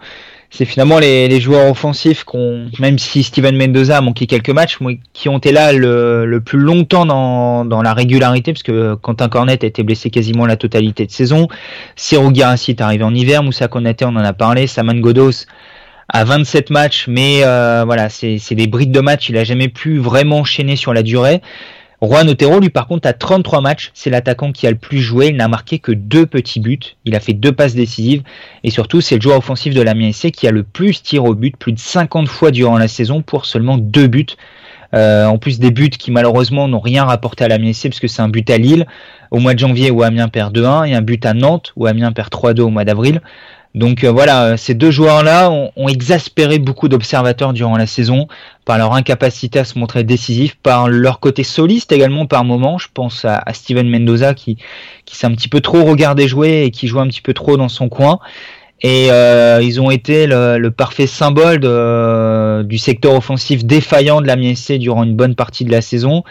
C'est 0.53 0.65
finalement 0.65 0.99
les, 0.99 1.41
joueurs 1.41 1.71
offensifs 1.71 2.25
qu'on, 2.25 2.67
même 2.81 2.99
si 2.99 3.23
Steven 3.23 3.57
Mendoza 3.57 3.99
a 3.99 4.01
manqué 4.01 4.27
quelques 4.27 4.51
matchs, 4.51 4.79
qui 5.13 5.29
ont 5.29 5.39
été 5.39 5.53
là 5.53 5.73
le, 5.73 6.41
plus 6.45 6.59
longtemps 6.59 7.07
dans, 7.07 7.83
la 7.83 7.95
régularité, 7.95 8.53
parce 8.53 8.65
que 8.65 8.95
Quentin 8.97 9.29
Cornet 9.29 9.63
a 9.63 9.67
été 9.67 9.85
blessé 9.85 10.11
quasiment 10.11 10.47
la 10.47 10.57
totalité 10.57 11.07
de 11.07 11.13
saison. 11.13 11.47
Ciro 11.95 12.31
Garassi 12.33 12.73
est 12.73 12.81
arrivé 12.81 13.05
en 13.05 13.15
hiver, 13.15 13.45
Moussa 13.45 13.69
Konaté, 13.69 14.05
on 14.05 14.09
en 14.09 14.17
a 14.17 14.33
parlé, 14.33 14.67
Saman 14.67 15.01
Godos 15.01 15.47
à 16.13 16.25
27 16.25 16.71
matchs, 16.71 17.07
mais 17.09 17.43
euh, 17.45 17.85
voilà, 17.87 18.09
c'est 18.09 18.55
des 18.55 18.67
brides 18.67 18.91
de 18.91 19.01
match, 19.01 19.29
il 19.29 19.37
a 19.37 19.45
jamais 19.45 19.69
pu 19.69 19.99
vraiment 19.99 20.39
enchaîner 20.39 20.75
sur 20.75 20.93
la 20.93 21.05
durée. 21.05 21.41
Juan 22.03 22.31
Otero, 22.31 22.61
lui, 22.61 22.71
par 22.71 22.87
contre, 22.87 23.07
a 23.07 23.13
33 23.13 23.61
matchs. 23.61 23.91
C'est 23.93 24.09
l'attaquant 24.09 24.53
qui 24.53 24.67
a 24.67 24.71
le 24.71 24.77
plus 24.77 25.01
joué. 25.01 25.29
Il 25.29 25.37
n'a 25.37 25.49
marqué 25.49 25.79
que 25.79 25.93
deux 25.93 26.25
petits 26.25 26.61
buts. 26.61 26.79
Il 27.05 27.15
a 27.15 27.21
fait 27.21 27.35
deux 27.35 27.53
passes 27.53 27.75
décisives. 27.75 28.23
Et 28.65 28.71
surtout, 28.71 29.01
c'est 29.03 29.17
le 29.17 29.21
joueur 29.21 29.37
offensif 29.37 29.75
de 29.75 29.83
la 29.83 29.95
MSC 29.95 30.31
qui 30.31 30.49
a 30.49 30.51
le 30.51 30.63
plus 30.63 31.03
tir 31.03 31.25
au 31.25 31.35
but, 31.35 31.57
plus 31.57 31.73
de 31.73 31.79
50 31.79 32.27
fois 32.27 32.51
durant 32.51 32.79
la 32.79 32.89
saison 32.89 33.21
pour 33.21 33.45
seulement 33.45 33.77
deux 33.77 34.07
buts. 34.07 34.27
Euh, 34.93 35.27
en 35.27 35.39
plus 35.39 35.61
des 35.61 35.71
buts 35.71 35.91
qui 35.91 36.11
malheureusement 36.11 36.67
n'ont 36.67 36.81
rien 36.81 37.05
rapporté 37.05 37.45
à 37.45 37.49
la 37.49 37.59
MSC 37.59 37.85
parce 37.85 38.01
que 38.01 38.09
c'est 38.09 38.23
un 38.23 38.29
but 38.29 38.51
à 38.51 38.59
Lille 38.59 38.89
au 39.31 39.39
mois 39.39 39.55
de 39.55 39.61
janvier 39.61 39.93
où 39.93 40.03
Amiens 40.03 40.27
perd 40.27 40.53
2-1 40.53 40.89
et 40.89 40.95
un 40.95 41.01
but 41.01 41.25
à 41.25 41.33
Nantes 41.33 41.73
où 41.77 41.87
Amiens 41.87 42.11
perd 42.11 42.29
3-2 42.31 42.63
au 42.63 42.71
mois 42.71 42.85
d'avril. 42.85 43.21
Donc 43.75 44.03
euh, 44.03 44.11
voilà, 44.11 44.57
ces 44.57 44.75
deux 44.75 44.91
joueurs-là 44.91 45.51
ont, 45.51 45.89
exaspéré 45.89 46.59
beaucoup 46.59 46.89
d'observateurs 46.89 47.53
durant 47.53 47.77
la 47.77 47.87
saison 47.87 48.27
par 48.65 48.79
leur 48.79 48.95
incapacité 48.95 49.61
à 49.61 49.65
se 49.65 49.79
montrer 49.79 50.03
décisifs, 50.03 50.57
par 50.57 50.89
leur 50.89 51.21
côté 51.21 51.45
soliste 51.45 51.93
également 51.93 52.27
par 52.27 52.45
moment. 52.45 52.79
Je 52.79 52.89
pense 52.93 53.25
à, 53.25 53.45
Steven 53.53 53.89
Mendoza 53.89 54.35
qui, 54.35 54.57
qui 55.05 55.17
s'est 55.17 55.27
un 55.27 55.33
petit 55.33 55.49
peu 55.49 55.61
trop 55.61 55.85
regardé 55.85 56.27
jouer 56.27 56.65
et 56.65 56.71
qui 56.71 56.89
joue 56.89 57.01
un 57.01 57.07
petit 57.07 57.23
peu 57.23 57.33
trop 57.33 57.57
dans 57.57 57.69
son 57.69 57.89
coin. 57.89 58.19
Et 58.83 59.09
euh, 59.11 59.61
ils 59.63 59.81
ont 59.81 59.91
été 59.91 60.27
le, 60.27 60.69
parfait 60.71 61.07
symbole 61.07 61.61
du 62.67 62.79
secteur 62.79 63.15
offensif 63.15 63.65
défaillant 63.65 64.21
de 64.21 64.27
la 64.27 64.37
MSC 64.37 64.79
durant 64.79 65.05
une 65.05 65.15
bonne 65.15 65.35
partie 65.35 65.65
de 65.65 65.71
la 65.71 65.83
saison 65.83 66.25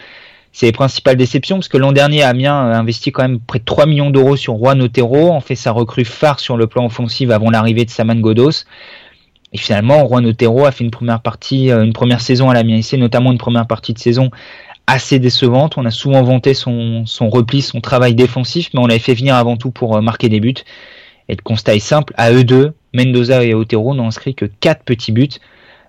c'est 0.52 0.66
les 0.66 0.72
principales 0.72 1.16
déceptions 1.16 1.56
parce 1.56 1.68
que 1.68 1.76
l'an 1.76 1.92
dernier 1.92 2.22
Amiens 2.22 2.72
a 2.72 2.78
investi 2.78 3.12
quand 3.12 3.22
même 3.22 3.40
près 3.40 3.60
de 3.60 3.64
3 3.64 3.86
millions 3.86 4.10
d'euros 4.10 4.36
sur 4.36 4.56
Juan 4.56 4.80
Otero, 4.82 5.30
en 5.30 5.40
fait 5.40 5.54
sa 5.54 5.72
recrue 5.72 6.04
phare 6.04 6.40
sur 6.40 6.56
le 6.56 6.66
plan 6.66 6.86
offensif 6.86 7.30
avant 7.30 7.50
l'arrivée 7.50 7.84
de 7.84 7.90
Saman 7.90 8.20
Godos. 8.20 8.64
Et 9.52 9.58
finalement, 9.58 10.06
Juan 10.06 10.26
Otero 10.26 10.64
a 10.64 10.72
fait 10.72 10.84
une 10.84 10.90
première 10.90 11.20
partie, 11.20 11.70
euh, 11.70 11.84
une 11.84 11.92
première 11.92 12.20
saison 12.20 12.50
à 12.50 12.54
l'Amiens 12.54 12.80
notamment 12.98 13.32
une 13.32 13.38
première 13.38 13.66
partie 13.66 13.92
de 13.92 13.98
saison 13.98 14.30
assez 14.86 15.18
décevante. 15.18 15.76
On 15.76 15.84
a 15.84 15.90
souvent 15.90 16.22
vanté 16.22 16.54
son, 16.54 17.04
son 17.06 17.30
repli, 17.30 17.62
son 17.62 17.80
travail 17.80 18.14
défensif, 18.14 18.70
mais 18.74 18.80
on 18.80 18.86
l'avait 18.86 19.00
fait 19.00 19.14
venir 19.14 19.36
avant 19.36 19.56
tout 19.56 19.70
pour 19.70 19.96
euh, 19.96 20.00
marquer 20.00 20.28
des 20.28 20.40
buts. 20.40 20.54
Et 21.28 21.36
le 21.36 21.42
constat 21.42 21.76
est 21.76 21.80
simple, 21.80 22.12
à 22.16 22.32
eux 22.32 22.42
deux, 22.42 22.72
Mendoza 22.92 23.44
et 23.44 23.54
Otero 23.54 23.94
n'ont 23.94 24.08
inscrit 24.08 24.34
que 24.34 24.46
4 24.46 24.82
petits 24.82 25.12
buts. 25.12 25.28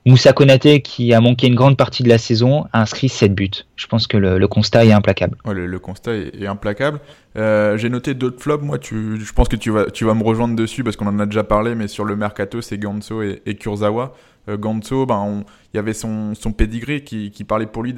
Moussa 0.06 0.34
Konaté, 0.34 0.82
qui 0.82 1.14
a 1.14 1.22
manqué 1.22 1.46
une 1.46 1.54
grande 1.54 1.78
partie 1.78 2.02
de 2.02 2.10
la 2.10 2.18
saison, 2.18 2.66
a 2.74 2.82
inscrit 2.82 3.08
7 3.08 3.36
buts. 3.36 3.52
Je 3.76 3.86
pense 3.86 4.08
que 4.08 4.18
le, 4.18 4.48
constat 4.48 4.86
est 4.86 4.92
implacable. 4.92 5.38
le, 5.46 5.80
constat 5.80 6.16
est, 6.16 6.48
implacable. 6.48 7.00
Euh, 7.38 7.78
j'ai 7.78 7.90
noté 7.90 8.16
d'autres 8.16 8.42
flops. 8.42 8.64
Moi, 8.64 8.80
je 8.82 9.32
pense 9.34 9.48
que 9.48 9.56
tu 9.56 9.70
vas, 9.70 10.14
me 10.16 10.24
rejoindre 10.24 10.56
dessus 10.56 10.84
parce 10.84 10.96
qu'on 10.96 11.06
en 11.06 11.20
a 11.20 11.28
déjà 11.28 11.44
parlé, 11.44 11.76
mais 11.76 11.88
sur 11.88 12.04
le 12.04 12.16
mercato, 12.16 12.62
c'est 12.62 12.80
Ganso 12.80 13.22
et, 13.22 13.56
Kurzawa. 13.60 14.16
Euh, 14.50 14.58
ben, 14.58 15.44
il 15.72 15.78
y 15.78 15.80
avait 15.80 15.94
son, 15.94 16.34
son 16.34 16.52
pedigree 16.52 17.04
qui, 17.04 17.44
parlait 17.44 17.68
pour 17.68 17.84
lui. 17.84 17.94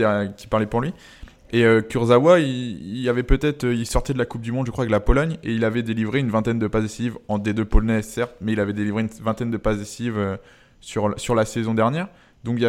Et 1.53 1.63
euh, 1.63 1.81
Kurzawa, 1.81 2.39
il, 2.39 3.07
avait 3.07 3.23
il 3.63 3.85
sortait 3.85 4.11
de 4.11 4.17
la 4.17 4.25
Coupe 4.25 4.41
du 4.41 4.51
Monde, 4.51 4.65
je 4.65 4.71
crois, 4.71 4.81
avec 4.81 4.91
la 4.91 4.99
Pologne, 4.99 5.37
et 5.41 5.53
il 5.53 5.63
avait 5.63 5.83
délivré 5.83 6.19
une 6.19 6.31
vingtaine 6.31 6.59
de 6.59 6.67
passes 6.67 6.83
décisives 6.83 7.17
en 7.29 7.39
D2 7.39 7.63
polonais, 7.63 8.01
certes, 8.01 8.35
mais 8.41 8.51
il 8.51 8.59
avait 8.59 8.73
délivré 8.73 9.03
une 9.03 9.09
vingtaine 9.23 9.51
de 9.51 9.57
passes 9.57 9.77
décisives 9.77 10.19
sur, 10.83 11.13
sur 11.17 11.33
la 11.33 11.45
saison 11.45 11.73
dernière. 11.73 12.07
Donc 12.43 12.59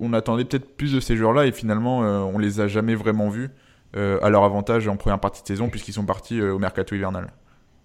on 0.00 0.12
attendait 0.12 0.44
peut-être 0.44 0.76
plus 0.76 0.92
de 0.92 1.00
ces 1.00 1.16
joueurs-là 1.16 1.46
et 1.46 1.52
finalement 1.52 2.04
euh, 2.04 2.20
on 2.20 2.38
les 2.38 2.60
a 2.60 2.68
jamais 2.68 2.94
vraiment 2.94 3.28
vus 3.28 3.50
euh, 3.96 4.18
à 4.22 4.30
leur 4.30 4.44
avantage 4.44 4.86
en 4.86 4.96
première 4.96 5.18
partie 5.18 5.42
de 5.42 5.46
saison 5.48 5.68
puisqu'ils 5.68 5.92
sont 5.92 6.06
partis 6.06 6.40
euh, 6.40 6.54
au 6.54 6.60
mercato 6.60 6.94
hivernal. 6.94 7.32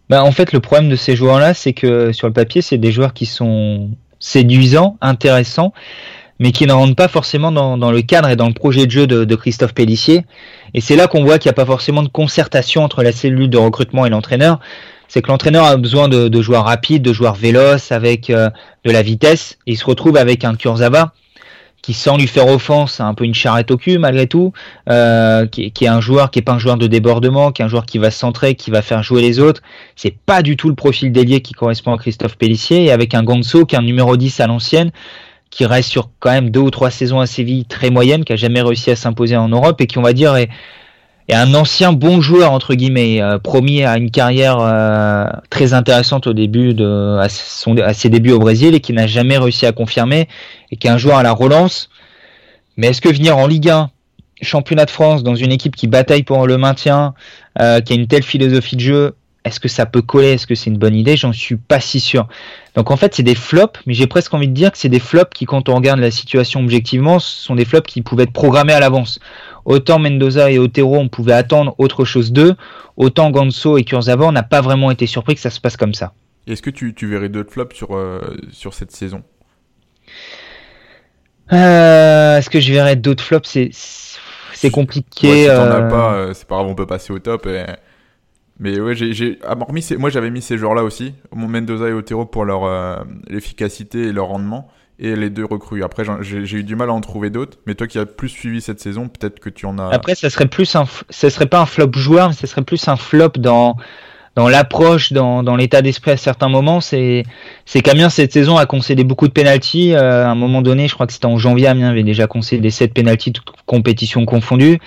Bah, 0.09 0.23
en 0.23 0.31
fait 0.31 0.53
le 0.53 0.59
problème 0.59 0.89
de 0.89 0.95
ces 0.95 1.15
joueurs-là 1.15 1.55
c'est 1.55 1.73
que 1.73 2.11
sur 2.11 2.27
le 2.27 2.33
papier 2.33 2.61
c'est 2.61 2.77
des 2.77 2.91
joueurs 2.91 3.13
qui 3.13 3.25
sont 3.25 3.89
séduisants, 4.19 4.97
intéressants, 5.01 5.73
mais 6.37 6.51
qui 6.51 6.67
ne 6.67 6.73
rentrent 6.73 6.95
pas 6.95 7.07
forcément 7.07 7.51
dans, 7.51 7.91
le 7.91 8.01
cadre 8.03 8.29
et 8.29 8.35
dans 8.35 8.47
le 8.47 8.53
projet 8.53 8.85
de 8.85 8.91
jeu 8.91 9.07
de, 9.07 9.25
de 9.25 9.35
Christophe 9.35 9.73
Pellissier. 9.73 10.25
Et 10.73 10.81
c'est 10.81 10.95
là 10.95 11.07
qu'on 11.07 11.23
voit 11.23 11.39
qu'il 11.39 11.49
n'y 11.49 11.53
a 11.53 11.53
pas 11.53 11.65
forcément 11.65 12.03
de 12.03 12.09
concertation 12.09 12.83
entre 12.83 13.01
la 13.01 13.11
cellule 13.11 13.49
de 13.49 13.57
recrutement 13.57 14.05
et 14.05 14.09
l'entraîneur 14.09 14.59
c'est 15.09 15.23
que 15.23 15.27
l'entraîneur 15.27 15.65
a 15.65 15.75
besoin 15.75 16.07
de, 16.07 16.41
joueurs 16.41 16.65
rapides, 16.65 17.01
de 17.01 17.11
joueurs 17.11 17.35
véloces, 17.35 17.91
avec 17.91 18.29
euh, 18.29 18.49
de 18.85 18.91
la 18.91 19.01
vitesse. 19.01 19.57
Et 19.65 19.73
il 19.73 19.77
se 19.77 19.83
retrouve 19.83 20.15
avec 20.15 20.45
un 20.45 20.55
Kurzawa 20.55 21.13
qui, 21.81 21.93
sans 21.93 22.15
lui 22.17 22.27
faire 22.27 22.47
offense, 22.47 22.99
a 22.99 23.05
un 23.05 23.13
peu 23.15 23.23
une 23.23 23.33
charrette 23.33 23.71
au 23.71 23.77
cul 23.77 23.97
malgré 23.97 24.27
tout, 24.27 24.53
euh, 24.89 25.47
qui, 25.47 25.71
est 25.81 25.87
un 25.87 26.01
joueur 26.01 26.29
qui 26.29 26.39
est 26.39 26.43
pas 26.43 26.51
un 26.51 26.59
joueur 26.59 26.77
de 26.77 26.87
débordement, 26.87 27.51
qui 27.51 27.61
est 27.61 27.65
un 27.65 27.69
joueur 27.69 27.85
qui 27.85 27.97
va 27.97 28.11
centrer, 28.11 28.53
qui 28.53 28.69
va 28.69 28.83
faire 28.83 29.01
jouer 29.01 29.21
les 29.21 29.39
autres. 29.39 29.61
C'est 29.95 30.15
pas 30.15 30.43
du 30.43 30.55
tout 30.57 30.69
le 30.69 30.75
profil 30.75 31.11
d'ailier 31.11 31.41
qui 31.41 31.53
correspond 31.53 31.93
à 31.93 31.97
Christophe 31.97 32.37
Pellissier. 32.37 32.85
Et 32.85 32.91
avec 32.91 33.15
un 33.15 33.23
Gonzo 33.23 33.65
qui 33.65 33.75
est 33.75 33.79
un 33.79 33.83
numéro 33.83 34.15
10 34.15 34.39
à 34.41 34.47
l'ancienne, 34.47 34.91
qui 35.49 35.65
reste 35.65 35.89
sur 35.89 36.11
quand 36.19 36.29
même 36.29 36.51
deux 36.51 36.59
ou 36.59 36.69
trois 36.69 36.91
saisons 36.91 37.19
à 37.19 37.25
Séville 37.25 37.65
très 37.65 37.89
moyennes, 37.89 38.25
qui 38.25 38.33
a 38.33 38.35
jamais 38.35 38.61
réussi 38.61 38.91
à 38.91 38.95
s'imposer 38.95 39.37
en 39.37 39.49
Europe 39.49 39.81
et 39.81 39.87
qui, 39.87 39.97
on 39.97 40.03
va 40.03 40.13
dire, 40.13 40.35
est 40.35 40.49
et 41.29 41.35
un 41.35 41.53
ancien 41.53 41.93
bon 41.93 42.21
joueur 42.21 42.51
entre 42.51 42.73
guillemets, 42.73 43.21
euh, 43.21 43.37
promis 43.37 43.83
à 43.83 43.97
une 43.97 44.09
carrière 44.09 44.57
euh, 44.59 45.25
très 45.51 45.73
intéressante 45.73 46.25
au 46.25 46.33
début 46.33 46.73
de 46.73 47.19
à, 47.19 47.29
ses 47.93 48.09
débuts 48.09 48.31
au 48.31 48.39
Brésil 48.39 48.73
et 48.73 48.79
qui 48.79 48.93
n'a 48.93 49.05
jamais 49.05 49.37
réussi 49.37 49.67
à 49.67 49.71
confirmer 49.71 50.27
et 50.71 50.75
qui 50.75 50.87
est 50.87 50.89
un 50.89 50.97
joueur 50.97 51.17
à 51.17 51.23
la 51.23 51.31
relance. 51.31 51.89
Mais 52.77 52.87
est-ce 52.87 53.01
que 53.01 53.09
venir 53.09 53.37
en 53.37 53.45
Ligue 53.45 53.69
1, 53.69 53.91
championnat 54.41 54.85
de 54.85 54.89
France, 54.89 55.21
dans 55.21 55.35
une 55.35 55.51
équipe 55.51 55.75
qui 55.75 55.85
bataille 55.85 56.23
pour 56.23 56.47
le 56.47 56.57
maintien, 56.57 57.13
euh, 57.61 57.79
qui 57.79 57.93
a 57.93 57.95
une 57.95 58.07
telle 58.07 58.23
philosophie 58.23 58.75
de 58.75 58.81
jeu, 58.81 59.15
est-ce 59.49 59.59
que 59.59 59.67
ça 59.67 59.85
peut 59.85 60.01
coller 60.01 60.33
Est-ce 60.33 60.47
que 60.47 60.55
c'est 60.55 60.69
une 60.69 60.77
bonne 60.77 60.95
idée 60.95 61.17
J'en 61.17 61.33
suis 61.33 61.57
pas 61.57 61.79
si 61.79 61.99
sûr. 61.99 62.27
Donc 62.75 62.91
en 62.91 62.97
fait, 62.97 63.15
c'est 63.15 63.23
des 63.23 63.35
flops, 63.35 63.79
mais 63.85 63.93
j'ai 63.93 64.07
presque 64.07 64.33
envie 64.33 64.47
de 64.47 64.53
dire 64.53 64.71
que 64.71 64.77
c'est 64.77 64.89
des 64.89 64.99
flops 64.99 65.31
qui, 65.33 65.45
quand 65.45 65.69
on 65.69 65.75
regarde 65.75 65.99
la 65.99 66.11
situation 66.11 66.61
objectivement, 66.61 67.19
sont 67.19 67.55
des 67.55 67.65
flops 67.65 67.91
qui 67.91 68.01
pouvaient 68.01 68.23
être 68.23 68.31
programmés 68.31 68.73
à 68.73 68.79
l'avance. 68.79 69.19
Autant 69.65 69.99
Mendoza 69.99 70.51
et 70.51 70.59
Otero, 70.59 70.97
on 70.97 71.09
pouvait 71.09 71.33
attendre 71.33 71.75
autre 71.79 72.05
chose 72.05 72.31
d'eux, 72.31 72.55
autant 72.95 73.31
Ganso 73.31 73.77
et 73.77 73.83
Kurzawa, 73.83 74.27
on 74.27 74.31
n'a 74.31 74.43
pas 74.43 74.61
vraiment 74.61 74.91
été 74.91 75.07
surpris 75.07 75.35
que 75.35 75.41
ça 75.41 75.49
se 75.49 75.59
passe 75.59 75.77
comme 75.77 75.93
ça. 75.93 76.13
Est-ce 76.47 76.61
que 76.61 76.69
tu, 76.69 76.93
verrais 77.07 77.29
d'autres 77.29 77.51
flops 77.51 77.75
sur, 77.75 77.95
euh, 77.95 78.37
sur 78.51 78.73
cette 78.73 78.91
saison? 78.91 79.23
Euh, 81.51 82.37
Est-ce 82.37 82.49
que 82.49 82.59
je 82.59 82.71
verrais 82.71 82.95
d'autres 82.95 83.23
flops? 83.23 83.57
C'est 84.53 84.71
compliqué. 84.71 85.43
si 85.43 85.47
t'en 85.47 85.63
as 85.63 85.81
euh. 85.81 85.89
pas, 85.89 86.33
c'est 86.33 86.47
pas 86.47 86.55
grave, 86.55 86.67
on 86.67 86.75
peut 86.75 86.87
passer 86.87 87.13
au 87.13 87.19
top. 87.19 87.47
Mais 88.59 88.79
ouais, 88.79 88.93
j'ai, 88.93 89.39
ah, 89.47 89.55
moi 89.55 90.09
j'avais 90.09 90.29
mis 90.29 90.41
ces 90.41 90.57
joueurs-là 90.57 90.83
aussi, 90.83 91.13
Mendoza 91.33 91.87
et 91.87 91.93
Otero 91.93 92.25
pour 92.25 92.43
leur 92.43 93.05
efficacité 93.29 94.07
et 94.07 94.11
leur 94.11 94.27
rendement 94.27 94.69
et 94.99 95.15
les 95.15 95.29
deux 95.29 95.45
recrues. 95.45 95.83
Après, 95.83 96.03
j'ai 96.21 96.57
eu 96.57 96.63
du 96.63 96.75
mal 96.75 96.89
à 96.89 96.93
en 96.93 97.01
trouver 97.01 97.29
d'autres, 97.29 97.57
mais 97.65 97.73
toi 97.73 97.87
qui 97.87 97.97
as 97.97 98.05
plus 98.05 98.29
suivi 98.29 98.61
cette 98.61 98.79
saison, 98.79 99.07
peut-être 99.07 99.39
que 99.39 99.49
tu 99.49 99.65
en 99.65 99.79
as. 99.79 99.89
Après, 99.89 100.13
ça 100.15 100.29
serait 100.29 100.47
plus 100.47 100.75
un, 100.75 100.85
ça 101.09 101.29
serait 101.29 101.45
pas 101.45 101.61
un 101.61 101.65
flop 101.65 101.91
joueur, 101.93 102.29
mais 102.29 102.35
ça 102.35 102.47
serait 102.47 102.63
plus 102.63 102.87
un 102.87 102.97
flop 102.97 103.31
dans 103.37 103.77
dans 104.35 104.47
l'approche, 104.47 105.11
dans, 105.11 105.43
dans 105.43 105.55
l'état 105.55 105.81
d'esprit 105.81 106.11
à 106.11 106.17
certains 106.17 106.49
moments. 106.49 106.81
C'est 106.81 107.23
c'est 107.65 107.81
qu'Amiens 107.81 108.09
cette 108.09 108.31
saison 108.31 108.57
a 108.57 108.65
concédé 108.65 109.03
beaucoup 109.03 109.27
de 109.27 109.33
pénalties. 109.33 109.93
Euh, 109.93 110.25
à 110.25 110.29
un 110.29 110.35
moment 110.35 110.61
donné, 110.61 110.87
je 110.87 110.93
crois 110.93 111.07
que 111.07 111.13
c'était 111.13 111.25
en 111.25 111.37
janvier, 111.37 111.67
Amiens 111.67 111.89
avait 111.89 112.03
déjà 112.03 112.27
concédé 112.27 112.69
7 112.69 112.93
pénalties, 112.93 113.31
toutes 113.31 113.51
compétitions 113.65 114.25
confondues. 114.25 114.79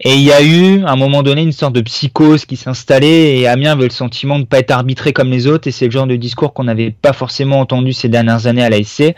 Et 0.00 0.14
il 0.14 0.22
y 0.22 0.32
a 0.32 0.42
eu, 0.42 0.84
à 0.84 0.92
un 0.92 0.96
moment 0.96 1.22
donné, 1.22 1.42
une 1.42 1.52
sorte 1.52 1.74
de 1.74 1.80
psychose 1.80 2.44
qui 2.44 2.56
s'installait 2.56 3.38
et 3.38 3.48
Amiens 3.48 3.72
avait 3.72 3.84
le 3.84 3.90
sentiment 3.90 4.36
de 4.36 4.42
ne 4.42 4.46
pas 4.46 4.60
être 4.60 4.70
arbitré 4.70 5.12
comme 5.12 5.30
les 5.30 5.46
autres. 5.46 5.66
Et 5.66 5.72
c'est 5.72 5.86
le 5.86 5.90
genre 5.90 6.06
de 6.06 6.16
discours 6.16 6.52
qu'on 6.52 6.64
n'avait 6.64 6.90
pas 6.90 7.12
forcément 7.12 7.58
entendu 7.60 7.92
ces 7.92 8.08
dernières 8.08 8.46
années 8.46 8.62
à 8.62 8.70
l'ASC 8.70 9.14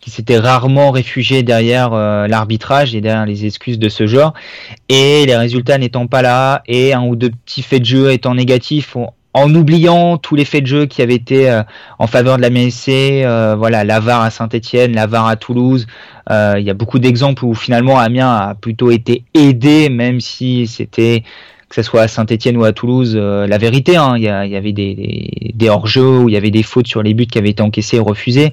qui 0.00 0.10
s'était 0.10 0.38
rarement 0.38 0.90
réfugié 0.90 1.42
derrière 1.42 1.92
euh, 1.92 2.26
l'arbitrage 2.26 2.94
et 2.94 3.00
derrière 3.00 3.26
les 3.26 3.44
excuses 3.44 3.78
de 3.78 3.88
ce 3.88 4.06
genre. 4.06 4.32
Et 4.88 5.26
les 5.26 5.36
résultats 5.36 5.78
n'étant 5.78 6.06
pas 6.06 6.22
là, 6.22 6.62
et 6.66 6.94
un 6.94 7.02
ou 7.02 7.16
deux 7.16 7.30
petits 7.30 7.62
faits 7.62 7.80
de 7.80 7.86
jeu 7.86 8.10
étant 8.10 8.34
négatifs, 8.34 8.96
en 9.32 9.54
oubliant 9.54 10.18
tous 10.18 10.34
les 10.34 10.44
faits 10.44 10.62
de 10.62 10.66
jeu 10.66 10.86
qui 10.86 11.02
avaient 11.02 11.14
été 11.14 11.50
euh, 11.50 11.62
en 11.98 12.06
faveur 12.06 12.36
de 12.36 12.42
la 12.42 12.50
MSC, 12.50 12.88
euh, 13.24 13.54
voilà, 13.56 13.84
l'Avar 13.84 14.22
à 14.22 14.30
Saint-Etienne, 14.30 14.94
l'Avar 14.94 15.26
à 15.26 15.36
Toulouse. 15.36 15.86
Il 16.30 16.62
y 16.62 16.70
a 16.70 16.74
beaucoup 16.74 17.00
d'exemples 17.00 17.44
où 17.44 17.54
finalement 17.54 17.98
Amiens 17.98 18.30
a 18.30 18.54
plutôt 18.54 18.92
été 18.92 19.24
aidé, 19.34 19.88
même 19.88 20.20
si 20.20 20.68
c'était 20.68 21.24
que 21.68 21.74
ce 21.74 21.82
soit 21.82 22.02
à 22.02 22.08
Saint-Etienne 22.08 22.56
ou 22.56 22.62
à 22.62 22.72
Toulouse, 22.72 23.16
la 23.16 23.58
vérité. 23.58 23.96
Hein, 23.96 24.14
il 24.16 24.22
y, 24.22 24.28
avait 24.28 24.72
des, 24.72 25.68
hors-jeux, 25.68 26.18
où 26.20 26.28
il 26.28 26.32
y 26.32 26.36
avait 26.36 26.52
des 26.52 26.62
fautes 26.62 26.86
sur 26.86 27.02
les 27.02 27.14
buts 27.14 27.26
qui 27.26 27.36
avaient 27.38 27.50
été 27.50 27.64
encaissés 27.64 27.96
et 27.96 28.00
refusés. 28.00 28.52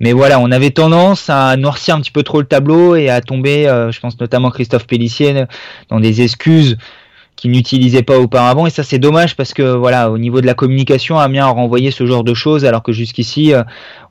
Mais 0.00 0.12
voilà, 0.12 0.38
on 0.38 0.50
avait 0.52 0.70
tendance 0.70 1.28
à 1.28 1.56
noircir 1.56 1.96
un 1.96 2.00
petit 2.00 2.12
peu 2.12 2.22
trop 2.22 2.40
le 2.40 2.46
tableau 2.46 2.94
et 2.94 3.10
à 3.10 3.20
tomber, 3.20 3.68
euh, 3.68 3.90
je 3.90 3.98
pense 4.00 4.18
notamment 4.20 4.50
Christophe 4.50 4.86
Pellissier, 4.86 5.44
dans 5.88 5.98
des 5.98 6.22
excuses 6.22 6.78
qu'il 7.40 7.52
n'utilisait 7.52 8.02
pas 8.02 8.18
auparavant. 8.18 8.66
Et 8.66 8.70
ça, 8.70 8.82
c'est 8.82 8.98
dommage 8.98 9.36
parce 9.36 9.54
que 9.54 9.62
voilà, 9.62 10.10
au 10.10 10.18
niveau 10.18 10.40
de 10.40 10.46
la 10.46 10.54
communication, 10.54 11.18
Amiens 11.18 11.46
a 11.46 11.50
renvoyé 11.50 11.90
ce 11.90 12.04
genre 12.04 12.24
de 12.24 12.34
choses, 12.34 12.64
alors 12.64 12.82
que 12.82 12.92
jusqu'ici, 12.92 13.54
euh, 13.54 13.62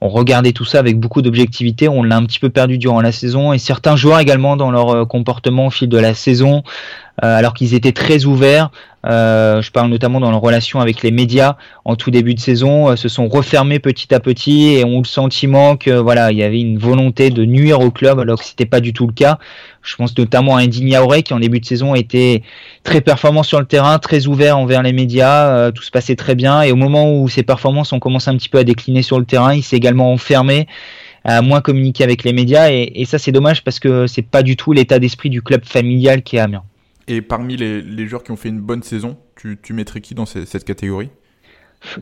on 0.02 0.08
regardait 0.08 0.54
tout 0.54 0.66
ça 0.66 0.80
avec 0.80 1.00
beaucoup 1.00 1.22
d'objectivité. 1.22 1.90
On 1.90 2.04
l'a 2.04 2.16
un 2.16 2.26
petit 2.26 2.40
peu 2.40 2.50
perdu 2.50 2.78
durant 2.78 3.02
la 3.02 3.12
saison 3.12 3.54
et 3.54 3.58
certains 3.58 3.96
joueurs 3.96 4.20
également 4.20 4.56
dans 4.56 4.72
leur 4.72 4.90
euh, 4.90 5.06
comportement 5.06 5.68
au 5.68 5.70
fil 5.70 5.90
de 5.90 5.98
la 5.98 6.13
saison 6.13 6.63
alors 7.22 7.54
qu'ils 7.54 7.74
étaient 7.74 7.92
très 7.92 8.26
ouverts. 8.26 8.70
Euh, 9.08 9.62
je 9.62 9.72
parle 9.72 9.90
notamment 9.90 10.20
dans 10.20 10.32
leur 10.32 10.42
relation 10.42 10.82
avec 10.82 11.02
les 11.02 11.12
médias 11.12 11.56
en 11.86 11.96
tout 11.96 12.12
début 12.12 12.34
de 12.34 12.40
saison, 12.40 12.90
euh, 12.90 12.96
se 12.98 13.08
sont 13.08 13.30
refermés 13.30 13.80
petit 13.80 14.14
à 14.14 14.20
petit 14.20 14.74
et 14.74 14.84
ont 14.84 15.00
le 15.00 15.06
sentiment 15.06 15.78
que 15.78 15.92
voilà, 15.92 16.32
il 16.32 16.38
y 16.38 16.44
avait 16.44 16.60
une 16.60 16.78
volonté 16.78 17.30
de 17.30 17.46
nuire 17.46 17.80
au 17.80 17.90
club 17.90 18.20
alors 18.20 18.40
que 18.40 18.46
c'était 18.46 18.66
pas 18.66 18.82
du 18.82 18.92
tout 18.92 19.08
le 19.08 19.14
cas. 19.14 19.38
Je 19.82 19.96
pense 19.96 20.18
notamment 20.18 20.58
à 20.58 20.62
Indy 20.62 20.98
Auré 20.98 21.24
qui 21.24 21.34
en 21.34 21.40
début 21.40 21.62
de 21.62 21.66
saison 21.66 21.96
était 21.96 22.42
très 22.84 23.00
performant 23.00 23.44
sur 23.44 23.60
le 23.60 23.66
terrain, 23.66 23.98
très 24.00 24.28
ouvert 24.28 24.58
envers 24.58 24.84
les 24.84 24.92
médias, 24.92 25.72
tout 25.72 25.84
se 25.84 25.92
passait 25.92 26.18
très 26.18 26.36
bien 26.36 26.62
et 26.64 26.74
au 26.74 26.76
moment 26.76 27.18
où 27.18 27.30
ses 27.30 27.44
performances 27.44 27.94
ont 27.94 28.00
commencé 28.00 28.30
un 28.30 28.36
petit 28.36 28.50
peu 28.50 28.58
à 28.58 28.66
décliner 28.66 29.04
sur 29.04 29.20
le 29.20 29.26
terrain, 29.26 29.54
il 29.54 29.64
s'est 29.64 29.78
également 29.78 30.12
enfermé 30.12 30.68
à 31.24 31.42
moins 31.42 31.62
communiquer 31.62 32.04
avec 32.04 32.26
les 32.26 32.34
médias 32.34 32.70
et, 32.72 32.92
et 32.96 33.06
ça 33.06 33.20
c'est 33.20 33.32
dommage 33.32 33.64
parce 33.64 33.80
que 33.80 34.08
c'est 34.08 34.22
pas 34.24 34.44
du 34.44 34.58
tout 34.58 34.74
l'état 34.74 35.00
d'esprit 35.00 35.30
du 35.30 35.42
club 35.42 35.64
familial 35.64 36.24
qui 36.24 36.36
est 36.36 36.40
Amiens. 36.40 36.64
Et 37.08 37.22
parmi 37.22 37.56
les, 37.56 37.82
les, 37.82 38.08
joueurs 38.08 38.24
qui 38.24 38.32
ont 38.32 38.36
fait 38.36 38.50
une 38.50 38.60
bonne 38.60 38.84
saison, 38.84 39.17
tu, 39.36 39.58
tu 39.62 39.74
mettrais 39.74 40.02
qui 40.02 40.13
dans 40.13 40.26
cette 40.26 40.65
catégorie? 40.65 41.10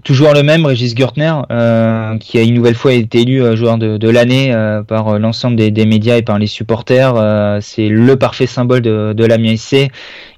Toujours 0.04 0.34
le 0.34 0.42
même, 0.42 0.66
Régis 0.66 0.96
Gertner, 0.96 1.34
euh, 1.52 2.18
qui 2.18 2.38
a 2.38 2.42
une 2.42 2.54
nouvelle 2.54 2.76
fois 2.76 2.94
été 2.94 3.22
élu 3.22 3.44
euh, 3.44 3.56
joueur 3.56 3.78
de, 3.78 3.98
de 3.98 4.10
l'année 4.10 4.54
euh, 4.54 4.82
par 4.84 5.10
euh, 5.10 5.20
l'ensemble 5.20 5.58
des, 5.58 5.70
des, 5.70 5.86
médias 5.86 6.16
et 6.16 6.22
par 6.22 6.40
les 6.40 6.48
supporters. 6.48 7.14
Euh, 7.16 7.60
c'est 7.62 7.90
le 7.90 8.16
parfait 8.16 8.48
symbole 8.48 8.82
de, 8.82 9.14
de 9.14 9.26
la 9.26 9.38
SC. 9.58 9.92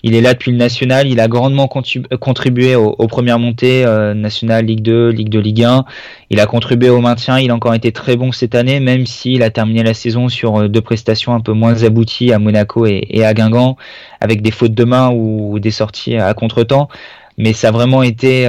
Il 0.03 0.15
est 0.15 0.21
là 0.21 0.33
depuis 0.33 0.51
le 0.51 0.57
national. 0.57 1.07
Il 1.07 1.19
a 1.19 1.27
grandement 1.27 1.67
contribué 1.67 2.75
aux, 2.75 2.95
aux 2.97 3.07
premières 3.07 3.39
montées 3.39 3.85
nationales, 4.15 4.65
Ligue 4.65 4.81
2, 4.81 5.09
Ligue 5.09 5.29
2, 5.29 5.39
Ligue 5.39 5.63
1. 5.63 5.85
Il 6.29 6.39
a 6.39 6.45
contribué 6.45 6.89
au 6.89 6.99
maintien. 6.99 7.39
Il 7.39 7.51
a 7.51 7.55
encore 7.55 7.73
été 7.73 7.91
très 7.91 8.15
bon 8.15 8.31
cette 8.31 8.55
année, 8.55 8.79
même 8.79 9.05
s'il 9.05 9.43
a 9.43 9.49
terminé 9.49 9.83
la 9.83 9.93
saison 9.93 10.29
sur 10.29 10.69
deux 10.69 10.81
prestations 10.81 11.33
un 11.33 11.41
peu 11.41 11.53
moins 11.53 11.83
abouties 11.83 12.31
à 12.31 12.39
Monaco 12.39 12.85
et, 12.85 13.05
et 13.09 13.25
à 13.25 13.33
Guingamp, 13.33 13.75
avec 14.21 14.41
des 14.41 14.51
fautes 14.51 14.73
de 14.73 14.83
main 14.83 15.09
ou 15.11 15.59
des 15.59 15.71
sorties 15.71 16.15
à 16.15 16.33
contre-temps. 16.33 16.89
Mais 17.37 17.53
ça 17.53 17.69
a 17.69 17.71
vraiment 17.71 18.03
été 18.03 18.47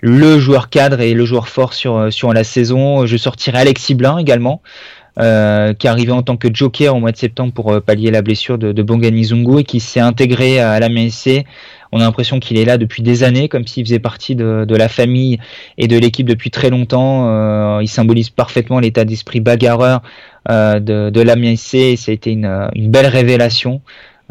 le 0.00 0.38
joueur 0.38 0.70
cadre 0.70 1.00
et 1.00 1.14
le 1.14 1.24
joueur 1.24 1.48
fort 1.48 1.74
sur, 1.74 1.96
euh, 1.96 2.10
sur 2.10 2.32
la 2.32 2.44
saison. 2.44 3.06
Je 3.06 3.16
sortirai 3.16 3.58
Alexis 3.58 3.94
Blin 3.94 4.18
également. 4.18 4.62
Euh, 5.18 5.74
qui 5.74 5.88
est 5.88 5.90
arrivé 5.90 6.12
en 6.12 6.22
tant 6.22 6.36
que 6.36 6.48
joker 6.54 6.94
au 6.94 7.00
mois 7.00 7.10
de 7.10 7.16
septembre 7.16 7.52
pour 7.52 7.72
euh, 7.72 7.80
pallier 7.80 8.12
la 8.12 8.22
blessure 8.22 8.58
de, 8.58 8.82
Bongani 8.82 9.24
Zungu 9.24 9.58
et 9.58 9.64
qui 9.64 9.80
s'est 9.80 10.00
intégré 10.00 10.60
à 10.60 10.78
la 10.78 10.88
MSC. 10.88 11.44
On 11.90 12.00
a 12.00 12.04
l'impression 12.04 12.38
qu'il 12.38 12.56
est 12.56 12.64
là 12.64 12.78
depuis 12.78 13.02
des 13.02 13.24
années, 13.24 13.48
comme 13.48 13.66
s'il 13.66 13.84
faisait 13.84 13.98
partie 13.98 14.36
de, 14.36 14.64
la 14.70 14.88
famille 14.88 15.38
et 15.78 15.88
de 15.88 15.98
l'équipe 15.98 16.28
depuis 16.28 16.50
très 16.52 16.70
longtemps. 16.70 17.80
Il 17.80 17.88
symbolise 17.88 18.30
parfaitement 18.30 18.78
l'état 18.78 19.04
d'esprit 19.04 19.40
bagarreur 19.40 20.00
de, 20.48 21.10
de 21.10 21.20
la 21.20 21.34
MSC 21.34 21.74
et 21.74 21.96
ça 21.96 22.12
a 22.12 22.14
été 22.14 22.30
une, 22.30 22.70
une 22.76 22.90
belle 22.90 23.08
révélation 23.08 23.82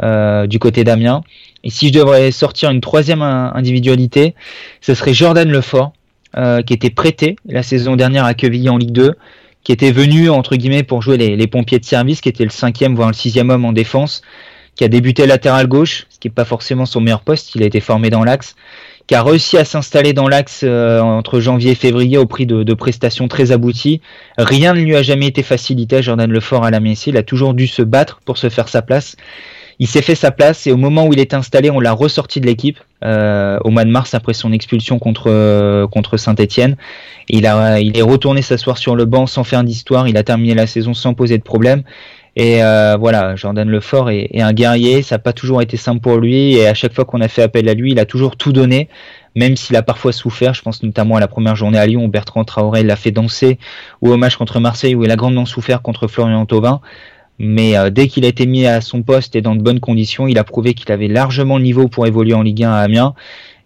du 0.02 0.60
côté 0.60 0.86
d'Amiens. 0.86 1.22
Et 1.64 1.70
si 1.70 1.90
je 1.90 1.94
devrais 1.94 2.32
sortir 2.32 2.70
une 2.70 2.82
troisième 2.82 3.22
individualité, 3.22 4.36
ce 4.82 4.94
serait 4.94 5.14
Jordan 5.14 5.50
Lefort, 5.50 5.94
euh, 6.38 6.62
qui 6.62 6.74
était 6.74 6.92
prêté 6.92 7.36
la 7.48 7.64
saison 7.64 7.96
dernière 7.96 8.24
à 8.24 8.34
Quevilly 8.34 8.70
en 8.70 8.78
Ligue 8.78 8.92
2, 8.92 9.16
qui 9.64 9.72
était 9.72 9.92
venu 9.92 10.30
entre 10.30 10.56
guillemets 10.56 10.84
pour 10.84 11.02
jouer 11.02 11.18
les, 11.18 11.48
pompiers 11.48 11.80
de 11.80 11.86
service, 11.86 12.22
qui 12.22 12.30
était 12.30 12.44
le 12.44 12.50
cinquième 12.52 12.96
voire 12.96 13.10
le 13.10 13.16
sixième 13.16 13.50
homme 13.50 13.66
en 13.66 13.74
défense, 13.74 14.22
qui 14.76 14.84
a 14.84 14.88
débuté 14.88 15.26
latéral 15.26 15.68
gauche, 15.68 16.06
ce 16.10 16.20
qui 16.20 16.28
n'est 16.28 16.34
pas 16.34 16.46
forcément 16.46 16.86
son 16.86 17.02
meilleur 17.02 17.22
poste, 17.22 17.56
il 17.56 17.64
a 17.64 17.66
été 17.66 17.80
formé 17.80 18.10
dans 18.10 18.24
l'axe, 18.24 18.56
qui 19.08 19.16
a 19.16 19.24
réussi 19.24 19.58
à 19.58 19.66
s'installer 19.66 20.14
dans 20.14 20.28
l'axe 20.28 20.62
euh, 20.64 21.00
entre 21.02 21.40
janvier 21.40 21.72
et 21.72 21.76
février 21.76 22.20
au 22.20 22.28
prix 22.28 22.46
de, 22.46 22.74
prestations 22.76 23.28
très 23.28 23.52
abouties. 23.52 24.02
Rien 24.38 24.74
ne 24.74 24.82
lui 24.82 24.96
a 24.96 25.02
jamais 25.02 25.26
été 25.26 25.42
facilité 25.42 26.04
Jordan 26.04 26.32
Lefort 26.32 26.64
à 26.64 26.70
la 26.70 26.80
Messi, 26.80 27.10
il 27.10 27.18
a 27.18 27.24
toujours 27.24 27.56
dû 27.56 27.66
se 27.66 27.82
battre 27.82 28.22
pour 28.24 28.38
se 28.38 28.50
faire 28.50 28.70
sa 28.70 28.84
place 28.84 29.18
il 29.80 29.88
s'est 29.88 30.02
fait 30.02 30.16
sa 30.16 30.32
place 30.32 30.68
et 30.68 30.72
au 30.72 30.78
moment 30.78 31.06
où 31.06 31.14
il 31.14 31.20
est 31.20 31.34
installé, 31.34 31.70
on 31.72 31.80
l'a 31.80 31.94
ressorti 31.94 32.42
de 32.42 32.46
l'équipe 32.46 32.78
euh, 33.04 33.58
au 33.64 33.70
mois 33.70 33.86
de 33.86 33.90
mars 33.90 34.14
après 34.14 34.34
son 34.34 34.52
expulsion 34.52 35.00
contre 35.00 35.26
euh, 35.28 35.88
contre 35.88 36.18
Saint-Étienne. 36.18 36.76
Il 37.30 37.48
a 37.48 37.80
il 37.80 37.98
est 37.98 38.02
retourné 38.02 38.42
s'asseoir 38.42 38.78
sur 38.78 38.96
le 38.96 39.06
banc 39.06 39.26
sans 39.26 39.44
faire 39.44 39.64
d'histoire. 39.64 40.08
Il 40.08 40.18
a 40.18 40.24
terminé 40.24 40.54
la 40.54 40.68
saison 40.68 40.94
sans 40.94 41.14
poser 41.14 41.38
de 41.38 41.44
problème. 41.44 41.84
Et 42.36 42.62
voilà, 43.00 43.36
Jordan 43.36 43.68
Lefort 43.68 44.12
est, 44.12 44.30
est 44.32 44.42
un 44.42 44.54
guerrier, 44.54 45.02
ça 45.02 45.16
n'a 45.16 45.20
pas 45.20 45.34
toujours 45.34 45.62
été 45.62 45.76
simple 45.76 46.00
pour 46.00 46.18
lui, 46.18 46.54
et 46.54 46.68
à 46.68 46.74
chaque 46.74 46.94
fois 46.94 47.04
qu'on 47.04 47.20
a 47.20 47.28
fait 47.28 47.42
appel 47.42 47.68
à 47.68 47.74
lui, 47.74 47.92
il 47.92 48.00
a 48.00 48.06
toujours 48.06 48.38
tout 48.38 48.54
donné 48.54 48.88
même 49.36 49.56
s'il 49.56 49.76
a 49.76 49.82
parfois 49.82 50.12
souffert. 50.12 50.54
Je 50.54 50.62
pense 50.62 50.84
notamment 50.84 51.16
à 51.16 51.20
la 51.20 51.28
première 51.28 51.56
journée 51.56 51.80
à 51.80 51.86
Lyon 51.86 52.06
où 52.06 52.08
Bertrand 52.08 52.44
Traoré 52.44 52.84
l'a 52.84 52.96
fait 52.96 53.12
danser, 53.12 53.58
ou 54.02 54.12
au 54.12 54.18
match 54.18 54.36
contre 54.36 54.60
Marseille 54.60 54.96
où 54.96 55.04
il 55.04 55.12
a 55.12 55.16
grandement 55.16 55.46
souffert 55.46 55.82
contre 55.82 56.08
Florian 56.08 56.46
Thauvin. 56.46 56.82
Mais 57.40 57.78
euh, 57.78 57.90
dès 57.90 58.08
qu'il 58.08 58.26
a 58.26 58.28
été 58.28 58.46
mis 58.46 58.66
à 58.66 58.82
son 58.82 59.02
poste 59.02 59.36
et 59.36 59.42
dans 59.42 59.56
de 59.56 59.62
bonnes 59.62 59.80
conditions, 59.80 60.28
il 60.28 60.38
a 60.38 60.44
prouvé 60.44 60.74
qu'il 60.74 60.92
avait 60.92 61.08
largement 61.08 61.58
le 61.58 61.64
niveau 61.64 61.88
pour 61.88 62.06
évoluer 62.06 62.34
en 62.34 62.42
Ligue 62.42 62.66
1 62.66 62.72
à 62.72 62.80
Amiens. 62.80 63.16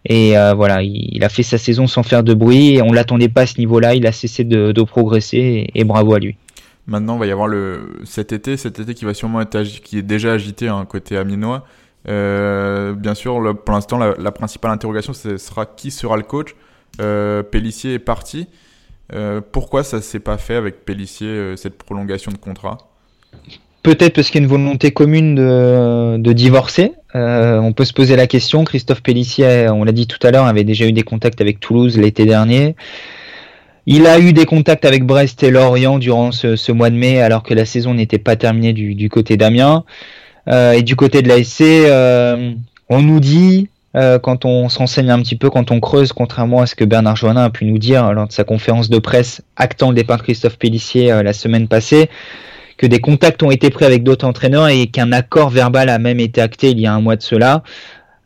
Et 0.05 0.37
euh, 0.37 0.53
voilà, 0.53 0.83
il, 0.83 1.23
a 1.23 1.29
fait 1.29 1.43
sa 1.43 1.57
saison 1.57 1.87
sans 1.87 2.03
faire 2.03 2.23
de 2.23 2.35
bruit. 2.35 2.75
Et 2.75 2.81
on 2.83 2.91
l'attendait 2.91 3.29
pas 3.29 3.41
à 3.41 3.45
ce 3.47 3.57
niveau-là. 3.57 3.95
Il 3.95 4.05
a 4.05 4.11
cessé 4.11 4.43
de, 4.43 4.83
progresser 4.83 5.69
et, 5.73 5.83
bravo 5.83 6.13
à 6.13 6.19
lui. 6.19 6.37
Maintenant, 6.85 7.15
il 7.15 7.19
va 7.19 7.25
y 7.25 7.31
avoir 7.31 7.49
cet 8.03 8.31
été, 8.31 8.57
cet 8.57 8.79
été 8.79 8.93
qui 8.93 9.05
va 9.05 9.13
sûrement 9.13 9.41
être 9.41 9.63
qui 9.63 9.97
est 9.97 10.03
déjà 10.03 10.33
agité 10.33 10.67
hein, 10.67 10.85
côté 10.87 11.17
amiénois. 11.17 11.65
Euh, 12.09 12.93
bien 12.93 13.15
sûr, 13.15 13.57
pour 13.65 13.73
l'instant, 13.73 13.97
la, 13.97 14.31
principale 14.31 14.71
interrogation 14.71 15.13
ce 15.13 15.37
sera 15.37 15.65
qui 15.65 15.89
sera 15.89 16.17
le 16.17 16.23
coach. 16.23 16.53
Pellissier 16.97 17.93
est 17.93 17.99
parti. 17.99 18.47
Pourquoi 19.51 19.83
ça 19.83 20.01
s'est 20.01 20.19
pas 20.19 20.37
fait 20.37 20.55
avec 20.55 20.85
Pellissier 20.85 21.55
cette 21.55 21.77
prolongation 21.77 22.31
de 22.31 22.37
contrat? 22.37 22.77
Peut-être 23.83 24.15
parce 24.15 24.29
qu'il 24.29 24.39
y 24.39 24.43
a 24.43 24.45
une 24.45 24.49
volonté 24.49 24.91
commune 24.91 25.35
de, 25.35 26.33
divorcer. 26.33 26.93
on 27.13 27.73
peut 27.73 27.85
se 27.85 27.93
poser 27.93 28.15
la 28.15 28.27
question. 28.27 28.63
Christophe 28.63 29.03
Pellissier, 29.03 29.67
on 29.69 29.83
l'a 29.83 29.91
dit 29.91 30.07
tout 30.07 30.25
à 30.25 30.31
l'heure, 30.31 30.45
avait 30.45 30.63
déjà 30.63 30.85
eu 30.85 30.93
des 30.93 31.03
contacts 31.03 31.41
avec 31.41 31.59
Toulouse 31.59 31.97
l'été 31.97 32.25
dernier. 32.25 32.75
Il 33.85 34.07
a 34.07 34.17
eu 34.19 34.31
des 34.31 34.45
contacts 34.45 34.85
avec 34.85 35.05
Brest 35.05 35.43
et 35.43 35.51
Lorient 35.51 35.99
durant 35.99 36.31
ce, 36.31 36.71
mois 36.71 36.89
de 36.89 36.95
mai, 36.95 37.21
alors 37.21 37.43
que 37.43 37.53
la 37.53 37.65
saison 37.65 37.93
n'était 37.93 38.17
pas 38.17 38.35
terminée 38.35 38.71
du, 38.71 39.09
côté 39.09 39.35
d'Amiens. 39.35 39.83
Euh, 40.47 40.73
et 40.73 40.83
du 40.83 40.95
côté 40.95 41.21
de 41.21 41.27
l'ASC, 41.27 41.61
euh, 41.61 42.53
on 42.89 43.01
nous 43.01 43.19
dit 43.19 43.69
euh, 43.95 44.19
quand 44.19 44.45
on 44.45 44.69
s'enseigne 44.69 45.09
un 45.09 45.21
petit 45.21 45.35
peu, 45.35 45.49
quand 45.49 45.71
on 45.71 45.79
creuse, 45.81 46.13
contrairement 46.13 46.61
à 46.61 46.65
ce 46.65 46.75
que 46.75 46.85
Bernard 46.85 47.17
Joannin 47.17 47.43
a 47.43 47.49
pu 47.49 47.65
nous 47.65 47.77
dire 47.77 48.13
lors 48.13 48.27
de 48.27 48.31
sa 48.31 48.43
conférence 48.45 48.89
de 48.89 48.99
presse 48.99 49.41
actant 49.57 49.89
le 49.89 49.95
départ 49.95 50.17
de 50.17 50.23
Christophe 50.23 50.57
Pellissier 50.57 51.07
la 51.21 51.33
semaine 51.33 51.67
passée, 51.67 52.09
que 52.77 52.87
des 52.87 52.99
contacts 52.99 53.43
ont 53.43 53.51
été 53.51 53.69
pris 53.69 53.85
avec 53.85 54.03
d'autres 54.03 54.25
entraîneurs 54.25 54.67
et 54.67 54.87
qu'un 54.87 55.11
accord 55.11 55.49
verbal 55.49 55.89
a 55.89 55.99
même 55.99 56.19
été 56.19 56.41
acté 56.41 56.71
il 56.71 56.79
y 56.79 56.85
a 56.87 56.93
un 56.93 57.01
mois 57.01 57.15
de 57.15 57.21
cela. 57.21 57.63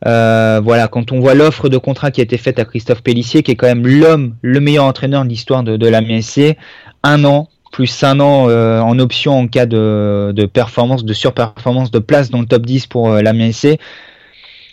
voilà, 0.04 0.88
quand 0.88 1.12
on 1.12 1.20
voit 1.20 1.34
l'offre 1.34 1.68
de 1.68 1.78
contrat 1.78 2.10
qui 2.10 2.20
a 2.20 2.24
été 2.24 2.38
faite 2.38 2.58
à 2.58 2.64
Christophe 2.64 3.02
Pellissier, 3.02 3.42
qui 3.42 3.52
est 3.52 3.56
quand 3.56 3.66
même 3.66 3.86
l'homme, 3.86 4.34
le 4.42 4.60
meilleur 4.60 4.84
entraîneur 4.84 5.24
de 5.24 5.28
l'histoire 5.28 5.62
de, 5.62 5.76
de 5.76 5.86
la 5.86 6.00
MSC, 6.00 6.56
un 7.02 7.24
an, 7.24 7.48
plus 7.70 8.02
un 8.02 8.20
an 8.20 8.48
euh, 8.48 8.80
en 8.80 8.98
option 8.98 9.38
en 9.38 9.46
cas 9.46 9.66
de, 9.66 10.32
de, 10.34 10.46
performance, 10.46 11.04
de 11.04 11.12
surperformance, 11.12 11.90
de 11.90 11.98
place 11.98 12.30
dans 12.30 12.40
le 12.40 12.46
top 12.46 12.66
10 12.66 12.86
pour 12.86 13.10
euh, 13.10 13.22
la 13.22 13.32
MSC, 13.32 13.78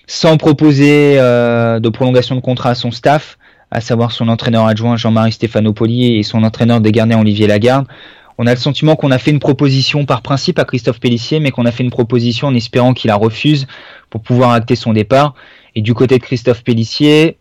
sans 0.08 0.38
proposer 0.38 1.20
euh, 1.20 1.80
de 1.80 1.90
prolongation 1.90 2.36
de 2.36 2.42
contrat 2.42 2.72
à 2.72 2.76
son 2.76 2.92
staff, 2.92 3.38
à 3.72 3.82
savoir 3.82 4.12
son 4.12 4.28
entraîneur 4.28 4.66
adjoint 4.66 4.98
Jean-Marie 4.98 5.32
Stéphanopoli 5.32 6.18
et 6.18 6.24
son 6.24 6.44
entraîneur 6.44 6.82
des 6.82 6.92
gardiens 6.92 7.20
Olivier 7.20 7.48
Lagarde. 7.48 7.88
On 8.38 8.48
a 8.48 8.52
le 8.54 8.60
sentiment 8.60 8.96
qu'on 8.96 9.12
a 9.12 9.18
fait 9.18 9.32
une 9.32 9.40
proposition 9.40 10.06
par 10.06 10.22
principe 10.22 10.60
à 10.60 10.66
Christophe 10.66 11.00
Pellissier, 11.00 11.40
mais 11.40 11.52
qu'on 11.52 11.66
a 11.66 11.72
fait 11.72 11.84
une 11.84 11.92
proposition 11.92 12.48
en 12.48 12.56
espérant 12.56 12.94
qu'il 12.94 13.08
la 13.10 13.16
refuse 13.16 13.68
pour 14.10 14.22
pouvoir 14.22 14.52
acter 14.52 14.76
son 14.76 14.94
départ. 14.94 15.36
Et 15.76 15.82
du 15.82 15.94
côté 15.94 16.18
de 16.18 16.24
Christophe 16.24 16.64
Pellissier, 16.64 17.38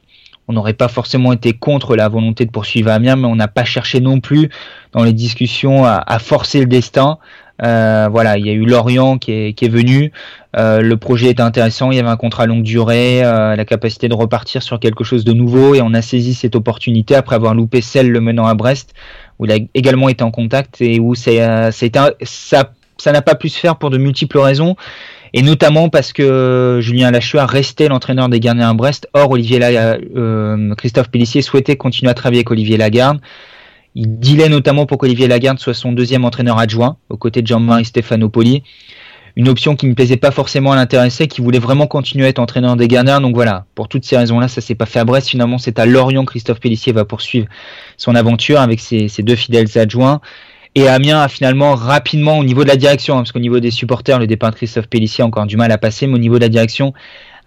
on 0.49 0.53
n'aurait 0.53 0.75
pas 0.75 0.89
forcément 0.89 1.33
été 1.33 1.53
contre 1.53 1.97
la 1.97 2.09
volonté 2.09 2.45
de 2.45 2.51
poursuivre 2.51 2.91
Amiens, 2.91 3.17
mais 3.17 3.27
on 3.27 3.37
n'a 3.37 3.49
pas 3.49 3.65
cherché 3.65 4.01
non 4.01 4.21
plus 4.21 4.51
dans 4.93 5.03
les 5.03 5.13
discussions 5.13 5.85
à, 5.85 6.19
forcer 6.19 6.61
le 6.61 6.67
destin. 6.67 7.19
Euh, 7.63 8.09
voilà, 8.11 8.37
il 8.37 8.47
y 8.47 8.51
a 8.51 8.53
eu 8.53 8.65
Lorient 8.65 9.17
qui 9.17 9.33
est, 9.33 9.69
venu. 9.69 10.13
Euh, 10.57 10.81
le 10.81 10.97
projet 10.97 11.31
était 11.31 11.43
intéressant, 11.43 11.91
il 11.91 11.97
y 11.97 12.01
avait 12.01 12.09
un 12.09 12.17
contrat 12.17 12.47
longue 12.47 12.63
durée, 12.63 13.25
euh, 13.25 13.57
la 13.57 13.65
capacité 13.65 14.09
de 14.09 14.15
repartir 14.15 14.63
sur 14.63 14.79
quelque 14.81 15.05
chose 15.05 15.25
de 15.25 15.33
nouveau, 15.33 15.75
et 15.75 15.81
on 15.81 15.95
a 15.95 16.03
saisi 16.03 16.35
cette 16.35 16.57
opportunité 16.57 17.15
après 17.15 17.37
avoir 17.37 17.55
loupé 17.55 17.81
celle 17.81 18.11
le 18.11 18.21
menant 18.21 18.47
à 18.47 18.55
Brest, 18.55 18.95
où 19.39 19.47
il 19.47 19.53
a 19.53 19.59
également 19.75 20.09
été 20.09 20.23
en 20.25 20.31
contact 20.31 20.81
et 20.81 21.01
où 21.01 21.15
ça, 21.15 21.71
ça 21.73 23.13
n'a 23.13 23.23
pas 23.23 23.35
pu 23.35 23.49
se 23.49 23.59
faire 23.59 23.77
pour 23.77 23.91
de 23.91 23.99
multiples 23.99 24.39
raisons 24.39 24.77
et 25.37 25.43
notamment 25.43 25.89
parce 25.89 26.13
que 26.13 26.79
Julien 26.81 27.11
Lachua 27.11 27.45
restait 27.45 27.89
l'entraîneur 27.89 28.29
des 28.29 28.39
gardiens 28.39 28.71
à 28.71 28.75
Brest. 28.75 29.09
Or, 29.15 29.33
Olivier 29.33 29.59
euh, 29.65 30.75
Christophe 30.77 31.11
Pellissier 31.11 31.43
souhaitait 31.43 31.77
continuer 31.77 32.09
à 32.09 32.15
travailler 32.15 32.39
avec 32.39 32.53
Olivier 32.53 32.77
Lagarde. 32.77 33.19
Il 33.97 34.21
dilait 34.21 34.49
notamment 34.49 34.87
pour 34.87 34.99
qu'Olivier 34.99 35.27
Lagarde 35.27 35.59
soit 35.59 35.75
son 35.75 35.91
deuxième 35.91 36.25
entraîneur 36.25 36.59
adjoint, 36.59 36.99
aux 37.09 37.17
côtés 37.17 37.43
de 37.43 37.49
Jean-Marie 37.49 37.85
Stéphanopoli. 37.85 38.63
Une 39.37 39.49
option 39.49 39.75
qui 39.75 39.87
ne 39.87 39.95
plaisait 39.95 40.17
pas 40.17 40.31
forcément 40.31 40.73
à 40.73 40.77
l'intéressé, 40.77 41.27
qui 41.27 41.41
voulait 41.41 41.59
vraiment 41.59 41.89
continuer 41.89 42.27
à 42.27 42.29
être 42.29 42.39
entraîneur 42.39 42.77
des 42.77 42.87
gardiens. 42.87 43.21
Donc 43.21 43.35
voilà, 43.35 43.67
pour 43.75 43.89
toutes 43.89 44.05
ces 44.05 44.17
raisons-là, 44.17 44.47
ça 44.47 44.61
s'est 44.61 44.77
pas 44.77 44.87
fait 44.87 45.01
à 45.01 45.05
Brest. 45.05 45.29
Finalement, 45.29 45.59
c'est 45.59 45.79
à 45.79 45.87
Lorient 45.87 46.25
Christophe 46.25 46.61
Pellissier 46.61 46.93
va 46.93 47.05
poursuivre 47.05 47.49
son 47.97 48.15
aventure 48.15 48.61
avec 48.61 48.79
ses 48.81 49.09
deux 49.19 49.35
fidèles 49.35 49.77
adjoints. 49.77 50.21
Et 50.77 50.89
Amiens 50.89 51.21
a 51.21 51.29
finalement 51.29 51.75
rapidement, 51.75 52.39
au 52.39 52.45
niveau 52.45 52.65
de 52.65 52.69
la 52.69 52.77
direction, 52.77 53.15
hein, 53.15 53.19
parce 53.19 53.33
qu'au 53.33 53.39
niveau 53.39 53.61
des 53.61 53.71
supporters, 53.71 54.19
le 54.19 54.27
départ 54.27 54.51
de 54.51 54.57
Christophe 54.57 54.89
Pellissier 54.89 55.23
a 55.23 55.27
encore 55.27 55.47
du 55.47 55.57
mal 55.57 55.71
à 55.71 55.79
passer, 55.79 56.07
mais 56.09 56.15
au 56.15 56.19
niveau 56.19 56.37
de 56.37 56.43
la 56.43 56.49
direction, 56.49 56.93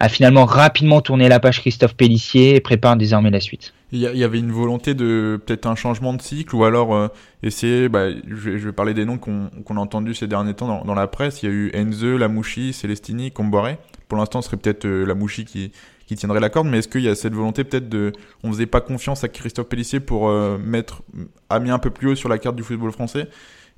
a 0.00 0.08
finalement 0.08 0.46
rapidement 0.46 1.02
tourné 1.02 1.28
la 1.28 1.38
page 1.38 1.60
Christophe 1.60 1.94
Pellissier 1.94 2.56
et 2.56 2.60
prépare 2.60 2.96
désormais 2.96 3.30
la 3.30 3.40
suite. 3.40 3.74
Il 3.90 4.00
y, 4.00 4.24
avait 4.24 4.38
une 4.38 4.52
volonté 4.52 4.92
de 4.92 5.40
peut-être 5.46 5.64
un 5.64 5.74
changement 5.74 6.12
de 6.12 6.20
cycle 6.20 6.54
ou 6.54 6.64
alors 6.64 6.94
euh, 6.94 7.08
essayer, 7.42 7.88
bah, 7.88 8.10
je, 8.26 8.50
vais, 8.50 8.72
parler 8.72 8.92
des 8.92 9.06
noms 9.06 9.16
qu'on 9.16 9.48
a 9.48 9.80
entendus 9.80 10.14
ces 10.14 10.26
derniers 10.26 10.52
temps 10.52 10.84
dans, 10.84 10.94
la 10.94 11.06
presse. 11.06 11.42
Il 11.42 11.46
y 11.46 11.48
a 11.48 11.54
eu 11.54 11.72
Enze, 11.74 12.04
Lamouchi, 12.04 12.74
Celestini, 12.74 13.32
Comboiré. 13.32 13.78
Pour 14.06 14.18
l'instant, 14.18 14.42
ce 14.42 14.48
serait 14.48 14.58
peut-être 14.58 14.84
euh, 14.84 15.06
Lamouchi 15.06 15.46
qui, 15.46 15.72
qui 16.08 16.16
tiendrait 16.16 16.40
la 16.40 16.48
corde, 16.48 16.66
mais 16.66 16.78
est-ce 16.78 16.88
qu'il 16.88 17.02
y 17.02 17.08
a 17.08 17.14
cette 17.14 17.34
volonté 17.34 17.64
peut-être 17.64 17.90
de... 17.90 18.12
On 18.42 18.50
faisait 18.50 18.66
pas 18.66 18.80
confiance 18.80 19.24
à 19.24 19.28
Christophe 19.28 19.68
Pellissier 19.68 20.00
pour 20.00 20.30
euh, 20.30 20.56
mettre 20.56 21.02
Amiens 21.50 21.74
un 21.74 21.78
peu 21.78 21.90
plus 21.90 22.08
haut 22.08 22.14
sur 22.14 22.30
la 22.30 22.38
carte 22.38 22.56
du 22.56 22.62
football 22.62 22.92
français 22.92 23.28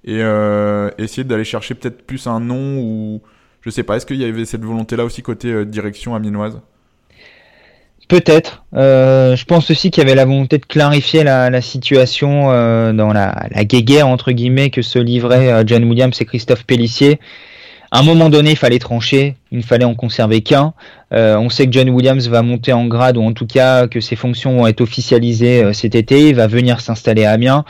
et 0.04 0.22
euh, 0.22 0.90
essayer 0.96 1.24
d'aller 1.24 1.44
chercher 1.44 1.74
peut-être 1.74 2.06
plus 2.06 2.28
un 2.28 2.38
nom 2.38 2.78
ou... 2.78 3.20
Je 3.62 3.68
sais 3.68 3.82
pas, 3.82 3.96
est-ce 3.96 4.06
qu'il 4.06 4.16
y 4.16 4.24
avait 4.24 4.44
cette 4.44 4.64
volonté-là 4.64 5.04
aussi 5.04 5.22
côté 5.22 5.52
euh, 5.52 5.64
direction 5.66 6.14
amiénoise 6.14 6.62
Peut-être. 8.11 8.64
je 8.74 9.44
pense 9.44 9.70
aussi 9.70 9.90
qu'il 9.90 10.02
y 10.02 10.06
avait 10.06 10.16
la 10.16 10.24
volonté 10.24 10.58
de 10.58 10.66
clarifier 10.66 11.24
la, 11.24 11.62
situation 11.62 12.48
dans 12.92 13.12
la, 13.12 13.46
la 13.50 13.64
guéguerre 13.64 14.08
entre 14.08 14.32
guillemets 14.32 14.70
que 14.70 14.82
se 14.82 14.98
livraient 14.98 15.62
John 15.66 15.84
Williams 15.84 16.20
et 16.20 16.24
Christophe 16.24 16.64
Pellissier 16.64 17.20
à 17.92 17.98
un 17.98 18.02
moment 18.04 18.30
donné, 18.30 18.52
il 18.52 18.56
fallait 18.56 18.78
trancher, 18.78 19.34
il 19.50 19.58
ne 19.58 19.62
fallait 19.64 19.84
en 19.84 19.94
conserver 19.94 20.42
qu'un. 20.42 20.74
Euh, 21.12 21.36
on 21.36 21.48
sait 21.48 21.66
que 21.66 21.72
John 21.72 21.90
Williams 21.90 22.28
va 22.28 22.42
monter 22.42 22.72
en 22.72 22.86
grade, 22.86 23.16
ou 23.16 23.22
en 23.22 23.32
tout 23.32 23.46
cas 23.46 23.88
que 23.88 24.00
ses 24.00 24.14
fonctions 24.14 24.56
vont 24.58 24.66
être 24.68 24.80
officialisées 24.80 25.64
euh, 25.64 25.72
cet 25.72 25.96
été. 25.96 26.28
Il 26.28 26.36
va 26.36 26.46
venir 26.46 26.80
s'installer 26.80 27.24
à 27.24 27.32
Amiens. 27.32 27.64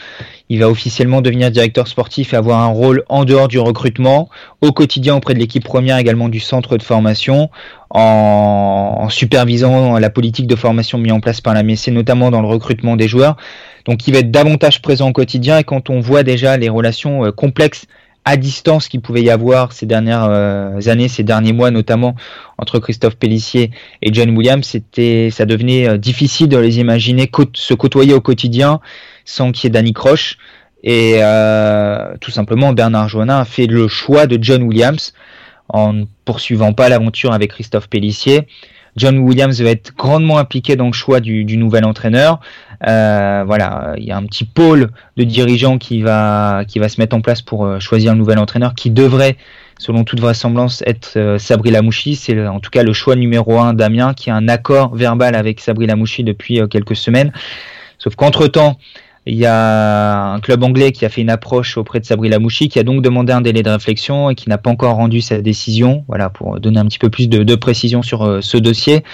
Il 0.50 0.58
va 0.58 0.68
officiellement 0.68 1.22
devenir 1.22 1.52
directeur 1.52 1.86
sportif 1.86 2.34
et 2.34 2.36
avoir 2.36 2.58
un 2.58 2.66
rôle 2.66 3.04
en 3.08 3.24
dehors 3.24 3.46
du 3.46 3.60
recrutement, 3.60 4.28
au 4.60 4.72
quotidien 4.72 5.14
auprès 5.14 5.32
de 5.32 5.38
l'équipe 5.38 5.64
première, 5.64 5.96
également 5.96 6.28
du 6.28 6.40
centre 6.40 6.76
de 6.76 6.82
formation, 6.82 7.50
en, 7.88 9.08
supervisant 9.10 9.98
la 9.98 10.10
politique 10.10 10.48
de 10.48 10.56
formation 10.56 10.98
mise 10.98 11.12
en 11.12 11.20
place 11.20 11.40
par 11.40 11.54
la 11.54 11.62
MEC, 11.62 11.88
notamment 11.88 12.32
dans 12.32 12.42
le 12.42 12.48
recrutement 12.48 12.96
des 12.96 13.06
joueurs. 13.06 13.36
Donc 13.84 14.08
il 14.08 14.12
va 14.12 14.18
être 14.18 14.32
davantage 14.32 14.82
présent 14.82 15.08
au 15.08 15.12
quotidien 15.12 15.58
et 15.58 15.64
quand 15.64 15.88
on 15.88 16.00
voit 16.00 16.24
déjà 16.24 16.56
les 16.56 16.68
relations 16.68 17.24
euh, 17.24 17.30
complexes 17.30 17.86
à 18.24 18.36
distance 18.36 18.88
qu'il 18.88 19.00
pouvait 19.00 19.22
y 19.22 19.30
avoir 19.30 19.72
ces 19.72 19.86
dernières 19.86 20.24
euh, 20.24 20.78
années, 20.86 21.08
ces 21.08 21.22
derniers 21.22 21.52
mois 21.52 21.70
notamment 21.70 22.14
entre 22.58 22.78
Christophe 22.78 23.16
Pellissier 23.16 23.70
et 24.02 24.12
John 24.12 24.36
Williams, 24.36 24.66
c'était, 24.66 25.30
ça 25.30 25.46
devenait 25.46 25.88
euh, 25.88 25.96
difficile 25.96 26.48
de 26.48 26.58
les 26.58 26.80
imaginer 26.80 27.30
se 27.54 27.74
côtoyer 27.74 28.14
au 28.14 28.20
quotidien 28.20 28.80
sans 29.24 29.52
qu'il 29.52 29.64
y 29.64 29.66
ait 29.68 29.70
Danny 29.70 29.92
Croche. 29.92 30.38
Et 30.82 31.16
euh, 31.16 32.14
tout 32.20 32.30
simplement, 32.30 32.72
Bernard 32.72 33.08
Joannin 33.08 33.40
a 33.40 33.44
fait 33.44 33.66
le 33.66 33.88
choix 33.88 34.26
de 34.26 34.38
John 34.40 34.62
Williams 34.62 35.12
en 35.68 35.92
ne 35.92 36.04
poursuivant 36.24 36.72
pas 36.72 36.88
l'aventure 36.88 37.32
avec 37.32 37.52
Christophe 37.52 37.88
Pellissier. 37.88 38.46
John 38.96 39.18
Williams 39.18 39.60
va 39.60 39.70
être 39.70 39.94
grandement 39.96 40.38
impliqué 40.38 40.76
dans 40.76 40.86
le 40.86 40.92
choix 40.92 41.20
du, 41.20 41.44
nouvel 41.56 41.84
entraîneur. 41.84 42.40
Euh, 42.86 43.44
voilà, 43.46 43.94
il 43.96 44.04
y 44.04 44.10
a 44.10 44.16
un 44.16 44.24
petit 44.24 44.44
pôle 44.44 44.90
de 45.16 45.24
dirigeants 45.24 45.78
qui 45.78 46.02
va 46.02 46.64
qui 46.66 46.78
va 46.78 46.88
se 46.88 47.00
mettre 47.00 47.14
en 47.14 47.20
place 47.20 47.42
pour 47.42 47.64
euh, 47.64 47.78
choisir 47.78 48.12
le 48.12 48.18
nouvel 48.18 48.38
entraîneur, 48.38 48.74
qui 48.74 48.90
devrait, 48.90 49.36
selon 49.78 50.04
toute 50.04 50.20
vraisemblance, 50.20 50.82
être 50.86 51.12
euh, 51.16 51.38
Sabri 51.38 51.70
Lamouchi. 51.70 52.16
C'est 52.16 52.46
en 52.46 52.58
tout 52.58 52.70
cas 52.70 52.82
le 52.82 52.92
choix 52.92 53.16
numéro 53.16 53.58
un 53.60 53.74
d'Amiens, 53.74 54.14
qui 54.14 54.30
a 54.30 54.34
un 54.34 54.48
accord 54.48 54.94
verbal 54.94 55.34
avec 55.34 55.60
Sabri 55.60 55.86
Lamouchi 55.86 56.24
depuis 56.24 56.60
quelques 56.68 56.96
semaines. 56.96 57.32
Sauf 57.98 58.16
qu'entre 58.16 58.46
temps, 58.46 58.78
il 59.30 59.36
y 59.36 59.46
a 59.46 60.32
un 60.32 60.40
club 60.40 60.64
anglais 60.64 60.90
qui 60.90 61.04
a 61.04 61.08
fait 61.08 61.20
une 61.20 61.30
approche 61.30 61.78
auprès 61.78 62.00
de 62.00 62.04
Sabri 62.04 62.28
Lamouchi, 62.28 62.68
qui 62.68 62.80
a 62.80 62.82
donc 62.82 63.00
demandé 63.00 63.32
un 63.32 63.40
délai 63.40 63.62
de 63.62 63.70
réflexion 63.70 64.28
et 64.28 64.34
qui 64.34 64.48
n'a 64.48 64.58
pas 64.58 64.70
encore 64.70 64.96
rendu 64.96 65.20
sa 65.20 65.40
décision. 65.40 66.04
Voilà, 66.08 66.30
pour 66.30 66.58
donner 66.58 66.80
un 66.80 66.86
petit 66.86 66.98
peu 66.98 67.10
plus 67.10 67.28
de, 67.28 67.54
précision 67.54 68.02
sur 68.02 68.24
euh, 68.24 68.40
ce 68.40 68.56
dossier. 68.56 69.04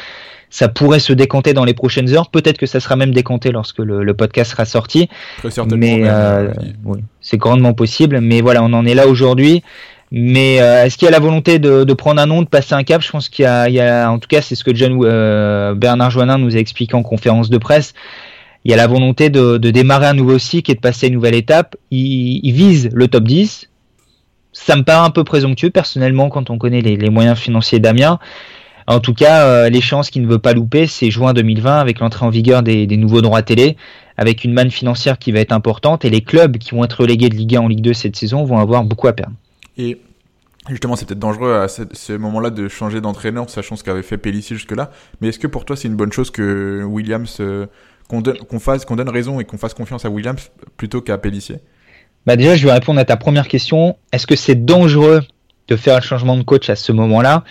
Ça 0.49 0.69
pourrait 0.69 1.01
se 1.01 1.12
décanter 1.12 1.53
dans 1.53 1.67
les 1.67 1.75
prochaines 1.75 2.14
heures. 2.14 2.31
Peut-être 2.31 2.57
que 2.57 2.64
ça 2.64 2.81
sera 2.81 2.97
même 2.97 3.12
décanté 3.12 3.53
lorsque 3.53 3.81
le, 3.81 4.14
podcast 4.14 4.53
sera 4.53 4.64
sorti. 4.64 5.11
Très 5.37 5.51
certainement. 5.51 5.77
Mais 5.79 6.01
euh, 6.05 6.51
c'est 7.21 7.37
grandement 7.37 7.75
possible. 7.75 8.21
Mais 8.23 8.41
voilà, 8.41 8.62
on 8.62 8.73
en 8.73 8.87
est 8.87 8.95
là 8.95 9.09
aujourd'hui. 9.09 9.62
Mais 10.12 10.55
est-ce 10.55 10.97
qu'il 10.97 11.05
y 11.05 11.09
a 11.09 11.12
la 11.12 11.19
volonté 11.19 11.59
de, 11.59 11.93
prendre 11.93 12.23
un 12.23 12.27
nom, 12.27 12.41
de 12.41 12.49
passer 12.49 12.75
un 12.75 12.85
cap? 12.85 13.03
Je 13.03 13.11
pense 13.11 13.29
qu'il 13.29 13.43
y, 13.43 13.81
a, 13.81 14.09
en 14.09 14.19
tout 14.19 14.29
cas, 14.29 14.41
c'est 14.41 14.55
ce 14.55 14.64
que 14.64 14.75
John 14.75 14.97
Bernard 15.77 16.11
Joannin 16.11 16.39
nous 16.39 16.57
a 16.57 16.59
expliqué 16.61 16.95
en 16.95 17.03
conférence 17.03 17.51
de 17.51 17.59
presse. 17.59 17.93
Il 18.67 18.71
y 18.71 18.73
a 18.73 18.77
la 18.77 18.89
volonté 18.89 19.31
de, 19.31 19.59
démarrer 19.59 20.07
un 20.07 20.12
nouveau 20.12 20.41
cycle 20.41 20.73
et 20.73 20.75
de 20.75 20.81
passer 20.81 21.07
une 21.07 21.14
nouvelle 21.14 21.37
étape. 21.37 21.77
Il, 21.93 22.53
vise 22.53 22.91
le 22.93 23.07
top 23.07 23.23
10 23.23 23.71
ça 24.53 24.75
me 24.75 24.83
paraît 24.83 25.07
un 25.07 25.11
peu 25.11 25.23
présomptueux 25.23 25.71
personnellement 25.71 26.31
quand 26.31 26.51
on 26.51 26.59
connaît 26.59 26.81
les, 26.81 27.11
moyens 27.11 27.39
financiers 27.39 27.79
d'Amiens. 27.79 28.19
En 28.89 28.99
tout 28.99 29.14
cas, 29.14 29.47
euh, 29.47 29.69
les 29.69 29.81
chances 29.81 30.11
qu'il 30.11 30.23
ne 30.23 30.27
veut 30.27 30.41
pas 30.41 30.53
louper, 30.53 30.89
c'est 30.89 31.12
juin 31.12 31.33
2020 31.33 31.79
avec 31.79 32.01
l'entrée 32.01 32.27
en 32.27 32.31
vigueur 32.31 32.64
des, 32.64 32.89
nouveaux 32.97 33.21
droits 33.21 33.43
télé, 33.43 33.77
avec 34.17 34.43
une 34.43 34.53
manne 34.53 34.73
financière 34.73 35.19
qui 35.19 35.31
va 35.31 35.39
être 35.39 35.53
importante 35.53 36.05
et 36.05 36.11
les 36.11 36.23
clubs 36.23 36.57
qui 36.57 36.71
vont 36.73 36.83
être 36.83 37.03
relégués 37.03 37.29
de 37.29 37.37
Ligue 37.37 37.55
1 37.55 37.61
en 37.61 37.69
Ligue 37.69 37.83
2 37.83 37.93
cette 37.93 38.17
saison 38.17 38.43
vont 38.45 38.59
avoir 38.59 38.83
beaucoup 38.83 39.07
à 39.07 39.12
perdre. 39.12 39.35
Et 39.79 40.01
justement, 40.69 40.97
c'est 40.97 41.07
peut-être 41.07 41.21
dangereux 41.21 41.55
à 41.55 41.69
ce, 41.69 42.12
moment-là 42.14 42.51
de 42.51 42.67
changer 42.67 43.01
d'entraîneur, 43.01 43.49
sachant 43.49 43.77
ce 43.77 43.85
qu'avait 43.85 44.03
fait 44.03 44.19
Pellissier 44.19 44.57
jusque-là. 44.57 44.91
Mais 45.21 45.29
est-ce 45.29 45.39
que 45.39 45.47
pour 45.47 45.64
toi, 45.64 45.77
c'est 45.77 45.87
une 45.87 45.97
bonne 45.97 46.12
chose 46.12 46.33
que 46.33 46.83
Williams 46.83 47.37
euh, 47.41 47.67
qu'on 48.09 48.21
donne, 48.21 48.37
fasse, 48.61 48.85
qu'on 48.85 48.97
donne 48.97 49.09
raison 49.09 49.41
et 49.41 49.45
qu'on 49.45 49.59
fasse 49.59 49.75
confiance 49.75 50.05
à 50.05 50.11
Williams 50.11 50.51
plutôt 50.77 51.01
qu'à 51.01 51.19
Pellissier 51.19 51.57
bah 52.27 52.35
déjà, 52.35 52.57
je 52.57 52.67
vais 52.67 52.73
répondre 52.73 52.99
à 52.99 53.05
ta 53.05 53.17
première 53.17 53.47
question. 53.47 53.97
Est-ce 54.13 54.27
que 54.27 54.35
c'est 54.35 54.65
dangereux 54.65 55.23
de 55.69 55.77
faire 55.77 55.97
un 55.97 56.01
changement 56.01 56.37
de 56.37 56.43
coach 56.43 56.69
à 56.69 56.75
ce 56.75 56.91
moment-là? 56.91 57.45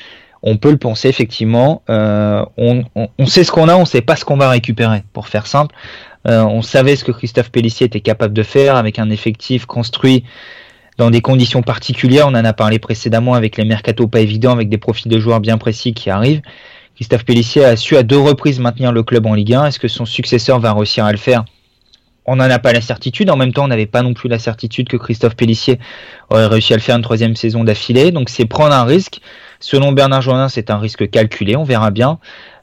On 0.43 0.57
peut 0.57 0.69
le 0.69 0.77
penser 0.77 1.07
effectivement. 1.07 1.81
Euh, 1.89 2.45
on, 2.57 2.83
sait 3.25 3.45
ce 3.45 3.51
qu'on 3.51 3.69
a, 3.69 3.75
on 3.77 3.85
sait 3.85 4.01
pas 4.01 4.17
ce 4.17 4.25
qu'on 4.25 4.35
va 4.35 4.49
récupérer. 4.49 5.03
Pour 5.13 5.29
faire 5.29 5.47
simple, 5.47 5.73
euh, 6.27 6.43
on 6.43 6.61
savait 6.61 6.97
ce 6.97 7.05
que 7.05 7.13
Christophe 7.13 7.51
Pellissier 7.51 7.87
était 7.87 8.01
capable 8.01 8.33
de 8.33 8.43
faire 8.43 8.75
avec 8.75 8.99
un 8.99 9.09
effectif 9.09 9.65
construit 9.65 10.25
dans 10.97 11.09
des 11.09 11.21
conditions 11.21 11.61
particulières. 11.61 12.27
On 12.27 12.35
en 12.35 12.45
a 12.45 12.53
parlé 12.53 12.77
précédemment 12.77 13.33
avec 13.33 13.55
les 13.57 13.63
mercatos 13.63 14.07
pas 14.07 14.19
évidents, 14.19 14.51
avec 14.51 14.67
des 14.67 14.77
profils 14.77 15.09
de 15.09 15.19
joueurs 15.19 15.39
bien 15.39 15.57
précis 15.57 15.93
qui 15.93 16.09
arrivent. 16.09 16.41
Christophe 16.95 17.25
Pellissier 17.25 17.65
a 17.65 17.75
su 17.75 17.97
à 17.97 18.03
deux 18.03 18.17
reprises 18.17 18.59
maintenir 18.59 18.93
le 18.93 19.03
club 19.03 19.25
en 19.25 19.33
Ligue 19.33 19.53
1. 19.53 19.65
Est-ce 19.65 19.79
que 19.79 19.89
son 19.89 20.05
successeur 20.05 20.59
va 20.59 20.73
réussir 20.73 21.03
à 21.03 21.11
le 21.11 21.17
faire? 21.17 21.43
On 22.25 22.37
n'en 22.37 22.49
a 22.49 22.57
pas 22.57 22.71
la 22.71 22.79
certitude. 22.79 23.29
En 23.29 23.35
même 23.35 23.51
temps, 23.51 23.65
on 23.65 23.67
n'avait 23.67 23.85
pas 23.85 24.01
non 24.01 24.13
plus 24.13 24.29
la 24.29 24.39
certitude 24.39 24.87
que 24.87 24.95
Christophe 24.95 25.35
Pellissier 25.35 25.77
aurait 26.29 26.47
réussi 26.47 26.73
à 26.73 26.77
le 26.77 26.81
faire 26.81 26.95
une 26.95 27.01
troisième 27.01 27.35
saison 27.35 27.65
d'affilée. 27.65 28.11
Donc 28.11 28.29
c'est 28.29 28.45
prendre 28.45 28.73
un 28.73 28.85
risque. 28.85 29.19
Selon 29.59 29.91
Bernard 29.91 30.21
Joannin, 30.21 30.47
c'est 30.47 30.69
un 30.69 30.79
risque 30.79 31.09
calculé. 31.09 31.57
On 31.57 31.65
verra 31.65 31.91
bien. 31.91 32.17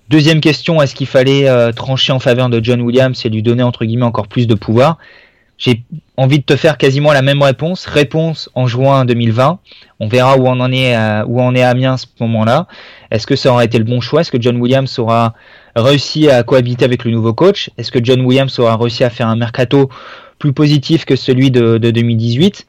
Deuxième 0.08 0.40
question, 0.40 0.80
est-ce 0.80 0.94
qu'il 0.94 1.06
fallait 1.06 1.48
euh, 1.48 1.72
trancher 1.72 2.12
en 2.12 2.18
faveur 2.18 2.48
de 2.48 2.62
John 2.62 2.80
Williams 2.80 3.20
et 3.24 3.28
lui 3.28 3.42
donner 3.42 3.62
encore 3.62 4.28
plus 4.28 4.46
de 4.46 4.54
pouvoir? 4.54 4.98
J'ai 5.58 5.84
envie 6.16 6.38
de 6.38 6.44
te 6.44 6.56
faire 6.56 6.76
quasiment 6.76 7.12
la 7.12 7.22
même 7.22 7.40
réponse. 7.42 7.86
Réponse 7.86 8.50
en 8.54 8.66
juin 8.66 9.04
2020. 9.04 9.60
On 10.02 10.08
verra 10.08 10.36
où 10.36 10.48
on 10.48 10.58
en 10.58 10.72
est, 10.72 10.96
à, 10.96 11.24
où 11.28 11.40
on 11.40 11.54
est 11.54 11.62
à 11.62 11.68
Amiens 11.68 11.92
à 11.92 11.96
ce 11.96 12.06
moment-là. 12.18 12.66
Est-ce 13.12 13.24
que 13.24 13.36
ça 13.36 13.52
aurait 13.52 13.66
été 13.66 13.78
le 13.78 13.84
bon 13.84 14.00
choix? 14.00 14.22
Est-ce 14.22 14.32
que 14.32 14.42
John 14.42 14.56
Williams 14.56 14.98
aura 14.98 15.34
réussi 15.76 16.28
à 16.28 16.42
cohabiter 16.42 16.84
avec 16.84 17.04
le 17.04 17.12
nouveau 17.12 17.32
coach? 17.32 17.70
Est-ce 17.78 17.92
que 17.92 18.00
John 18.02 18.20
Williams 18.22 18.58
aura 18.58 18.76
réussi 18.76 19.04
à 19.04 19.10
faire 19.10 19.28
un 19.28 19.36
mercato 19.36 19.88
plus 20.40 20.52
positif 20.52 21.04
que 21.04 21.14
celui 21.14 21.52
de, 21.52 21.78
2018 21.78 22.66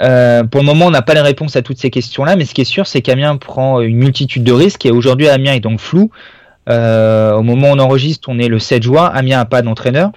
euh, 0.00 0.44
pour 0.44 0.60
le 0.60 0.66
moment, 0.66 0.86
on 0.86 0.90
n'a 0.90 1.02
pas 1.02 1.14
les 1.14 1.20
réponses 1.20 1.56
à 1.56 1.62
toutes 1.62 1.78
ces 1.78 1.90
questions-là, 1.90 2.36
mais 2.36 2.44
ce 2.44 2.54
qui 2.54 2.60
est 2.60 2.64
sûr, 2.64 2.86
c'est 2.86 3.00
qu'Amiens 3.00 3.36
prend 3.36 3.80
une 3.80 3.96
multitude 3.96 4.44
de 4.44 4.52
risques 4.52 4.86
et 4.86 4.92
aujourd'hui, 4.92 5.28
Amiens 5.28 5.54
est 5.54 5.60
donc 5.60 5.80
flou. 5.80 6.10
Euh, 6.68 7.32
au 7.34 7.42
moment 7.42 7.70
où 7.70 7.74
on 7.74 7.78
enregistre, 7.78 8.28
on 8.28 8.38
est 8.38 8.46
le 8.46 8.58
7 8.58 8.82
juin. 8.82 9.06
Amiens 9.06 9.38
n'a 9.38 9.44
pas 9.44 9.62
d'entraîneur. 9.62 10.12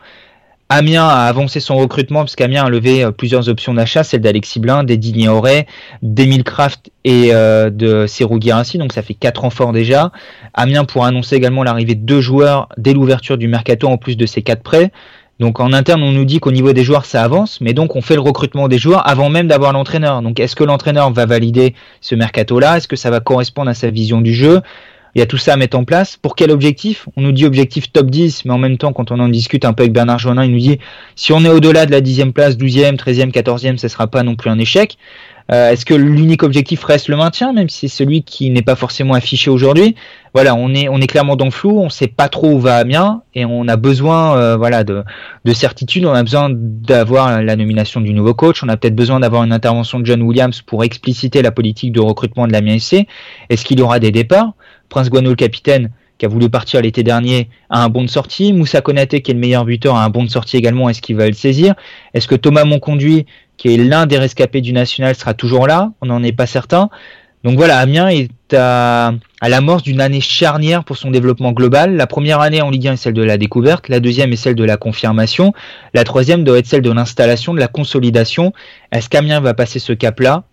Amiens 0.73 1.05
a 1.05 1.25
avancé 1.25 1.59
son 1.59 1.75
recrutement 1.75 2.23
puisqu'Amiens 2.23 2.63
a 2.63 2.69
levé 2.69 3.03
euh, 3.03 3.11
plusieurs 3.11 3.49
options 3.49 3.73
d'achat, 3.73 4.05
celle 4.05 4.21
d'Alexis 4.21 4.61
Blin, 4.61 4.85
d'Eddie 4.85 5.27
Auré, 5.27 5.67
d'Emile 6.01 6.45
Kraft 6.45 6.91
et 7.03 7.33
euh, 7.33 7.69
de 7.69 8.07
Serou 8.07 8.39
Guirassi, 8.39 8.77
donc 8.77 8.93
ça 8.93 9.01
fait 9.01 9.13
quatre 9.13 9.41
renforts 9.41 9.73
déjà. 9.73 10.13
Amiens 10.53 10.85
pourra 10.85 11.09
annoncer 11.09 11.35
également 11.35 11.63
l'arrivée 11.63 11.95
de 11.95 12.05
deux 12.05 12.21
joueurs 12.21 12.69
dès 12.77 12.93
l'ouverture 12.93 13.37
du 13.37 13.49
mercato 13.49 13.85
en 13.89 13.97
plus 13.97 14.15
de 14.15 14.25
ces 14.25 14.43
quatre 14.43 14.63
prêts. 14.63 14.93
Donc 15.41 15.59
en 15.59 15.73
interne, 15.73 16.03
on 16.03 16.13
nous 16.13 16.23
dit 16.23 16.39
qu'au 16.39 16.53
niveau 16.53 16.71
des 16.71 16.85
joueurs, 16.85 17.03
ça 17.03 17.21
avance, 17.21 17.59
mais 17.59 17.73
donc 17.73 17.97
on 17.97 18.01
fait 18.01 18.15
le 18.15 18.21
recrutement 18.21 18.69
des 18.69 18.77
joueurs 18.77 19.05
avant 19.09 19.29
même 19.29 19.47
d'avoir 19.47 19.73
l'entraîneur. 19.73 20.21
Donc 20.21 20.39
est-ce 20.39 20.55
que 20.55 20.63
l'entraîneur 20.63 21.11
va 21.11 21.25
valider 21.25 21.75
ce 21.99 22.15
mercato-là? 22.15 22.77
Est-ce 22.77 22.87
que 22.87 22.95
ça 22.95 23.09
va 23.09 23.19
correspondre 23.19 23.69
à 23.69 23.73
sa 23.73 23.89
vision 23.89 24.21
du 24.21 24.33
jeu? 24.33 24.61
Il 25.15 25.19
y 25.19 25.21
a 25.21 25.25
tout 25.25 25.37
ça 25.37 25.53
à 25.53 25.57
mettre 25.57 25.77
en 25.77 25.83
place. 25.83 26.17
Pour 26.17 26.35
quel 26.35 26.51
objectif? 26.51 27.07
On 27.15 27.21
nous 27.21 27.31
dit 27.31 27.45
objectif 27.45 27.91
top 27.91 28.09
10, 28.09 28.45
mais 28.45 28.51
en 28.51 28.57
même 28.57 28.77
temps, 28.77 28.93
quand 28.93 29.11
on 29.11 29.19
en 29.19 29.29
discute 29.29 29.65
un 29.65 29.73
peu 29.73 29.83
avec 29.83 29.93
Bernard 29.93 30.19
Jonin, 30.19 30.45
il 30.45 30.51
nous 30.51 30.59
dit 30.59 30.79
si 31.15 31.33
on 31.33 31.43
est 31.43 31.49
au-delà 31.49 31.85
de 31.85 31.91
la 31.91 32.01
10e 32.01 32.31
place, 32.31 32.57
12e, 32.57 32.95
13e, 32.95 33.31
14e, 33.31 33.77
ce 33.77 33.87
sera 33.87 34.07
pas 34.07 34.23
non 34.23 34.35
plus 34.35 34.49
un 34.49 34.59
échec. 34.59 34.97
Euh, 35.51 35.71
est-ce 35.71 35.85
que 35.85 35.93
l'unique 35.93 36.43
objectif 36.43 36.83
reste 36.83 37.09
le 37.09 37.17
maintien, 37.17 37.51
même 37.51 37.67
si 37.67 37.89
c'est 37.89 38.03
celui 38.03 38.23
qui 38.23 38.49
n'est 38.49 38.61
pas 38.61 38.75
forcément 38.75 39.15
affiché 39.15 39.49
aujourd'hui? 39.49 39.95
Voilà, 40.33 40.55
on 40.55 40.73
est, 40.73 40.87
on 40.87 40.99
est 40.99 41.07
clairement 41.07 41.35
dans 41.35 41.45
le 41.45 41.51
flou, 41.51 41.77
on 41.77 41.89
sait 41.89 42.07
pas 42.07 42.29
trop 42.29 42.51
où 42.51 42.59
va 42.59 42.77
Amiens, 42.77 43.23
et 43.35 43.43
on 43.43 43.67
a 43.67 43.75
besoin 43.75 44.37
euh, 44.37 44.55
voilà, 44.55 44.85
de, 44.85 45.03
de 45.43 45.53
certitude, 45.53 46.05
on 46.05 46.13
a 46.13 46.23
besoin 46.23 46.49
d'avoir 46.49 47.41
la 47.41 47.55
nomination 47.57 47.99
du 47.99 48.13
nouveau 48.13 48.33
coach, 48.33 48.63
on 48.63 48.69
a 48.69 48.77
peut-être 48.77 48.95
besoin 48.95 49.19
d'avoir 49.19 49.43
une 49.43 49.51
intervention 49.51 49.99
de 49.99 50.05
John 50.05 50.21
Williams 50.21 50.61
pour 50.61 50.85
expliciter 50.85 51.41
la 51.41 51.51
politique 51.51 51.91
de 51.91 51.99
recrutement 51.99 52.47
de 52.47 52.53
l'Amiens 52.53 52.79
SC. 52.79 53.05
Est-ce 53.49 53.65
qu'il 53.65 53.79
y 53.79 53.81
aura 53.81 53.99
des 53.99 54.11
départs? 54.11 54.53
Prince 54.91 55.09
Guano, 55.09 55.29
le 55.29 55.35
capitaine, 55.35 55.89
qui 56.19 56.25
a 56.25 56.29
voulu 56.29 56.49
partir 56.49 56.81
l'été 56.81 57.01
dernier, 57.01 57.49
a 57.71 57.83
un 57.83 57.89
bon 57.89 58.03
de 58.03 58.09
sortie. 58.09 58.53
Moussa 58.53 58.81
Konaté, 58.81 59.21
qui 59.21 59.31
est 59.31 59.33
le 59.33 59.39
meilleur 59.39 59.65
buteur, 59.65 59.95
a 59.95 60.03
un 60.03 60.09
bon 60.09 60.23
de 60.23 60.29
sortie 60.29 60.57
également. 60.57 60.89
Est-ce 60.89 61.01
qu'il 61.01 61.15
va 61.15 61.25
le 61.25 61.33
saisir? 61.33 61.73
Est-ce 62.13 62.27
que 62.27 62.35
Thomas 62.35 62.65
Monconduit, 62.65 63.25
qui 63.57 63.73
est 63.73 63.77
l'un 63.77 64.05
des 64.05 64.19
rescapés 64.19 64.61
du 64.61 64.73
national, 64.73 65.15
sera 65.15 65.33
toujours 65.33 65.65
là? 65.65 65.93
On 66.01 66.07
n'en 66.07 66.21
est 66.21 66.33
pas 66.33 66.45
certain. 66.45 66.89
Donc 67.45 67.57
voilà, 67.57 67.79
Amiens 67.79 68.09
est 68.09 68.29
à, 68.53 69.13
à 69.39 69.49
l'amorce 69.49 69.81
d'une 69.81 70.01
année 70.01 70.21
charnière 70.21 70.83
pour 70.83 70.97
son 70.97 71.09
développement 71.09 71.53
global. 71.53 71.95
La 71.95 72.05
première 72.05 72.41
année 72.41 72.61
en 72.61 72.69
Ligue 72.69 72.89
1 72.89 72.93
est 72.93 72.97
celle 72.97 73.13
de 73.13 73.23
la 73.23 73.37
découverte, 73.37 73.87
la 73.87 73.99
deuxième 74.01 74.31
est 74.33 74.35
celle 74.35 74.55
de 74.55 74.63
la 74.63 74.77
confirmation, 74.77 75.53
la 75.93 76.03
troisième 76.03 76.43
doit 76.43 76.59
être 76.59 76.67
celle 76.67 76.83
de 76.83 76.91
l'installation, 76.91 77.53
de 77.53 77.59
la 77.59 77.67
consolidation. 77.67 78.53
Est-ce 78.91 79.09
qu'Amiens 79.09 79.39
va 79.39 79.53
passer 79.53 79.79
ce 79.79 79.93
cap-là? 79.93 80.43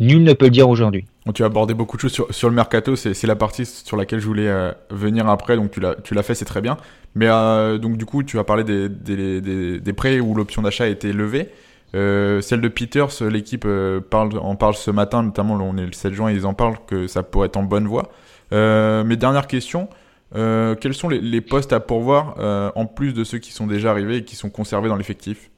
Nul 0.00 0.22
ne 0.22 0.32
peut 0.32 0.46
le 0.46 0.52
dire 0.52 0.68
aujourd'hui. 0.68 1.04
Tu 1.32 1.42
as 1.42 1.46
abordé 1.46 1.74
beaucoup 1.74 1.96
de 1.96 2.02
choses 2.02 2.26
sur, 2.30 2.48
le 2.48 2.54
mercato, 2.54 2.96
c'est 2.96 3.26
la 3.26 3.36
partie 3.36 3.66
sur 3.66 3.96
laquelle 3.96 4.20
je 4.20 4.26
voulais 4.26 4.48
euh, 4.48 4.72
venir 4.90 5.28
après, 5.28 5.56
donc 5.56 5.70
tu 5.70 6.14
l'as 6.14 6.22
fait, 6.22 6.34
c'est 6.34 6.44
très 6.44 6.60
bien. 6.60 6.76
Mais 7.14 7.26
euh, 7.28 7.78
donc 7.78 7.96
du 7.96 8.04
coup, 8.06 8.22
tu 8.22 8.38
as 8.38 8.44
parlé 8.44 8.64
des, 8.64 9.92
prêts 9.92 10.20
où 10.20 10.34
l'option 10.34 10.62
d'achat 10.62 10.84
a 10.84 10.88
été 10.88 11.12
levée. 11.12 11.48
Euh, 11.94 12.40
celle 12.40 12.60
de 12.60 12.68
Peters, 12.68 13.08
l'équipe 13.22 13.66
en 13.66 14.56
parle 14.56 14.74
ce 14.74 14.90
matin, 14.90 15.22
notamment 15.22 15.54
on 15.54 15.76
est 15.76 15.86
le 15.86 15.92
7 15.92 16.12
juin, 16.12 16.30
ils 16.30 16.46
en 16.46 16.54
parlent 16.54 16.78
que 16.86 17.06
ça 17.06 17.22
pourrait 17.22 17.46
être 17.46 17.56
en 17.56 17.62
bonne 17.62 17.86
voie. 17.86 18.10
mes 18.52 19.16
dernières 19.16 19.46
questions, 19.46 19.88
quels 20.32 20.94
sont 20.94 21.08
les, 21.08 21.40
postes 21.40 21.72
à 21.72 21.80
pourvoir 21.80 22.36
en 22.74 22.86
plus 22.86 23.12
de 23.12 23.24
ceux 23.24 23.38
qui 23.38 23.52
sont 23.52 23.66
déjà 23.66 23.90
arrivés 23.90 24.18
et 24.18 24.24
qui 24.24 24.36
sont 24.36 24.50
conservés 24.50 24.88
dans 24.88 24.96
l'effectif? 24.96 25.50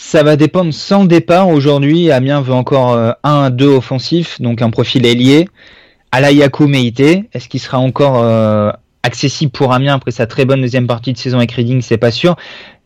Ça 0.00 0.22
va 0.22 0.36
dépendre 0.36 0.72
sans 0.72 1.04
départ. 1.04 1.48
Aujourd'hui, 1.48 2.12
Amiens 2.12 2.40
veut 2.40 2.54
encore 2.54 2.92
euh, 2.92 3.10
un 3.24 3.50
1-2 3.50 3.64
offensif, 3.64 4.40
donc 4.40 4.62
un 4.62 4.70
profil 4.70 5.04
ailier. 5.04 5.48
Alayakou 6.12 6.68
Meite, 6.68 7.00
est-ce 7.00 7.48
qu'il 7.48 7.58
sera 7.58 7.80
encore 7.80 8.22
euh, 8.22 8.70
accessible 9.02 9.50
pour 9.50 9.72
Amiens 9.74 9.96
après 9.96 10.12
sa 10.12 10.28
très 10.28 10.44
bonne 10.44 10.60
deuxième 10.60 10.86
partie 10.86 11.12
de 11.12 11.18
saison 11.18 11.38
avec 11.38 11.50
Reading, 11.50 11.82
c'est 11.82 11.98
pas 11.98 12.12
sûr. 12.12 12.36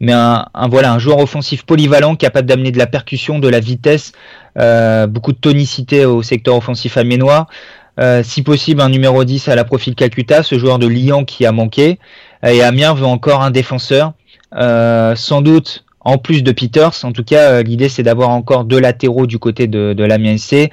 Mais 0.00 0.12
un, 0.12 0.46
voilà, 0.70 0.90
un 0.90 0.98
joueur 0.98 1.18
offensif 1.18 1.64
polyvalent 1.64 2.16
capable 2.16 2.48
d'amener 2.48 2.72
de 2.72 2.78
la 2.78 2.86
percussion, 2.86 3.38
de 3.38 3.48
la 3.48 3.60
vitesse, 3.60 4.12
euh, 4.58 5.06
beaucoup 5.06 5.32
de 5.32 5.38
tonicité 5.38 6.06
au 6.06 6.22
secteur 6.22 6.56
offensif 6.56 6.96
amiénois. 6.96 7.46
si 8.22 8.42
possible, 8.42 8.80
un 8.80 8.88
numéro 8.88 9.22
10 9.22 9.48
à 9.48 9.54
la 9.54 9.64
profil 9.64 9.94
Calcutta, 9.94 10.42
ce 10.42 10.58
joueur 10.58 10.78
de 10.78 10.86
Lyon 10.86 11.26
qui 11.26 11.44
a 11.44 11.52
manqué. 11.52 11.98
Et 12.42 12.62
Amiens 12.62 12.94
veut 12.94 13.06
encore 13.06 13.42
un 13.42 13.50
défenseur. 13.50 14.14
sans 14.50 15.42
doute 15.42 15.84
en 16.04 16.18
plus 16.18 16.42
de 16.42 16.52
Peters. 16.52 17.04
En 17.04 17.12
tout 17.12 17.24
cas, 17.24 17.50
euh, 17.50 17.62
l'idée 17.62 17.88
c'est 17.88 18.02
d'avoir 18.02 18.30
encore 18.30 18.64
deux 18.64 18.80
latéraux 18.80 19.26
du 19.26 19.38
côté 19.38 19.66
de, 19.66 19.92
de 19.92 20.04
l'Amiens 20.04 20.36
SC. 20.36 20.70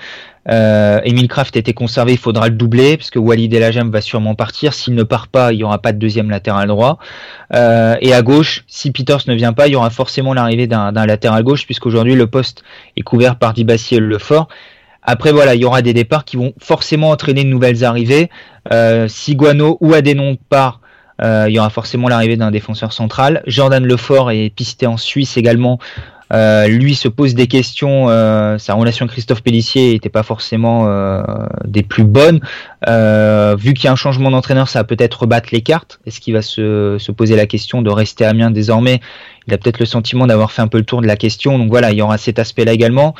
Euh, 0.49 0.99
Emile 1.03 1.27
Kraft 1.27 1.55
était 1.57 1.73
conservé, 1.73 2.13
il 2.13 2.17
faudra 2.17 2.47
le 2.47 2.55
doubler 2.55 2.97
parce 2.97 3.11
que 3.11 3.19
Walid 3.19 3.53
va 3.53 4.01
sûrement 4.01 4.35
partir. 4.35 4.73
S'il 4.73 4.95
ne 4.95 5.03
part 5.03 5.27
pas, 5.27 5.53
il 5.53 5.57
n'y 5.57 5.63
aura 5.63 5.77
pas 5.79 5.91
de 5.91 5.99
deuxième 5.99 6.29
latéral 6.29 6.67
droit. 6.67 6.97
Euh, 7.53 7.95
et 8.01 8.13
à 8.13 8.21
gauche, 8.21 8.63
si 8.67 8.91
Peters 8.91 9.21
ne 9.27 9.35
vient 9.35 9.53
pas, 9.53 9.67
il 9.67 9.73
y 9.73 9.75
aura 9.75 9.89
forcément 9.89 10.33
l'arrivée 10.33 10.67
d'un 10.67 10.91
latéral 10.91 11.43
gauche 11.43 11.65
puisqu'aujourd'hui 11.65 12.15
le 12.15 12.27
poste 12.27 12.63
est 12.97 13.01
couvert 13.01 13.35
par 13.37 13.53
Dibassi 13.53 13.95
et 13.95 13.99
Lefort. 13.99 14.47
Après 15.01 15.31
voilà, 15.31 15.55
il 15.55 15.61
y 15.61 15.65
aura 15.65 15.81
des 15.81 15.93
départs 15.93 16.25
qui 16.25 16.37
vont 16.37 16.53
forcément 16.59 17.09
entraîner 17.09 17.43
de 17.43 17.49
nouvelles 17.49 17.83
arrivées. 17.83 18.29
Euh, 18.71 19.07
si 19.07 19.35
Guano 19.35 19.77
ou 19.81 19.93
Adenon 19.93 20.37
part, 20.49 20.78
il 21.21 21.51
y 21.51 21.59
aura 21.59 21.69
forcément 21.69 22.07
l'arrivée 22.07 22.37
d'un 22.37 22.51
défenseur 22.51 22.93
central. 22.93 23.43
Jordan 23.47 23.85
Lefort 23.85 24.31
est 24.31 24.49
pisté 24.49 24.87
en 24.87 24.97
Suisse 24.97 25.37
également 25.37 25.79
Euh, 26.31 26.67
lui 26.67 26.93
se 26.93 27.07
pose 27.07 27.33
des 27.33 27.47
questions. 27.47 28.07
sa 28.59 28.73
relation 28.75 29.05
avec 29.05 29.13
Christophe 29.13 29.41
Pellissier 29.41 29.93
n'était 29.93 30.09
pas 30.09 30.21
forcément 30.21 30.87
des 31.65 31.81
plus 31.81 32.03
bonnes. 32.03 32.39
vu 32.87 33.73
qu'il 33.73 33.85
y 33.85 33.87
a 33.87 33.91
un 33.91 33.95
changement 33.95 34.29
d'entraîneur, 34.29 34.69
ça 34.69 34.79
va 34.79 34.83
peut-être 34.83 35.21
rebattre 35.21 35.49
les 35.51 35.61
cartes. 35.61 35.99
Est-ce 36.05 36.19
qu'il 36.19 36.33
va 36.35 36.43
se, 36.43 36.97
se, 36.99 37.11
poser 37.11 37.35
la 37.35 37.47
question 37.47 37.81
de 37.81 37.89
rester 37.89 38.25
à 38.25 38.29
Amiens 38.29 38.51
désormais? 38.51 39.01
Il 39.47 39.53
a 39.55 39.57
peut-être 39.57 39.79
le 39.79 39.87
sentiment 39.87 40.27
d'avoir 40.27 40.51
fait 40.51 40.61
un 40.61 40.67
peu 40.67 40.77
le 40.77 40.85
tour 40.85 41.01
de 41.01 41.07
la 41.07 41.15
question. 41.15 41.57
Donc 41.57 41.69
voilà, 41.69 41.91
il 41.91 41.97
y 41.97 42.01
aura 42.03 42.19
cet 42.19 42.37
aspect-là 42.37 42.73
également. 42.73 43.15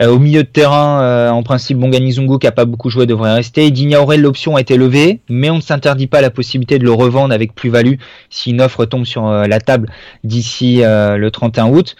Euh, 0.00 0.08
au 0.08 0.18
milieu 0.18 0.42
de 0.42 0.48
terrain, 0.48 1.02
euh, 1.02 1.30
en 1.30 1.42
principe, 1.42 1.78
Bongani 1.78 2.12
Zungu, 2.12 2.38
qui 2.38 2.46
n'a 2.46 2.52
pas 2.52 2.64
beaucoup 2.64 2.88
joué, 2.88 3.06
devrait 3.06 3.34
rester. 3.34 3.70
Digna 3.70 4.00
Aurel, 4.00 4.22
l'option 4.22 4.56
a 4.56 4.60
été 4.60 4.76
levée, 4.76 5.20
mais 5.28 5.50
on 5.50 5.56
ne 5.56 5.60
s'interdit 5.60 6.06
pas 6.06 6.20
la 6.20 6.30
possibilité 6.30 6.78
de 6.78 6.84
le 6.84 6.92
revendre 6.92 7.34
avec 7.34 7.54
plus-value 7.54 7.94
si 8.30 8.50
une 8.50 8.60
offre 8.60 8.84
tombe 8.86 9.04
sur 9.04 9.26
euh, 9.26 9.46
la 9.46 9.60
table 9.60 9.90
d'ici 10.24 10.82
le 10.82 11.28
31 11.28 11.68
août. 11.68 11.96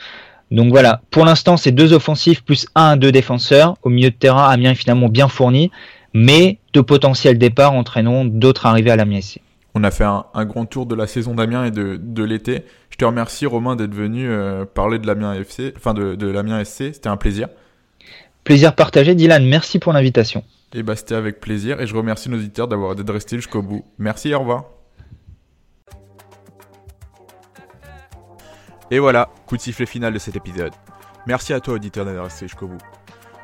Donc 0.51 0.71
voilà, 0.71 1.01
pour 1.11 1.25
l'instant, 1.25 1.57
c'est 1.57 1.73
deux 1.73 1.93
offensifs 1.93 2.43
plus 2.43 2.67
un 2.75 2.91
à 2.91 2.97
deux 2.97 3.13
défenseurs. 3.13 3.77
Au 3.83 3.89
milieu 3.89 4.11
de 4.11 4.15
terrain, 4.15 4.49
Amiens 4.49 4.73
est 4.73 4.77
finalement 4.77 5.09
bien 5.09 5.29
fourni, 5.29 5.71
mais 6.13 6.59
de 6.73 6.81
potentiels 6.81 7.39
départs 7.39 7.73
entraîneront 7.73 8.25
d'autres 8.25 8.67
arrivées 8.67 8.91
à 8.91 8.97
l'Amiens. 8.97 9.21
On 9.75 9.83
a 9.85 9.91
fait 9.91 10.05
un, 10.05 10.45
grand 10.45 10.67
tour 10.67 10.85
de 10.85 10.95
la 10.95 11.07
saison 11.07 11.35
d'Amiens 11.35 11.65
et 11.65 11.71
de, 11.71 12.23
l'été. 12.23 12.65
Je 12.91 12.97
te 12.97 13.05
remercie 13.05 13.47
Romain 13.47 13.77
d'être 13.77 13.95
venu 13.95 14.29
parler 14.75 14.99
de 14.99 15.07
l'Amiens 15.07 15.33
FC, 15.35 15.73
enfin 15.77 15.95
de 15.95 16.27
l'Amiens 16.27 16.63
SC. 16.63 16.93
C'était 16.93 17.09
un 17.09 17.17
plaisir. 17.17 17.49
Plaisir 18.45 18.75
partagé. 18.75 19.15
Dylan, 19.15 19.47
merci 19.47 19.79
pour 19.79 19.93
l'invitation. 19.93 20.41
Et 20.75 20.79
eh 20.79 20.83
bah, 20.83 20.93
ben, 20.93 20.97
c'était 20.97 21.15
avec 21.15 21.41
plaisir. 21.41 21.81
Et 21.81 21.87
je 21.87 21.95
remercie 21.95 22.29
nos 22.29 22.39
auditeurs 22.39 22.67
d'avoir 22.67 22.95
d'être 22.95 23.29
jusqu'au 23.31 23.63
bout. 23.63 23.85
Merci 23.99 24.35
au 24.35 24.41
revoir. 24.41 24.65
Et 28.91 28.99
voilà, 28.99 29.31
coup 29.47 29.57
de 29.57 29.63
sifflet 29.63 29.87
final 29.87 30.13
de 30.13 30.19
cet 30.19 30.37
épisode. 30.37 30.73
Merci 31.27 31.53
à 31.53 31.61
toi, 31.61 31.75
auditeur, 31.75 32.05
d'être 32.05 32.23
resté 32.23 32.47
jusqu'au 32.47 32.67
bout. 32.67 32.79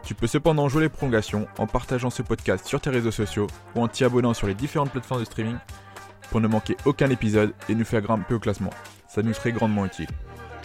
Tu 0.05 0.14
peux 0.14 0.26
cependant 0.26 0.68
jouer 0.68 0.82
les 0.82 0.88
prolongations 0.88 1.46
en 1.59 1.66
partageant 1.66 2.11
ce 2.11 2.22
podcast 2.22 2.66
sur 2.66 2.80
tes 2.80 2.90
réseaux 2.90 3.11
sociaux 3.11 3.46
ou 3.74 3.82
en 3.82 3.88
t'y 3.88 4.05
abonnant 4.05 4.34
sur 4.34 4.46
les 4.46 4.55
différentes 4.55 4.90
plateformes 4.90 5.20
de 5.20 5.26
streaming 5.26 5.57
pour 6.30 6.40
ne 6.40 6.49
manquer 6.49 6.76
aucun 6.84 7.09
épisode 7.11 7.53
et 7.68 7.74
nous 7.74 7.84
faire 7.84 8.01
grimper 8.03 8.34
au 8.34 8.38
classement. 8.38 8.70
Ça 9.07 9.22
nous 9.22 9.32
serait 9.32 9.53
grandement 9.53 9.86
utile. 9.86 10.09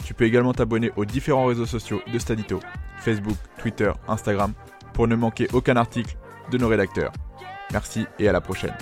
Tu 0.06 0.14
peux 0.14 0.26
également 0.26 0.54
t'abonner 0.54 0.92
aux 0.96 1.06
différents 1.06 1.46
réseaux 1.46 1.66
sociaux 1.66 2.02
de 2.12 2.20
Stadito, 2.20 2.60
Facebook, 2.98 3.38
Twitter, 3.58 3.92
Instagram, 4.08 4.54
pour 4.94 5.08
ne 5.08 5.16
manquer 5.16 5.48
aucun 5.54 5.76
article 5.78 6.16
de 6.52 6.58
nos 6.58 6.68
rédacteurs. 6.68 7.12
Merci 7.72 8.06
et 8.20 8.28
à 8.28 8.32
la 8.32 8.42
prochaine. 8.42 8.76